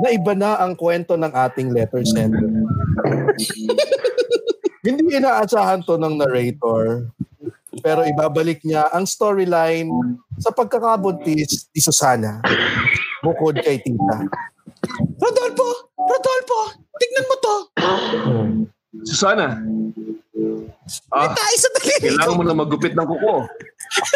na 0.01 0.11
iba 0.11 0.35
na 0.35 0.59
ang 0.59 0.75
kwento 0.75 1.15
ng 1.15 1.31
ating 1.31 1.71
letter 1.71 2.03
sender. 2.03 2.43
Hindi 4.85 5.17
inaasahan 5.17 5.81
to 5.87 5.97
ng 5.97 6.19
narrator, 6.19 7.09
pero 7.85 8.01
ibabalik 8.01 8.65
niya 8.65 8.89
ang 8.89 9.05
storyline 9.05 9.85
sa 10.41 10.49
pagkakabuntis 10.49 11.69
ni 11.69 11.79
Susana 11.79 12.41
bukod 13.21 13.57
kay 13.57 13.77
tita. 13.77 14.25
Rodolfo! 15.15 15.69
Rodolfo! 15.95 16.59
Tignan 16.95 17.25
mo 17.25 17.35
to! 17.37 17.55
Susana. 19.03 19.61
Ah, 21.09 21.29
Tayo 21.29 21.55
sa 21.57 21.69
daliri 21.71 22.09
kailangan 22.09 22.35
mo 22.35 22.43
na 22.43 22.53
magupit 22.55 22.93
ng 22.93 23.05
kuko. 23.05 23.45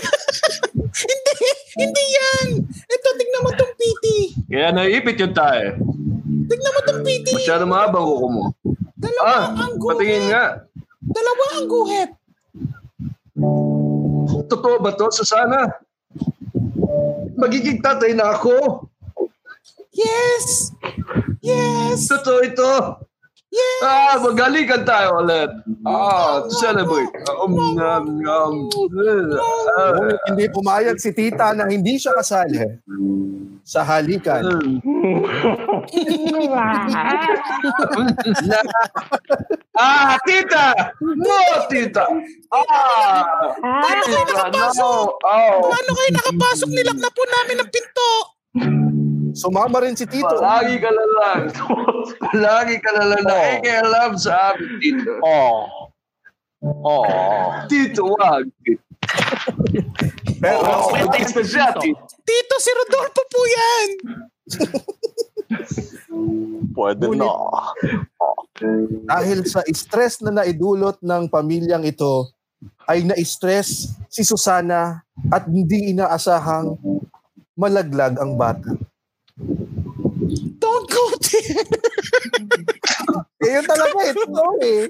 Hindi! 1.02 1.34
Hindi 1.76 2.04
yan! 2.12 2.48
Ito, 2.66 3.08
tignan 3.16 3.42
mo 3.42 3.52
tong 3.54 3.74
PT. 3.74 4.06
Kaya 4.46 4.70
naipit 4.72 5.18
yung 5.18 5.34
tayo. 5.34 5.78
Tignan 6.46 6.72
mo 6.72 6.82
tong 6.84 7.02
PT. 7.02 7.28
Masyado 7.34 7.64
mahabang 7.66 8.06
kuko 8.06 8.28
mo. 8.28 8.44
Dalawa 8.94 9.26
Ah, 9.26 9.46
ang 9.64 9.74
guhit. 9.78 9.90
patingin 9.96 10.26
nga. 10.28 10.44
Dalawa 11.02 11.44
ang 11.56 11.66
guhit. 11.66 12.10
Totoo 14.50 14.78
ba 14.82 14.92
to, 14.96 15.08
Susana? 15.12 15.70
Magiging 17.40 17.80
tatay 17.80 18.16
na 18.18 18.36
ako. 18.36 18.88
Yes! 19.96 20.76
Yes! 21.40 22.08
Totoo 22.08 22.44
ito. 22.44 22.72
Yes! 23.50 23.82
Ah, 23.82 24.16
magalikan 24.22 24.86
tayo 24.86 25.26
ulit. 25.26 25.50
Ah, 25.82 26.46
celebrate. 26.54 27.10
Um, 27.34 27.58
um, 27.58 28.06
um, 28.22 28.56
ah, 29.74 29.90
Ngunit 29.98 30.22
hindi 30.30 30.46
pumayag 30.54 31.02
si 31.02 31.10
tita 31.16 31.58
na 31.58 31.66
hindi 31.66 31.98
siya 31.98 32.14
kasali 32.14 32.62
sa 33.70 33.86
halikan. 33.86 34.42
ah, 39.78 40.18
tita! 40.26 40.74
No, 41.06 41.38
tita! 41.70 42.10
Ah! 42.50 43.30
Tita, 44.02 44.50
no! 44.50 45.14
Oh! 45.22 45.70
Paano 45.70 45.92
kayo 45.94 46.10
nakapasok? 46.18 46.70
Nilak 46.74 46.98
na 46.98 47.14
po 47.14 47.22
namin 47.30 47.62
ang 47.62 47.70
pinto. 47.70 48.10
Sumama 49.38 49.86
rin 49.86 49.94
si 49.94 50.10
Tito. 50.10 50.26
Palagi 50.26 50.82
ka 50.82 50.90
na 50.90 51.06
lang. 51.22 51.54
Palagi 52.18 52.82
ka 52.82 52.90
na 52.98 53.06
lang 53.14 53.22
nakikialam 53.22 54.18
sa 54.18 54.58
amin, 54.58 54.82
Tito. 54.82 55.22
Oh. 55.22 55.94
Oh. 56.66 57.54
Tito, 57.70 58.18
wag. 58.18 58.50
Pero 60.40 60.64
Oh, 60.64 60.96
na 60.96 61.44
siya, 61.44 61.76
Tito. 61.76 62.00
Tito, 62.24 62.56
si 62.60 62.72
Rodolfo 62.72 63.22
po 63.28 63.42
yan. 63.44 63.90
Pwede 66.76 67.06
na. 67.16 67.32
dahil 69.08 69.48
sa 69.48 69.64
stress 69.72 70.20
na 70.24 70.44
naidulot 70.44 71.00
ng 71.04 71.32
pamilyang 71.32 71.84
ito, 71.84 72.32
ay 72.88 73.04
na-stress 73.08 73.96
si 74.12 74.24
Susana 74.26 75.04
at 75.32 75.48
hindi 75.48 75.96
inaasahang 75.96 76.76
malaglag 77.56 78.20
ang 78.20 78.36
bata. 78.36 78.76
Don't 80.60 80.88
go 80.92 81.04
there. 81.24 81.64
Eh, 83.40 83.56
yun 83.56 83.64
talaga 83.64 83.96
ito 84.04 84.44
eh. 84.60 84.84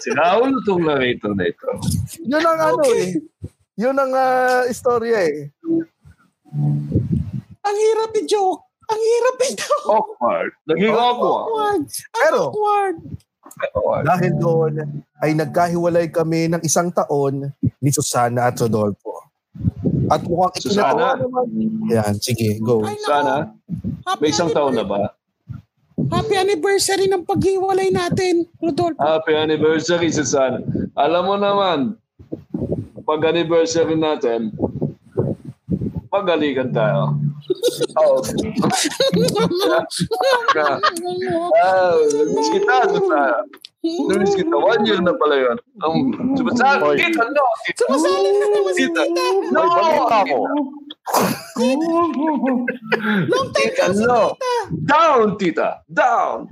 Sinaulo 0.00 0.56
tong 0.64 0.88
narrator 0.88 1.36
na 1.36 1.44
ito. 1.44 1.68
Yun 2.24 2.40
ang 2.40 2.60
ano 2.72 2.88
eh. 2.96 3.20
Yun 3.76 3.92
ang 3.92 4.12
ah, 4.16 4.64
istorya 4.64 5.20
eh. 5.28 5.52
Ang 7.60 7.76
hirap 7.76 8.10
i-joke. 8.24 8.64
Ang 8.88 9.02
hirap 9.04 9.36
i-joke. 9.52 9.86
Awkward. 9.92 10.50
Naging 10.64 10.96
awkward. 10.96 11.44
Awkward. 11.44 11.82
Pero, 12.16 12.40
awkward. 12.48 12.96
Awkward. 13.76 14.04
dahil 14.08 14.32
doon 14.36 14.72
ay 15.20 15.30
nagkahiwalay 15.36 16.08
kami 16.08 16.48
ng 16.48 16.60
isang 16.64 16.88
taon 16.88 17.52
ni 17.76 17.90
Susana 17.92 18.48
at 18.48 18.56
Rodolfo. 18.56 19.28
At 20.08 20.24
mukhang 20.24 20.56
Susana? 20.56 20.96
ikinatawa 20.96 21.12
naman. 21.20 21.46
Yan, 21.92 22.14
sige, 22.16 22.56
go. 22.64 22.80
Ay, 22.80 22.96
nako. 22.96 23.08
Sana, 23.12 23.34
Happy 24.08 24.20
may 24.24 24.30
isang 24.32 24.50
taon 24.56 24.72
na 24.72 24.88
ba? 24.88 25.12
Happy 25.96 26.34
anniversary 26.38 27.12
ng 27.12 27.28
paghiwalay 27.28 27.92
natin, 27.92 28.48
Rodolfo. 28.56 29.04
Happy 29.04 29.36
anniversary, 29.36 30.08
Susana. 30.08 30.64
Alam 30.96 31.22
mo 31.28 31.36
naman, 31.36 31.78
pag 33.06 33.22
anniversary 33.30 33.94
natin, 33.94 34.50
pagalikan 36.10 36.74
tayo. 36.74 37.14
Oh. 37.94 38.18
ah, 41.62 41.94
kita, 42.50 42.74
Susana. 42.90 43.46
Namiss 43.86 44.34
kita. 44.34 44.56
One 44.56 44.82
year 44.82 44.98
na 44.98 45.14
pala 45.14 45.36
yun. 45.38 45.56
Um, 45.86 45.98
sumasali, 46.34 46.82
Oy. 46.82 46.96
tita, 46.98 47.22
no. 47.30 47.44
Tita. 47.62 47.82
Sumasali 47.86 48.28
na 48.34 48.46
naman 48.50 48.72
si 48.74 48.82
Tita. 48.90 49.02
Tita. 49.06 49.24
No, 49.54 49.60
May 49.62 49.70
balita 49.70 50.16
ako. 50.26 50.38
Long 53.30 53.48
time 53.54 53.70
Tita, 53.70 53.86
no. 53.94 54.34
Down, 54.82 55.26
tita. 55.38 55.68
Down. 55.86 56.50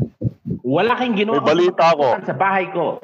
Wala 0.62 0.92
kang 0.94 1.18
ginawa. 1.18 1.42
May 1.42 1.48
balita 1.58 1.84
ako. 1.90 2.08
Sa 2.22 2.34
bahay 2.38 2.70
ko. 2.70 3.02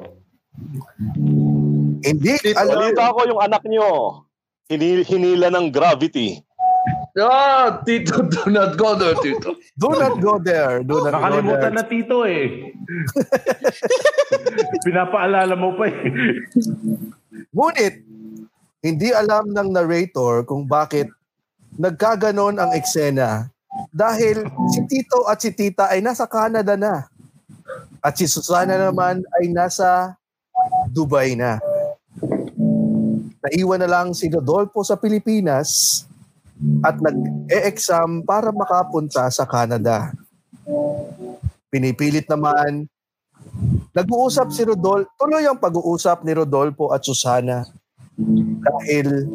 Hindi, 2.01 2.33
Balita 2.53 3.13
ko 3.13 3.19
yung 3.29 3.41
anak 3.41 3.63
nyo. 3.65 4.23
Hinil, 4.71 5.03
hinila 5.05 5.51
ng 5.51 5.69
gravity. 5.69 6.41
Ah, 7.19 7.83
tito, 7.83 8.23
do 8.23 8.47
not 8.47 8.79
go 8.79 8.95
there, 8.95 9.19
tito. 9.19 9.59
do 9.81 9.91
not 9.99 10.15
go 10.23 10.39
there. 10.39 10.79
Do 10.79 11.03
not 11.03 11.11
go 11.11 11.19
Nakalimutan 11.19 11.59
there. 11.59 11.75
na 11.75 11.83
tito 11.83 12.17
eh. 12.23 12.71
Pinapaalala 14.87 15.53
mo 15.59 15.75
pa 15.75 15.91
eh. 15.91 15.99
Ngunit, 17.51 17.93
hindi 18.81 19.09
alam 19.11 19.51
ng 19.51 19.69
narrator 19.75 20.47
kung 20.47 20.65
bakit 20.65 21.11
nagkaganon 21.75 22.57
ang 22.57 22.71
eksena 22.73 23.51
dahil 23.91 24.47
si 24.71 24.79
Tito 24.87 25.27
at 25.27 25.39
si 25.39 25.51
Tita 25.51 25.91
ay 25.91 26.03
nasa 26.03 26.27
Canada 26.27 26.75
na. 26.75 27.07
At 28.01 28.17
si 28.17 28.25
Susana 28.25 28.75
naman 28.75 29.21
ay 29.39 29.53
nasa 29.53 30.17
Dubai 30.91 31.37
na. 31.37 31.61
Naiwan 33.41 33.81
na 33.81 33.89
lang 33.89 34.07
si 34.13 34.29
Rodolfo 34.29 34.85
sa 34.85 34.97
Pilipinas 34.97 36.03
at 36.85 36.97
nag-e-exam 37.01 38.21
para 38.21 38.53
makapunta 38.53 39.25
sa 39.33 39.49
Canada. 39.49 40.13
Pinipilit 41.73 42.29
naman 42.29 42.85
Nag-uusap 43.91 44.55
si 44.55 44.63
Rodolfo, 44.63 45.11
tuloy 45.19 45.43
ang 45.43 45.59
pag-uusap 45.59 46.23
ni 46.23 46.31
Rodolfo 46.31 46.95
at 46.95 47.03
Susana 47.03 47.67
Dahil 48.63 49.27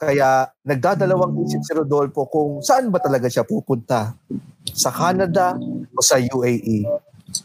kaya 0.00 0.48
nagdadalawang 0.64 1.44
isip 1.44 1.60
si 1.60 1.72
Rodolfo 1.76 2.24
kung 2.28 2.64
saan 2.64 2.88
ba 2.88 3.00
talaga 3.00 3.28
siya 3.28 3.44
pupunta. 3.44 4.16
Sa 4.72 4.88
Canada 4.88 5.56
o 5.92 6.00
sa. 6.00 6.16
UAE. 6.16 6.88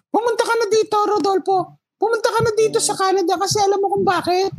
Pumunta 0.07 0.43
ka 0.47 0.55
na 0.55 0.67
dito, 0.71 0.97
Rodolfo. 1.03 1.83
Pumunta 1.99 2.31
ka 2.31 2.39
na 2.43 2.51
dito 2.55 2.79
sa 2.79 2.95
Canada 2.95 3.35
kasi 3.35 3.59
alam 3.59 3.79
mo 3.79 3.91
kung 3.91 4.07
bakit. 4.07 4.51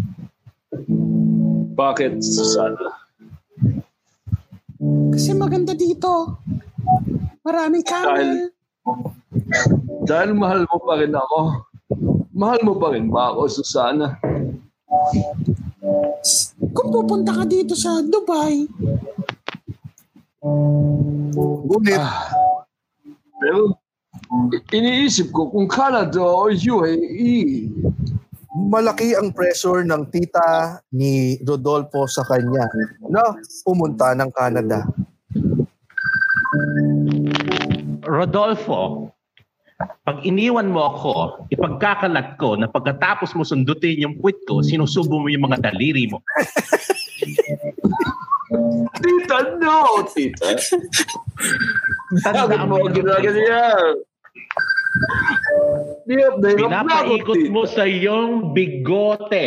Bakit, 1.77 2.24
Susana? 2.24 3.05
Kasi 5.12 5.37
maganda 5.37 5.77
dito. 5.77 6.41
Maraming 7.45 7.85
camel. 7.85 8.49
Dahil 10.09 10.33
mahal 10.33 10.64
mo 10.64 10.77
pa 10.81 10.95
rin 10.97 11.12
ako. 11.12 11.39
Mahal 12.33 12.61
mo 12.64 12.74
pa 12.81 12.97
rin 12.97 13.12
ba 13.12 13.37
ako, 13.37 13.61
Susana? 13.61 14.16
Kung 16.72 16.89
pupunta 16.89 17.37
ka 17.37 17.45
dito 17.45 17.77
sa 17.77 18.01
Dubai, 18.01 18.64
Ngunit 21.66 21.99
Ah, 21.99 22.31
pero 23.43 23.74
iniisip 24.70 25.35
ko 25.35 25.51
kung 25.51 25.66
Canada 25.66 26.22
o 26.22 26.47
UAE. 26.49 27.66
Malaki 28.57 29.13
ang 29.13 29.37
pressure 29.37 29.85
ng 29.85 30.09
tita 30.09 30.81
ni 30.97 31.37
Rodolfo 31.45 32.09
sa 32.09 32.25
kanya 32.25 32.65
na 33.13 33.37
pumunta 33.63 34.17
ng 34.17 34.31
Canada. 34.33 34.89
Rodolfo, 38.09 39.13
pag 39.77 40.25
iniwan 40.25 40.73
mo 40.73 40.89
ako, 40.89 41.15
ipagkakalat 41.53 42.41
ko 42.41 42.57
na 42.57 42.65
pagkatapos 42.65 43.37
mo 43.37 43.45
sundutin 43.45 44.01
yung 44.01 44.17
puwit 44.25 44.41
ko, 44.49 44.65
sinusubo 44.65 45.21
mo 45.21 45.29
yung 45.29 45.45
mga 45.53 45.61
daliri 45.69 46.09
mo. 46.09 46.25
Tita, 48.97 49.59
no, 49.59 50.07
tita. 50.07 50.55
Bakit 52.23 52.63
mo 52.71 52.79
ginaganyan? 52.95 54.07
Hirap 56.07 56.35
na 56.39 56.49
hirap 56.55 56.71
na 56.71 56.79
ako, 56.79 56.87
Pinapaikot 56.87 57.37
tita. 57.43 57.53
mo 57.53 57.63
sa 57.67 57.83
iyong 57.85 58.33
bigote. 58.55 59.47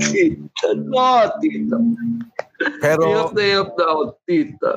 Tita, 0.00 0.68
no, 0.74 1.06
tita. 1.38 1.76
Pero 2.82 3.30
na 3.30 3.42
hirap 3.42 3.70
na 3.78 3.84
ako, 3.86 4.02
tita. 4.26 4.72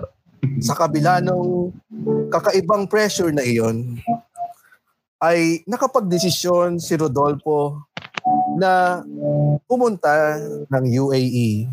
sa 0.60 0.76
kabila 0.76 1.24
ng 1.24 1.72
kakaibang 2.30 2.86
pressure 2.86 3.32
na 3.32 3.42
iyon, 3.42 3.98
ay 5.24 5.64
nakapagdesisyon 5.64 6.84
si 6.84 7.00
Rodolfo 7.00 7.88
na 8.60 9.02
pumunta 9.66 10.36
ng 10.68 10.86
UAE. 11.00 11.66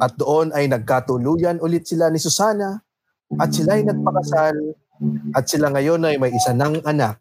At 0.00 0.16
doon 0.18 0.50
ay 0.56 0.66
nagkatuluyan 0.66 1.62
ulit 1.62 1.86
sila 1.86 2.08
ni 2.08 2.18
Susana 2.18 2.80
at 3.36 3.52
sila 3.52 3.76
ay 3.76 3.84
nagpakasal 3.84 4.56
at 5.34 5.44
sila 5.46 5.70
ngayon 5.70 6.06
ay 6.06 6.16
may 6.18 6.32
isa 6.34 6.52
ng 6.52 6.82
anak. 6.82 7.18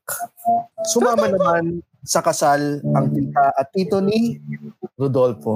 Sumama 0.88 1.30
naman 1.30 1.82
sa 2.02 2.24
kasal 2.24 2.80
ang 2.96 3.12
tita 3.12 3.52
at 3.54 3.68
tito 3.76 4.00
ni 4.00 4.40
Rodolfo. 4.96 5.56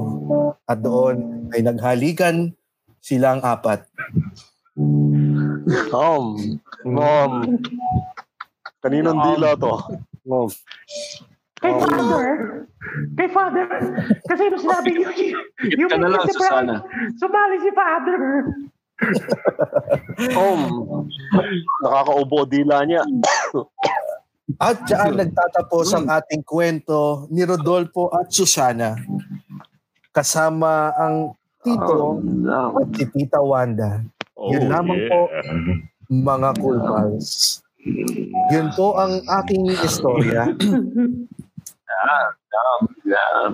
At 0.68 0.84
doon 0.84 1.50
ay 1.56 1.64
naghalikan 1.64 2.52
silang 3.00 3.42
apat. 3.42 3.88
Mom. 5.92 6.38
Mom. 6.86 7.32
Kaninang 8.82 9.20
dila 9.22 9.56
to? 9.58 9.76
Mom. 10.26 10.50
Kay 11.62 11.78
father, 11.78 12.26
kay 13.14 13.30
father, 13.30 13.70
kasi 14.26 14.50
nung 14.50 14.64
sinabi 14.66 14.98
niyo, 14.98 15.14
Higit 15.62 15.94
ka 15.94 15.98
na 16.02 16.10
lang, 16.10 16.26
si 16.26 16.34
Brian, 16.34 16.66
Susana. 16.66 16.76
sumali 17.22 17.56
si 17.62 17.70
Mom. 20.36 20.62
Nakakaubo 21.82 22.46
dila 22.46 22.86
niya. 22.86 23.04
At 24.60 24.84
diyan 24.84 25.16
nagtatapos 25.16 25.96
ang 25.96 26.06
ating 26.12 26.44
kwento 26.44 27.26
ni 27.32 27.46
Rodolfo 27.48 28.12
at 28.12 28.30
Susana. 28.30 28.98
Kasama 30.12 30.92
ang 30.98 31.34
tito 31.64 32.20
no. 32.20 32.76
at 32.76 32.90
si 32.92 33.06
Tita 33.08 33.40
Wanda. 33.40 34.04
Yun 34.36 34.66
lamang 34.68 35.02
po, 35.08 35.20
mga 36.12 36.50
cool 36.60 36.78
pals. 36.82 37.62
Yun 38.52 38.68
po 38.76 38.98
ang 39.00 39.24
aking 39.42 39.72
istorya. 39.72 40.52
Yeah. 43.12 43.54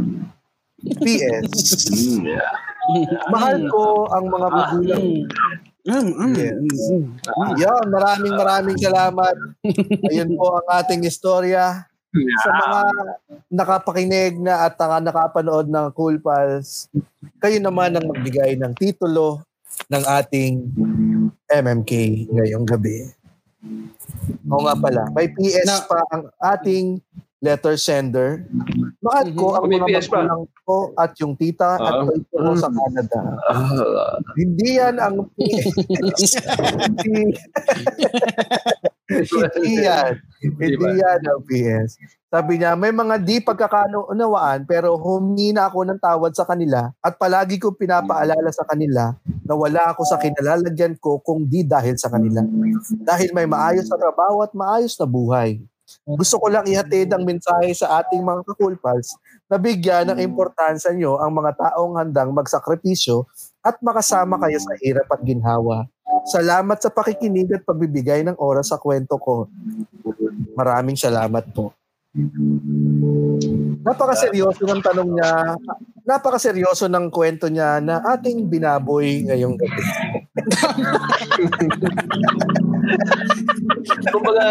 PS, 1.04 1.90
Yeah. 2.24 2.54
Mahal 3.30 3.58
ko 3.68 3.84
ang 4.10 4.26
mga 4.28 4.48
magulang. 4.50 5.06
Yes. 5.88 6.84
Yan, 7.58 7.86
maraming 7.88 8.36
maraming 8.36 8.76
salamat. 8.76 9.36
Ayun 10.12 10.36
po 10.36 10.60
ang 10.60 10.68
ating 10.84 11.08
istorya. 11.08 11.88
Sa 12.44 12.50
mga 12.50 12.82
nakapakinig 13.48 14.36
na 14.36 14.68
at 14.68 14.76
naka- 14.76 15.04
nakapanood 15.04 15.68
ng 15.70 15.88
Cool 15.94 16.20
Pals, 16.20 16.92
kayo 17.40 17.58
naman 17.62 17.96
ang 17.96 18.04
magbigay 18.04 18.60
ng 18.60 18.76
titulo 18.76 19.44
ng 19.88 20.04
ating 20.04 20.68
MMK 21.48 21.92
ngayong 22.32 22.66
gabi. 22.68 23.08
Oo 24.48 24.64
nga 24.64 24.76
pala, 24.76 25.08
may 25.12 25.32
PS 25.32 25.68
Na- 25.68 25.88
pa 25.88 26.00
ang 26.12 26.24
ating 26.42 27.00
letter 27.38 27.78
sender. 27.78 28.50
Mahal 28.98 29.30
ko 29.32 29.54
ang 29.54 29.70
mga 29.70 29.86
magulang 29.86 30.44
ko 30.60 30.90
at 30.94 31.14
yung 31.18 31.38
tita 31.38 31.78
at 31.78 31.94
Ah. 31.96 32.10
ito 32.10 32.34
ko 32.34 32.52
sa 32.54 32.66
Canada. 32.68 33.20
Ah, 33.46 34.18
Hindi 34.34 34.70
yan 34.76 34.98
ang 34.98 35.22
PS. 35.32 36.34
Hindi, 36.90 37.38
hindi 39.08 39.74
yan. 39.80 40.12
Hindi 40.42 40.90
yan 40.98 41.22
ang 41.24 41.42
PS. 41.46 41.90
Sabi 42.28 42.60
niya, 42.60 42.76
may 42.76 42.92
mga 42.92 43.16
di 43.18 43.40
pagkakaunawaan 43.40 44.68
pero 44.68 45.00
humingi 45.00 45.56
na 45.56 45.72
ako 45.72 45.88
ng 45.88 45.96
tawad 45.98 46.36
sa 46.36 46.44
kanila 46.44 46.92
at 47.00 47.16
palagi 47.16 47.56
kong 47.56 47.80
pinapaalala 47.80 48.52
sa 48.52 48.68
kanila 48.68 49.16
na 49.48 49.54
wala 49.56 49.96
ako 49.96 50.04
sa 50.04 50.20
kinalalagyan 50.20 51.00
ko 51.00 51.24
kung 51.24 51.48
di 51.48 51.64
dahil 51.64 51.96
sa 51.96 52.12
kanila. 52.12 52.44
Dahil 53.00 53.32
may 53.32 53.48
maayos 53.48 53.88
na 53.88 53.96
trabaho 53.96 54.44
at 54.44 54.52
maayos 54.52 55.00
na 55.00 55.08
buhay. 55.08 55.64
Gusto 56.04 56.36
ko 56.40 56.48
lang 56.52 56.68
ihatid 56.68 57.12
ang 57.12 57.24
mensahe 57.24 57.72
sa 57.72 58.04
ating 58.04 58.24
mga 58.24 58.44
kakulpals 58.48 59.16
na 59.48 59.56
bigyan 59.56 60.12
ng 60.12 60.20
importansya 60.20 60.92
nyo 60.92 61.20
ang 61.20 61.32
mga 61.32 61.56
taong 61.56 61.96
handang 62.00 62.32
magsakripisyo 62.36 63.28
at 63.64 63.80
makasama 63.80 64.40
kayo 64.40 64.60
sa 64.60 64.74
hirap 64.84 65.08
at 65.12 65.22
ginhawa. 65.24 65.88
Salamat 66.28 66.80
sa 66.84 66.92
pakikinig 66.92 67.48
at 67.56 67.64
pagbibigay 67.64 68.24
ng 68.28 68.36
oras 68.40 68.72
sa 68.72 68.80
kwento 68.80 69.16
ko. 69.16 69.48
Maraming 70.60 71.00
salamat 71.00 71.48
po. 71.56 71.72
Napakaseryoso 73.86 74.66
ng 74.66 74.82
tanong 74.82 75.10
niya. 75.16 75.56
Napakaseryoso 76.04 76.90
ng 76.90 77.08
kwento 77.14 77.48
niya 77.48 77.80
na 77.80 78.02
ating 78.04 78.48
binaboy 78.50 79.28
ngayong 79.28 79.56
gabi. 79.56 79.84
Kumbaga, 84.12 84.48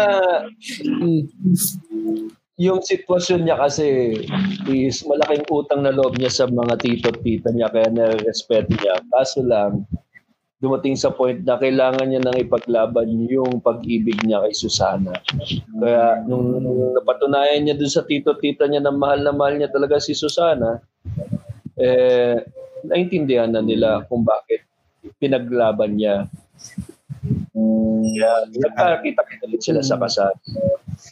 yung 2.57 2.81
sitwasyon 2.81 3.45
niya 3.45 3.61
kasi 3.61 4.17
is 4.65 5.05
malaking 5.05 5.45
utang 5.53 5.85
na 5.85 5.93
loob 5.93 6.17
niya 6.17 6.33
sa 6.33 6.49
mga 6.49 6.81
tito 6.81 7.13
at 7.13 7.21
tita 7.21 7.53
niya 7.53 7.69
kaya 7.69 7.93
nare-respeto 7.93 8.73
niya. 8.73 8.97
Kaso 9.13 9.45
lang, 9.45 9.85
dumating 10.57 10.97
sa 10.97 11.13
point 11.13 11.45
na 11.45 11.61
kailangan 11.61 12.09
niya 12.09 12.25
nang 12.25 12.33
ipaglaban 12.33 13.29
yung 13.29 13.61
pag-ibig 13.61 14.17
niya 14.25 14.41
kay 14.41 14.57
Susana. 14.57 15.13
Kaya 15.77 16.25
nung 16.25 16.57
napatunayan 16.97 17.61
niya 17.61 17.77
dun 17.77 17.93
sa 17.93 18.01
tito 18.01 18.33
at 18.33 18.41
tita 18.41 18.65
niya 18.65 18.81
na 18.81 18.89
mahal 18.89 19.21
na 19.21 19.37
mahal 19.37 19.53
niya 19.53 19.69
talaga 19.69 20.01
si 20.01 20.17
Susana, 20.17 20.81
eh, 21.77 22.41
naintindihan 22.81 23.53
na 23.53 23.61
nila 23.61 24.01
kung 24.09 24.25
bakit 24.25 24.65
pinaglaban 25.21 25.93
niya. 25.93 26.25
Kaya 28.07 28.31
nagkakita-kita 28.49 29.43
ulit 29.49 29.61
sila 29.61 29.81
sa 29.81 29.97
kasal. 29.97 30.33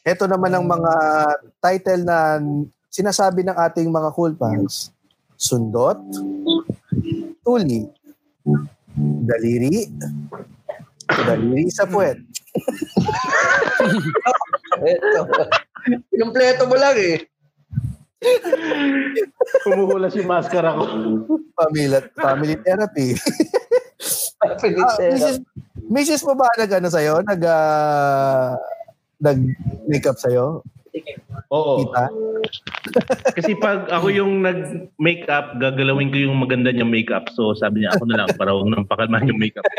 Ito 0.06 0.30
naman 0.30 0.54
ang 0.54 0.66
mga 0.66 0.94
title 1.62 2.04
na 2.06 2.40
sinasabi 2.90 3.44
ng 3.44 3.58
ating 3.58 3.90
mga 3.90 4.10
cool 4.14 4.34
pals. 4.38 4.94
Sundot, 5.36 6.00
tuli, 7.44 7.84
daliri, 9.28 9.90
daliri 11.10 11.68
sa 11.68 11.90
puwet. 11.90 12.18
Ito. 14.86 15.22
Kompleto 16.16 16.64
mo 16.66 16.76
lang 16.80 16.98
eh. 16.98 17.18
Kumuhula 19.62 20.10
si 20.10 20.26
maskara 20.26 20.74
ko. 20.74 20.86
Family, 21.54 22.02
family 22.18 22.56
therapy. 22.64 23.14
Ah, 24.44 24.56
Mrs. 24.60 25.40
Mrs. 25.88 26.22
mo 26.26 26.34
ba 26.36 26.50
nag 26.58 26.72
ano 26.72 26.90
sa'yo? 26.92 27.24
Nag, 27.24 27.42
ah, 27.48 28.58
nag 29.22 29.40
makeup 29.88 30.20
sa'yo? 30.20 30.64
Oo. 31.52 31.84
Tita? 31.84 32.08
Kasi 33.36 33.52
pag 33.60 33.92
ako 33.92 34.08
yung 34.14 34.46
nag-makeup, 34.46 35.60
gagalawin 35.60 36.10
ko 36.10 36.18
yung 36.30 36.38
maganda 36.40 36.72
niyang 36.72 36.92
makeup. 36.92 37.28
So 37.36 37.54
sabi 37.58 37.84
niya, 37.84 37.96
ako 37.96 38.04
na 38.08 38.24
lang 38.24 38.30
para 38.40 38.56
huwag 38.56 38.70
nang 38.72 38.88
pakalmahan 38.88 39.30
yung 39.30 39.42
makeup. 39.42 39.66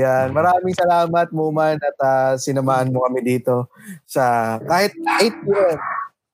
Yan. 0.00 0.36
Maraming 0.36 0.76
salamat, 0.76 1.32
Muman, 1.32 1.80
at 1.80 1.96
ah, 2.04 2.32
sinamahan 2.36 2.92
mo 2.92 3.04
kami 3.08 3.24
dito 3.24 3.72
sa 4.04 4.56
kahit 4.62 4.92
8 4.96 5.46
p.m. 5.46 5.78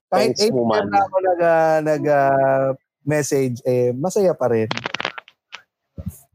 Kahit 0.07 0.39
Thanks, 0.39 0.51
8 0.51 0.55
p.m. 0.55 0.87
Na 0.91 0.99
ako 1.07 1.17
nag, 1.23 1.41
ah, 1.41 1.79
nag 1.83 2.03
ah, 2.11 2.67
message, 3.07 3.63
eh, 3.65 3.95
masaya 3.95 4.35
pa 4.35 4.51
rin. 4.51 4.67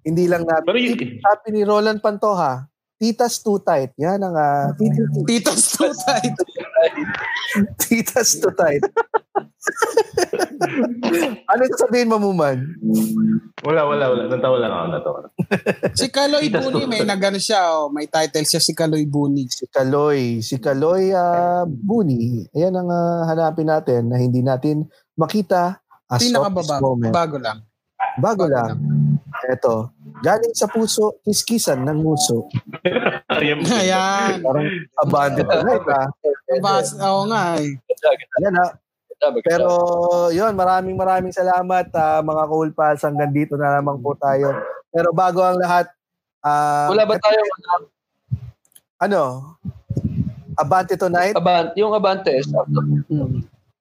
Hindi 0.02 0.26
lang 0.26 0.48
natin. 0.48 0.66
Pero 0.66 0.80
y- 0.82 1.22
Sabi 1.22 1.48
ni 1.54 1.62
Roland 1.62 2.02
Pantoja, 2.02 2.72
Titas 3.02 3.42
too 3.42 3.58
tight. 3.66 3.98
Yan 3.98 4.22
ang 4.22 4.38
uh, 4.38 4.70
Titas 5.30 5.74
too 5.74 5.90
tight. 6.06 6.38
Titas 7.82 8.38
too 8.38 8.54
tight. 8.54 8.86
ano 11.50 11.62
sasabihin 11.74 12.14
mo, 12.14 12.22
Muman? 12.22 12.62
wala, 13.66 13.90
wala, 13.90 14.06
wala. 14.06 14.30
Natawa 14.30 14.58
lang 14.62 14.70
ako, 14.70 14.86
natawa 14.94 15.18
lang. 15.26 15.34
Si 15.98 16.14
Kaloy 16.14 16.54
Buni, 16.54 16.86
may 16.86 17.02
tight. 17.02 17.10
nagano 17.10 17.42
siya, 17.42 17.74
oh, 17.74 17.90
may 17.90 18.06
title 18.06 18.46
siya 18.46 18.62
si 18.62 18.78
Kaloy 18.78 19.10
Buni. 19.10 19.50
Si 19.50 19.66
Kaloy. 19.66 20.46
Si 20.46 20.62
Kaloy 20.62 21.10
ah, 21.18 21.66
Buni. 21.66 22.46
Ayan 22.54 22.78
ang 22.78 22.90
ah, 22.94 23.26
hanapin 23.34 23.66
natin 23.66 24.14
na 24.14 24.22
hindi 24.22 24.46
natin 24.46 24.86
makita 25.18 25.81
as 26.12 26.20
of 26.20 26.20
this 26.20 26.28
Pinakababa, 26.36 26.76
moment. 26.84 27.14
bago 27.16 27.38
lang. 27.40 27.58
Bago 28.20 28.46
lang. 28.50 28.76
Eto. 29.48 29.96
Galing 30.20 30.52
sa 30.52 30.68
puso, 30.68 31.24
kiskisan 31.24 31.82
ng 31.88 32.04
nguso. 32.04 32.52
Ayan. 33.32 33.64
Ayan. 33.82 34.44
Parang 34.44 34.68
abandoned 35.00 35.50
tonight 35.50 35.86
ah. 35.88 36.08
Bas, 36.60 36.92
oo 37.00 37.22
nga 37.32 37.56
eh. 37.58 37.72
Yan 38.44 38.56
ah. 38.60 38.72
Pero 39.46 39.70
yun, 40.34 40.52
maraming 40.58 40.98
maraming 40.98 41.32
salamat 41.32 41.88
ah, 41.96 42.20
mga 42.20 42.44
cool 42.52 42.70
pals. 42.76 43.06
Hanggang 43.06 43.32
dito 43.32 43.56
na 43.56 43.80
lamang 43.80 44.02
po 44.04 44.18
tayo. 44.20 44.52
Pero 44.92 45.16
bago 45.16 45.40
ang 45.42 45.56
lahat, 45.58 45.88
ah, 46.44 46.92
Wala 46.92 47.08
ba 47.08 47.16
tayo 47.18 47.40
ano? 49.02 49.22
Abante 50.54 50.94
tonight? 50.94 51.34
Abante, 51.34 51.74
yung 51.82 51.96
Abante, 51.98 52.38
sakto. 52.46 52.86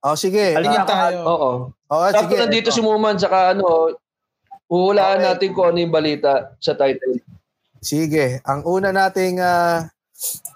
Oh, 0.01 0.17
sige. 0.17 0.57
Alingin 0.57 0.81
Ah, 0.81 0.89
tayo. 0.89 1.19
Oo. 1.29 1.51
oh, 1.77 2.05
Sakto 2.09 2.33
sige. 2.33 2.41
nandito 2.41 2.69
si 2.73 2.81
Muman, 2.81 3.21
saka 3.21 3.53
ano, 3.53 3.93
uhulaan 4.67 5.21
Okay. 5.21 5.27
natin 5.29 5.49
kung 5.53 5.67
ano 5.69 5.79
yung 5.79 5.93
balita 5.93 6.57
sa 6.57 6.73
title. 6.73 7.21
Sige. 7.81 8.41
Ang 8.49 8.65
una 8.65 8.93
nating 8.93 9.41
ah, 9.45 9.85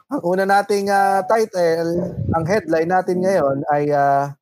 ang 0.08 0.20
una 0.24 0.44
nating 0.48 0.88
ah, 0.88 1.20
title, 1.28 2.16
ang 2.32 2.44
headline 2.48 2.88
natin 2.88 3.20
ngayon 3.20 3.56
ay 3.68 3.92
ah, 3.92 4.32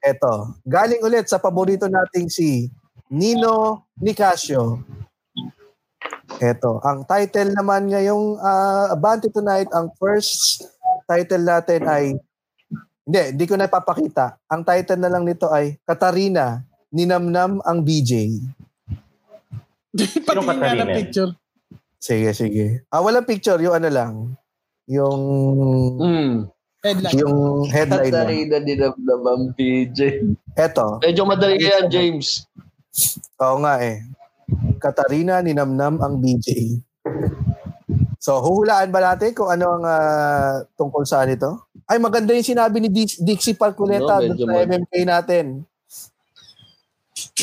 eto. 0.00 0.56
Galing 0.64 1.04
ulit 1.04 1.28
sa 1.28 1.36
paborito 1.36 1.84
nating 1.84 2.32
si 2.32 2.72
Nino 3.12 3.84
Nicasio. 4.00 4.80
Eto, 6.40 6.80
ang 6.80 7.04
title 7.04 7.52
naman 7.52 7.90
ngayong 7.92 8.40
uh, 8.40 8.94
Abante 8.94 9.28
Tonight, 9.28 9.68
ang 9.76 9.92
first 10.00 10.64
title 11.04 11.44
natin 11.44 11.84
ay 11.84 12.16
hindi, 13.10 13.34
hindi 13.34 13.44
ko 13.44 13.58
na 13.58 13.66
ipapakita. 13.66 14.38
Ang 14.46 14.62
title 14.62 15.02
na 15.02 15.10
lang 15.10 15.26
nito 15.26 15.50
ay 15.50 15.74
Katarina, 15.82 16.62
Ninamnam 16.90 17.58
ang 17.62 17.82
BJ. 17.82 18.38
Patingin 20.22 20.42
nga 20.42 20.54
Katarina? 20.54 20.82
ng 20.82 20.90
picture. 20.92 21.30
Sige, 21.98 22.30
sige. 22.32 22.66
Ah, 22.86 22.98
walang 22.98 23.22
picture, 23.22 23.58
yung 23.58 23.74
ano 23.74 23.88
lang. 23.90 24.14
Yung 24.86 25.20
Hmm. 25.98 26.34
Headline. 26.80 27.14
yung 27.14 27.38
headline. 27.68 28.10
Katarina 28.10 28.56
dinamdamang 28.58 29.52
PJ. 29.52 29.98
Eto, 30.56 30.98
Medyo 30.98 31.22
madali 31.22 31.60
yan, 31.60 31.86
James. 31.86 32.46
oo 33.36 33.56
nga 33.60 33.78
eh. 33.78 34.02
Katarina 34.78 35.38
ninamnam 35.38 35.98
ang 35.98 36.18
BJ. 36.18 36.80
So, 38.18 38.40
huhulaan 38.40 38.90
ba 38.90 39.14
natin 39.14 39.30
kung 39.30 39.46
ano 39.46 39.78
ang 39.78 39.84
ah, 39.84 40.66
tungkol 40.74 41.04
saan 41.04 41.30
ito? 41.30 41.69
Ay, 41.90 41.98
maganda 41.98 42.30
yung 42.30 42.46
sinabi 42.46 42.78
ni 42.78 42.86
Dix- 42.86 43.18
Dixie 43.18 43.58
Parculeta 43.58 44.22
No, 44.22 44.30
sa 44.30 44.62
MMK 44.62 44.92
natin. 45.02 45.66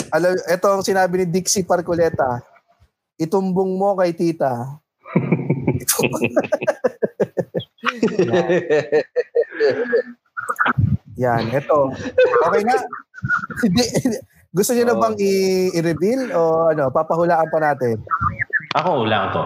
Alam, 0.08 0.40
ito 0.40 0.68
ang 0.72 0.82
sinabi 0.82 1.20
ni 1.20 1.26
Dixie 1.28 1.68
Parculeta. 1.68 2.40
Itumbong 3.20 3.76
mo 3.76 4.00
kay 4.00 4.16
tita. 4.16 4.80
Yan, 11.18 11.50
ito. 11.50 11.80
Okay 12.46 12.62
na. 12.64 12.76
Gusto 14.54 14.72
niyo 14.72 14.86
na 14.86 14.96
Oo. 14.96 15.02
bang 15.02 15.16
i- 15.20 15.74
i-reveal 15.76 16.32
o 16.32 16.42
ano, 16.72 16.88
papahulaan 16.88 17.50
pa 17.52 17.60
natin? 17.60 18.00
Ako 18.78 19.04
lang 19.04 19.34
to. 19.34 19.44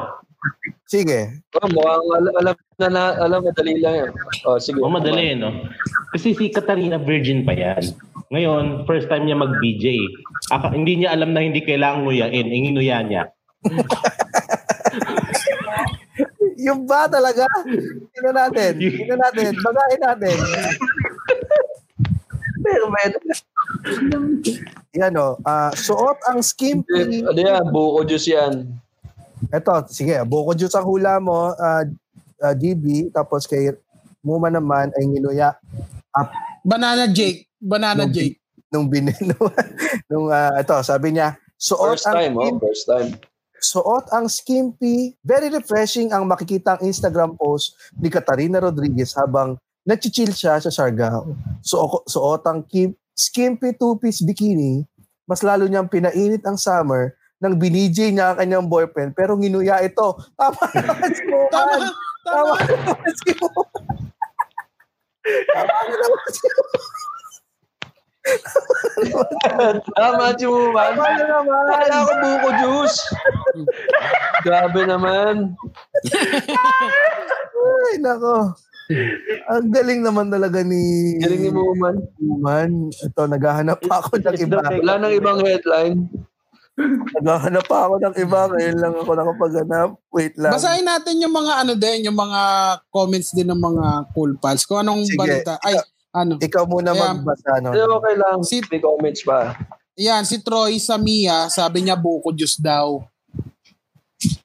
Sige. 0.89 1.39
Oh, 1.55 1.67
mukhang 1.71 2.03
alam, 2.03 2.33
alam 2.35 2.55
na, 2.81 2.87
na 2.91 3.03
alam, 3.15 3.39
madali 3.47 3.79
lang 3.79 3.95
yan. 3.95 4.11
Oh, 4.43 4.59
sige. 4.59 4.81
O 4.83 4.91
madali, 4.91 5.37
no? 5.37 5.53
Kasi 6.11 6.35
si 6.35 6.51
Katarina 6.51 6.99
virgin 6.99 7.47
pa 7.47 7.55
yan. 7.55 7.79
Ngayon, 8.31 8.83
first 8.83 9.07
time 9.07 9.27
niya 9.27 9.39
mag-BJ. 9.39 9.95
Aka, 10.51 10.75
hindi 10.75 10.99
niya 10.99 11.15
alam 11.15 11.31
na 11.31 11.43
hindi 11.43 11.63
kailangan 11.63 12.03
nguyain. 12.03 12.47
Eh, 12.47 12.59
nginuya 12.67 13.03
niya. 13.07 13.23
Yung 16.61 16.85
ba 16.85 17.09
talaga? 17.09 17.47
Tingnan 18.13 18.35
natin. 18.37 18.71
Tingnan 18.77 19.19
natin. 19.19 19.51
Bagahin 19.65 20.01
natin. 20.03 20.35
Pero 22.61 22.85
may, 22.93 23.09
Yan 24.93 25.17
o. 25.17 25.39
ah, 25.41 25.73
suot 25.73 26.19
ang 26.29 26.45
skimpy. 26.45 27.25
ano 27.25 27.39
yan, 27.39 27.65
buko 27.73 28.05
juice 28.05 28.29
yan. 28.29 28.69
Ito, 29.49 29.73
sige. 29.89 30.21
Buko 30.23 30.53
juice 30.53 30.77
ang 30.77 30.85
hula 30.85 31.17
mo, 31.17 31.49
ah, 31.51 31.81
ah, 32.37 32.53
DB. 32.53 33.09
Tapos 33.09 33.49
kay 33.49 33.73
Muma 34.21 34.53
naman 34.53 34.93
ay 34.93 35.09
nginuya 35.09 35.57
Banana 36.61 37.09
Jake. 37.09 37.49
Banana 37.57 38.05
Nung- 38.05 38.13
Jake. 38.13 38.37
nung 38.71 38.87
bin 38.87 39.09
nung, 39.29 39.49
nung 40.07 40.27
ah, 40.29 40.53
ito, 40.55 40.77
sabi 40.79 41.11
niya, 41.11 41.35
suot 41.57 41.97
First 41.97 42.07
ang 42.07 42.15
time, 42.15 42.33
oh, 42.37 42.41
skimpy. 42.45 42.61
first 42.63 42.85
time. 42.87 43.09
Suot 43.61 44.05
ang 44.09 44.25
skimpy. 44.25 44.95
Very 45.21 45.49
refreshing 45.49 46.09
ang 46.09 46.23
makikita 46.23 46.77
ang 46.77 46.81
Instagram 46.81 47.35
post 47.35 47.75
ni 47.93 48.07
Katarina 48.07 48.57
Rodriguez 48.57 49.11
habang 49.13 49.57
nagchichill 49.83 50.31
siya 50.31 50.57
sa 50.57 50.69
Siargao. 50.69 51.33
Suo, 51.59 52.05
suot 52.05 52.45
ang 52.45 52.61
kim, 52.63 52.93
skimpy 53.11 53.73
two-piece 53.75 54.21
bikini. 54.21 54.85
Mas 55.25 55.41
lalo 55.41 55.65
niyang 55.65 55.89
pinainit 55.89 56.41
ang 56.43 56.55
summer 56.55 57.13
nang 57.41 57.57
binijay 57.57 58.13
niya 58.13 58.31
ang 58.31 58.37
kanyang 58.37 58.69
boyfriend 58.69 59.17
pero 59.17 59.33
nginuya 59.33 59.81
ito. 59.81 60.13
Tama 60.37 60.61
naman 60.85 61.09
si 61.11 61.23
Mohan. 61.25 61.49
Tama. 61.49 61.75
Tama 62.21 62.53
Tama. 62.53 62.53
naman 62.69 63.11
si 63.17 63.31
Mohan. 63.41 63.69
Tama 65.49 65.75
naman 65.89 66.29
si 66.29 66.45
Tama, 69.97 70.25
si 70.37 70.45
Muman. 70.45 70.93
Tama 70.93 71.09
na 71.17 71.23
naman. 71.25 71.63
Kala 71.65 72.05
ko 72.05 72.13
buko 72.21 72.49
juice. 72.61 72.99
Grabe 74.45 74.81
naman. 74.85 75.57
Ay, 77.57 77.95
nako. 77.97 78.53
Ang 79.49 79.71
galing 79.71 80.01
naman 80.05 80.27
talaga 80.29 80.61
ni 80.61 81.15
Galing 81.17 81.49
ni 81.49 81.51
Muman. 81.51 81.95
Man, 82.21 82.93
ito, 82.93 83.21
naghahanap 83.25 83.81
pa 83.89 84.05
ako 84.05 84.21
ng 84.21 84.37
iba. 84.37 84.61
Wala 84.61 84.93
nang 85.01 85.13
ibang 85.17 85.41
headline. 85.41 86.05
Naghahanap 87.19 87.65
pa 87.67 87.77
ako 87.87 87.95
ng 88.01 88.15
iba. 88.17 88.39
Ngayon 88.49 88.77
lang 88.79 88.93
ako 88.97 89.11
nakapaghanap. 89.13 89.89
Wait 90.11 90.33
lang. 90.39 90.51
Basahin 90.53 90.87
natin 90.87 91.21
yung 91.21 91.35
mga 91.35 91.53
ano 91.65 91.73
din, 91.77 92.07
yung 92.07 92.17
mga 92.17 92.41
comments 92.89 93.31
din 93.35 93.47
ng 93.49 93.61
mga 93.61 93.85
cool 94.15 94.33
pals. 94.39 94.65
Kung 94.65 94.81
anong 94.81 95.05
Sige. 95.05 95.19
balita. 95.19 95.53
Ay, 95.61 95.77
ano. 96.11 96.35
Ikaw 96.39 96.63
muna 96.67 96.91
Ayan. 96.91 97.23
magbasa. 97.23 97.61
No? 97.63 97.71
Pero 97.71 97.91
okay 97.99 98.15
lang. 98.17 98.37
Si- 98.43 98.63
May 98.67 98.81
comments 98.81 99.21
pa. 99.23 99.55
Yan, 99.99 100.23
si 100.25 100.39
Troy 100.41 100.79
Samia, 100.79 101.51
sabi 101.51 101.83
niya 101.83 101.99
buko 101.99 102.31
juice 102.31 102.57
daw. 102.57 103.03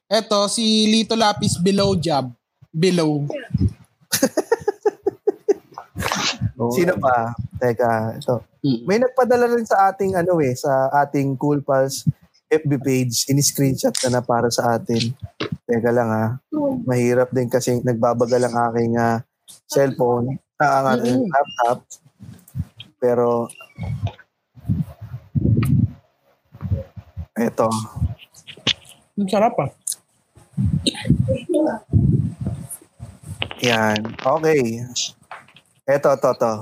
Eto, 0.07 0.47
si 0.51 0.63
Lito 0.87 1.15
Lapis 1.15 1.57
below 1.59 1.95
job. 1.95 2.31
Below. 2.71 3.27
Sino 6.73 6.93
pa? 6.97 7.33
Teka, 7.61 8.17
ito. 8.17 8.41
Mm. 8.65 8.79
May 8.85 8.97
nagpadala 8.99 9.45
rin 9.49 9.65
sa 9.65 9.91
ating 9.91 10.17
ano 10.17 10.41
eh, 10.41 10.53
sa 10.57 10.89
ating 11.05 11.37
Cool 11.37 11.61
Pals 11.61 12.05
FB 12.47 12.71
page, 12.79 13.27
in-screenshot 13.27 13.91
na 14.07 14.19
na 14.19 14.21
para 14.23 14.47
sa 14.47 14.79
atin. 14.79 15.11
Teka 15.67 15.91
lang 15.91 16.07
ha. 16.07 16.25
Mahirap 16.87 17.35
din 17.35 17.51
kasi 17.51 17.83
nagbabagal 17.83 18.47
ang 18.47 18.55
aking 18.71 18.95
ah, 18.95 19.19
cellphone, 19.67 20.39
ah, 20.59 20.79
ang 20.79 20.85
ating 20.95 21.19
laptop. 21.27 21.77
Pero 22.97 23.51
eto. 27.35 27.67
Ang 29.19 29.29
sarap 29.29 29.55
ah. 29.59 29.69
Yan. 33.61 33.99
Okay. 34.23 34.85
Eto, 35.87 36.15
to, 36.19 36.31
to. 36.35 36.53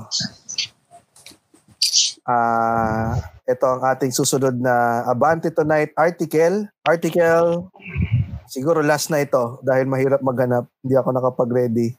Ah, 2.26 3.14
ito 3.46 3.62
ang 3.62 3.86
ating 3.86 4.10
susunod 4.10 4.58
na 4.58 5.06
Abante 5.06 5.46
Tonight 5.54 5.94
article. 5.94 6.66
Article, 6.82 7.70
siguro 8.50 8.82
last 8.82 9.14
na 9.14 9.22
ito 9.22 9.62
dahil 9.62 9.86
mahirap 9.86 10.18
maghanap. 10.18 10.66
Hindi 10.82 10.94
ako 10.98 11.08
nakapag-ready. 11.14 11.94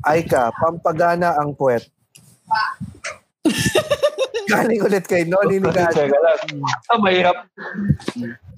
Aika, 0.00 0.48
pampagana 0.56 1.36
ang 1.36 1.52
puwet. 1.52 1.84
Galing 4.50 4.80
ulit 4.82 5.04
kay 5.06 5.28
Noli 5.28 5.60
ni. 5.60 5.68
Teka 5.68 6.08
lang. 6.08 6.40
Ah, 6.88 6.98
mahirap. 6.98 7.36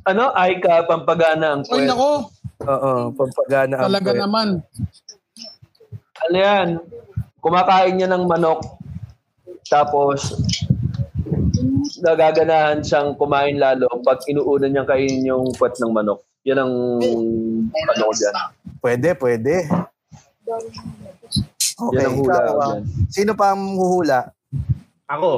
Ano? 0.07 0.31
Ay 0.33 0.63
ka, 0.63 0.87
pampagana 0.87 1.59
ang 1.59 1.63
Oy, 1.67 1.83
kwet. 1.83 1.91
nako. 1.91 2.11
Oo, 2.63 2.93
pampagana 3.13 3.75
ang 3.77 3.87
Talaga 3.91 4.11
puwet. 4.15 4.23
naman. 4.23 4.49
Ano 6.23 6.37
yan? 6.37 6.69
Kumakain 7.39 7.95
niya 7.95 8.09
ng 8.09 8.25
manok. 8.25 8.63
Tapos, 9.67 10.37
nagaganahan 11.99 12.83
siyang 12.83 13.15
kumain 13.15 13.57
lalo 13.57 13.89
pag 14.03 14.23
inuuna 14.27 14.67
niyang 14.67 14.87
kainin 14.87 15.27
yung 15.27 15.45
puwet 15.55 15.79
ng 15.79 15.91
manok. 15.91 16.23
Yan 16.43 16.59
ang 16.59 16.75
ano 17.71 18.03
ko 18.03 18.13
dyan. 18.13 18.35
Pwede, 18.79 19.09
pwede. 19.17 19.55
Okay, 21.73 21.99
Yan 21.99 22.05
ang 22.05 22.17
hula 22.19 22.35
ikaw, 22.37 22.47
ko 22.47 22.59
ah. 22.59 22.67
dyan. 22.69 22.83
Sino 23.09 23.33
pa 23.33 23.47
ang 23.55 23.63
huhula? 23.75 24.19
Ako, 25.09 25.31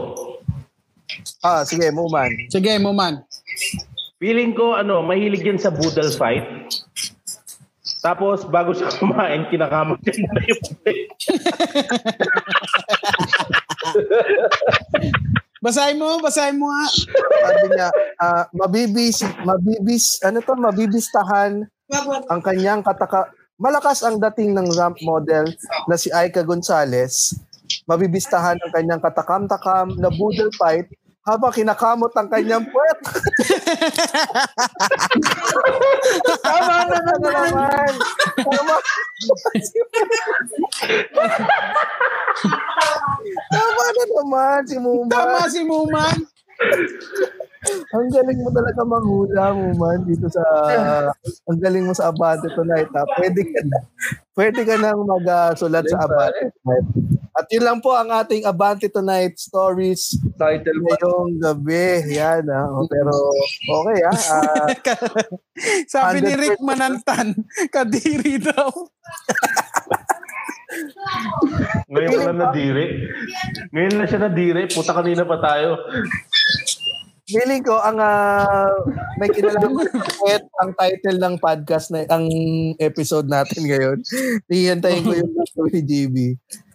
Ah, 1.40 1.60
sige, 1.62 1.92
Muman. 1.92 2.32
Sige, 2.48 2.72
Muman. 2.80 3.20
feeling 4.16 4.56
ko, 4.56 4.72
ano, 4.72 5.04
mahilig 5.04 5.44
yan 5.44 5.60
sa 5.60 5.68
boodle 5.68 6.08
fight. 6.10 6.42
Tapos, 8.04 8.44
bago 8.44 8.76
siya 8.76 8.92
kumain, 9.00 9.48
kinakamot 9.48 9.96
niya 10.04 10.12
muna 10.20 10.40
yung 10.44 10.60
plate. 10.84 11.08
Basahin 15.64 15.96
mo, 15.96 16.20
basahin 16.20 16.60
mo 16.60 16.68
nga. 16.68 16.84
Sabi 17.40 17.72
niya, 17.72 17.88
ah, 18.20 18.44
mabibis, 18.52 19.24
mabibis, 19.48 20.20
ano 20.20 20.44
to, 20.44 20.52
mabibistahan 20.52 21.64
ang 22.28 22.40
kanyang 22.44 22.84
kataka... 22.84 23.32
Malakas 23.56 24.04
ang 24.04 24.20
dating 24.20 24.52
ng 24.52 24.68
ramp 24.76 25.00
model 25.00 25.48
na 25.88 25.96
si 25.96 26.12
Aika 26.12 26.44
Gonzalez. 26.44 27.32
Mabibistahan 27.88 28.60
ang 28.60 28.72
kanyang 28.76 29.00
katakam-takam 29.00 29.96
na 29.96 30.12
boodle 30.12 30.52
fight 30.60 30.92
habang 31.24 31.52
kinakamot 31.56 32.12
ang 32.12 32.28
kanyang 32.28 32.68
puwet. 32.68 32.98
Tama 36.44 36.76
na 36.84 36.98
na 37.00 37.14
naman. 37.16 37.92
Tama. 38.44 38.76
Tama 43.48 43.84
na 43.88 44.04
naman 44.04 44.60
si 44.68 44.76
Muma. 44.76 45.12
Tama 45.16 45.40
si 45.48 45.60
Muman. 45.64 46.16
Ang 47.94 48.08
galing 48.12 48.40
mo 48.44 48.50
talaga 48.52 48.80
manghula 48.84 49.44
mo 49.56 49.72
man 49.78 50.04
dito 50.04 50.28
sa 50.28 50.42
ang 51.48 51.58
galing 51.60 51.86
mo 51.88 51.92
sa 51.96 52.12
Abante 52.12 52.50
tonight 52.52 52.90
ha. 52.92 53.02
Pwede 53.16 53.40
ka 53.40 53.60
na. 53.64 53.78
Pwede 54.34 54.60
ka 54.66 54.74
nang 54.76 55.06
magsulat 55.06 55.86
sa 55.88 56.04
Abante 56.04 56.52
tonight. 56.60 56.86
At 57.34 57.46
yun 57.50 57.64
lang 57.66 57.78
po 57.82 57.90
ang 57.96 58.14
ating 58.14 58.46
Abante 58.46 58.86
tonight 58.86 59.34
stories 59.40 60.14
Title 60.38 60.78
mo. 60.78 60.92
ngayong 60.92 61.32
gabi. 61.42 61.86
Yan 62.14 62.46
ha. 62.46 62.62
O, 62.70 62.86
Pero 62.86 63.12
okay 63.82 63.98
ha. 64.06 64.12
Ah, 64.12 64.68
Sabi 65.94 66.22
ni 66.22 66.34
100%. 66.34 66.42
Rick 66.42 66.58
Manantan, 66.62 67.34
kadiri 67.70 68.38
daw. 68.38 68.70
Ngayon 71.90 72.20
lang 72.26 72.38
nadiri. 72.38 72.86
Ngayon 73.70 73.94
na 73.94 74.06
siya 74.08 74.20
nadiri. 74.26 74.62
Puta 74.70 74.90
kanina 74.94 75.22
pa 75.22 75.38
tayo. 75.38 75.78
Feeling 77.24 77.64
ko 77.64 77.80
ang 77.80 77.96
ah, 78.00 78.68
may 79.16 79.32
kinalaman 79.32 79.88
ang 80.60 80.70
title 80.76 81.18
ng 81.18 81.34
podcast 81.40 81.88
na 81.88 82.04
ang 82.12 82.28
episode 82.76 83.28
natin 83.28 83.64
ngayon. 83.64 83.98
Hihintayin 84.48 85.04
ko 85.04 85.12
yung 85.16 85.32
gusto 85.32 85.64
ni 85.72 85.80
GB. 85.80 86.16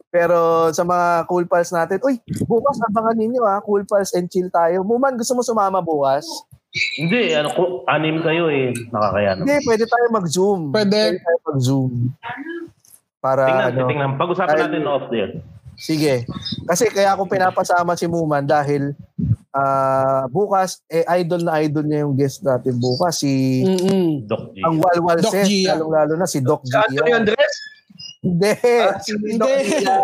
Pero 0.09 0.69
sa 0.73 0.81
mga 0.81 1.29
cool 1.29 1.45
pals 1.45 1.69
natin, 1.69 2.01
uy, 2.01 2.17
bukas 2.49 2.81
abangan 2.81 3.13
ninyo 3.13 3.45
ha, 3.45 3.61
cool 3.61 3.85
pals 3.85 4.09
and 4.17 4.25
chill 4.25 4.49
tayo. 4.49 4.81
Muman, 4.81 5.13
gusto 5.13 5.37
mo 5.37 5.45
sumama 5.45 5.85
bukas? 5.85 6.25
Hindi, 6.97 7.33
ano 7.33 7.53
ko, 7.53 7.61
anim 7.85 8.17
kayo 8.25 8.49
eh. 8.49 8.73
Nakakaya 8.89 9.37
naman. 9.37 9.45
Hindi, 9.45 9.57
pwede 9.69 9.85
tayo 9.85 10.05
mag-zoom. 10.09 10.59
Pwede. 10.73 11.17
tayo 11.21 11.37
mag-zoom. 11.45 11.93
Para 13.21 13.43
Tingnan, 13.45 13.69
ano, 13.69 13.89
tingnan. 13.89 14.11
Pag-usapan 14.17 14.57
Ay- 14.57 14.61
natin 14.65 14.85
off 14.89 15.05
there. 15.13 15.33
sige. 15.77 16.25
Kasi 16.65 16.89
kaya 16.89 17.13
ako 17.13 17.29
pinapasama 17.29 17.93
si 17.93 18.09
Muman 18.09 18.49
dahil 18.49 18.97
ah, 19.51 20.25
bukas, 20.27 20.81
eh, 20.85 21.03
idol 21.17 21.41
na 21.41 21.57
idol 21.59 21.83
niya 21.83 22.03
yung 22.03 22.13
guest 22.13 22.41
natin 22.41 22.77
bukas. 22.77 23.19
Si 23.19 23.61
Mm-mm. 23.61 24.25
Doc 24.25 24.53
G. 24.53 24.61
ang 24.61 24.77
Walwal 24.77 25.19
Doc 25.19 25.31
Ses, 25.31 25.45
Gia. 25.45 25.73
lalong-lalo 25.73 26.13
na 26.15 26.25
si 26.25 26.39
Doc 26.39 26.61
Si 26.63 26.73
Anthony. 26.73 27.11
Andres? 27.11 27.53
Hindi, 28.19 28.51
Ah, 28.83 28.99
si 28.99 29.11
hindi. 29.15 29.37
Doc 29.37 29.49
Gia. 29.63 29.97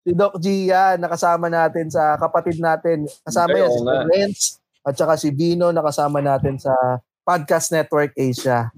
Si 0.00 0.10
Doc 0.10 0.34
Gia, 0.40 0.82
nakasama 0.96 1.46
natin 1.46 1.86
sa 1.88 2.16
kapatid 2.16 2.56
natin. 2.56 3.04
Kasama 3.22 3.52
yan 3.52 3.68
si. 3.68 3.80
Renz 4.08 4.40
at 4.80 4.96
saka 4.96 5.14
si 5.14 5.28
Bino, 5.28 5.68
nakasama 5.68 6.18
natin 6.18 6.56
sa 6.56 6.72
Podcast 7.20 7.68
Network 7.68 8.16
Asia. 8.16 8.72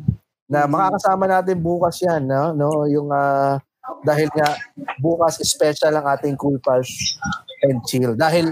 Na 0.45 0.67
makakasama 0.67 1.25
natin 1.25 1.57
bukas 1.57 2.03
yan, 2.03 2.27
no? 2.27 2.51
no? 2.51 2.85
Yung 2.85 3.09
ah, 3.09 3.57
dahil 4.03 4.27
nga 4.31 4.59
bukas 4.99 5.39
special 5.43 5.95
ang 5.95 6.07
ating 6.09 6.35
Cool 6.35 6.59
Pals 6.59 6.91
and 7.63 7.79
Chill. 7.87 8.19
Dahil 8.19 8.51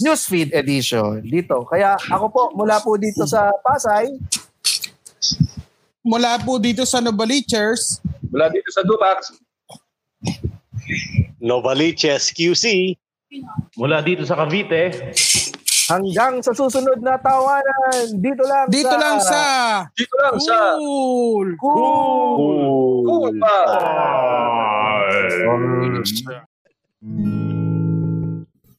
Newsfeed 0.00 0.50
edition 0.56 1.20
dito. 1.22 1.64
Kaya 1.68 1.96
ako 1.96 2.26
po, 2.32 2.42
mula 2.56 2.80
po 2.80 2.96
dito 2.96 3.24
sa 3.28 3.52
Pasay, 3.60 4.16
Mula 6.00 6.40
po 6.40 6.56
dito 6.56 6.88
sa 6.88 7.04
Novalichers, 7.04 8.00
Mula 8.32 8.48
dito 8.48 8.72
sa 8.72 8.80
Dumax. 8.80 9.36
Novaliches 11.40 12.32
QC. 12.32 12.96
Mula 13.76 14.00
dito 14.00 14.24
sa 14.24 14.36
Cavite. 14.38 15.12
hanggang 15.90 16.38
sa 16.38 16.54
susunod 16.54 17.02
na 17.02 17.18
tawanan, 17.18 18.14
dito 18.22 18.46
lang 18.46 18.70
dito 18.70 18.94
sa... 18.94 18.98
lang 19.02 19.18
sa 19.18 19.42
Dito 19.90 20.14
lang 20.22 20.36
sa 20.38 20.78
Cool. 20.78 21.58
Cool! 21.58 23.02
Cool 23.02 23.32
pa. 23.42 23.56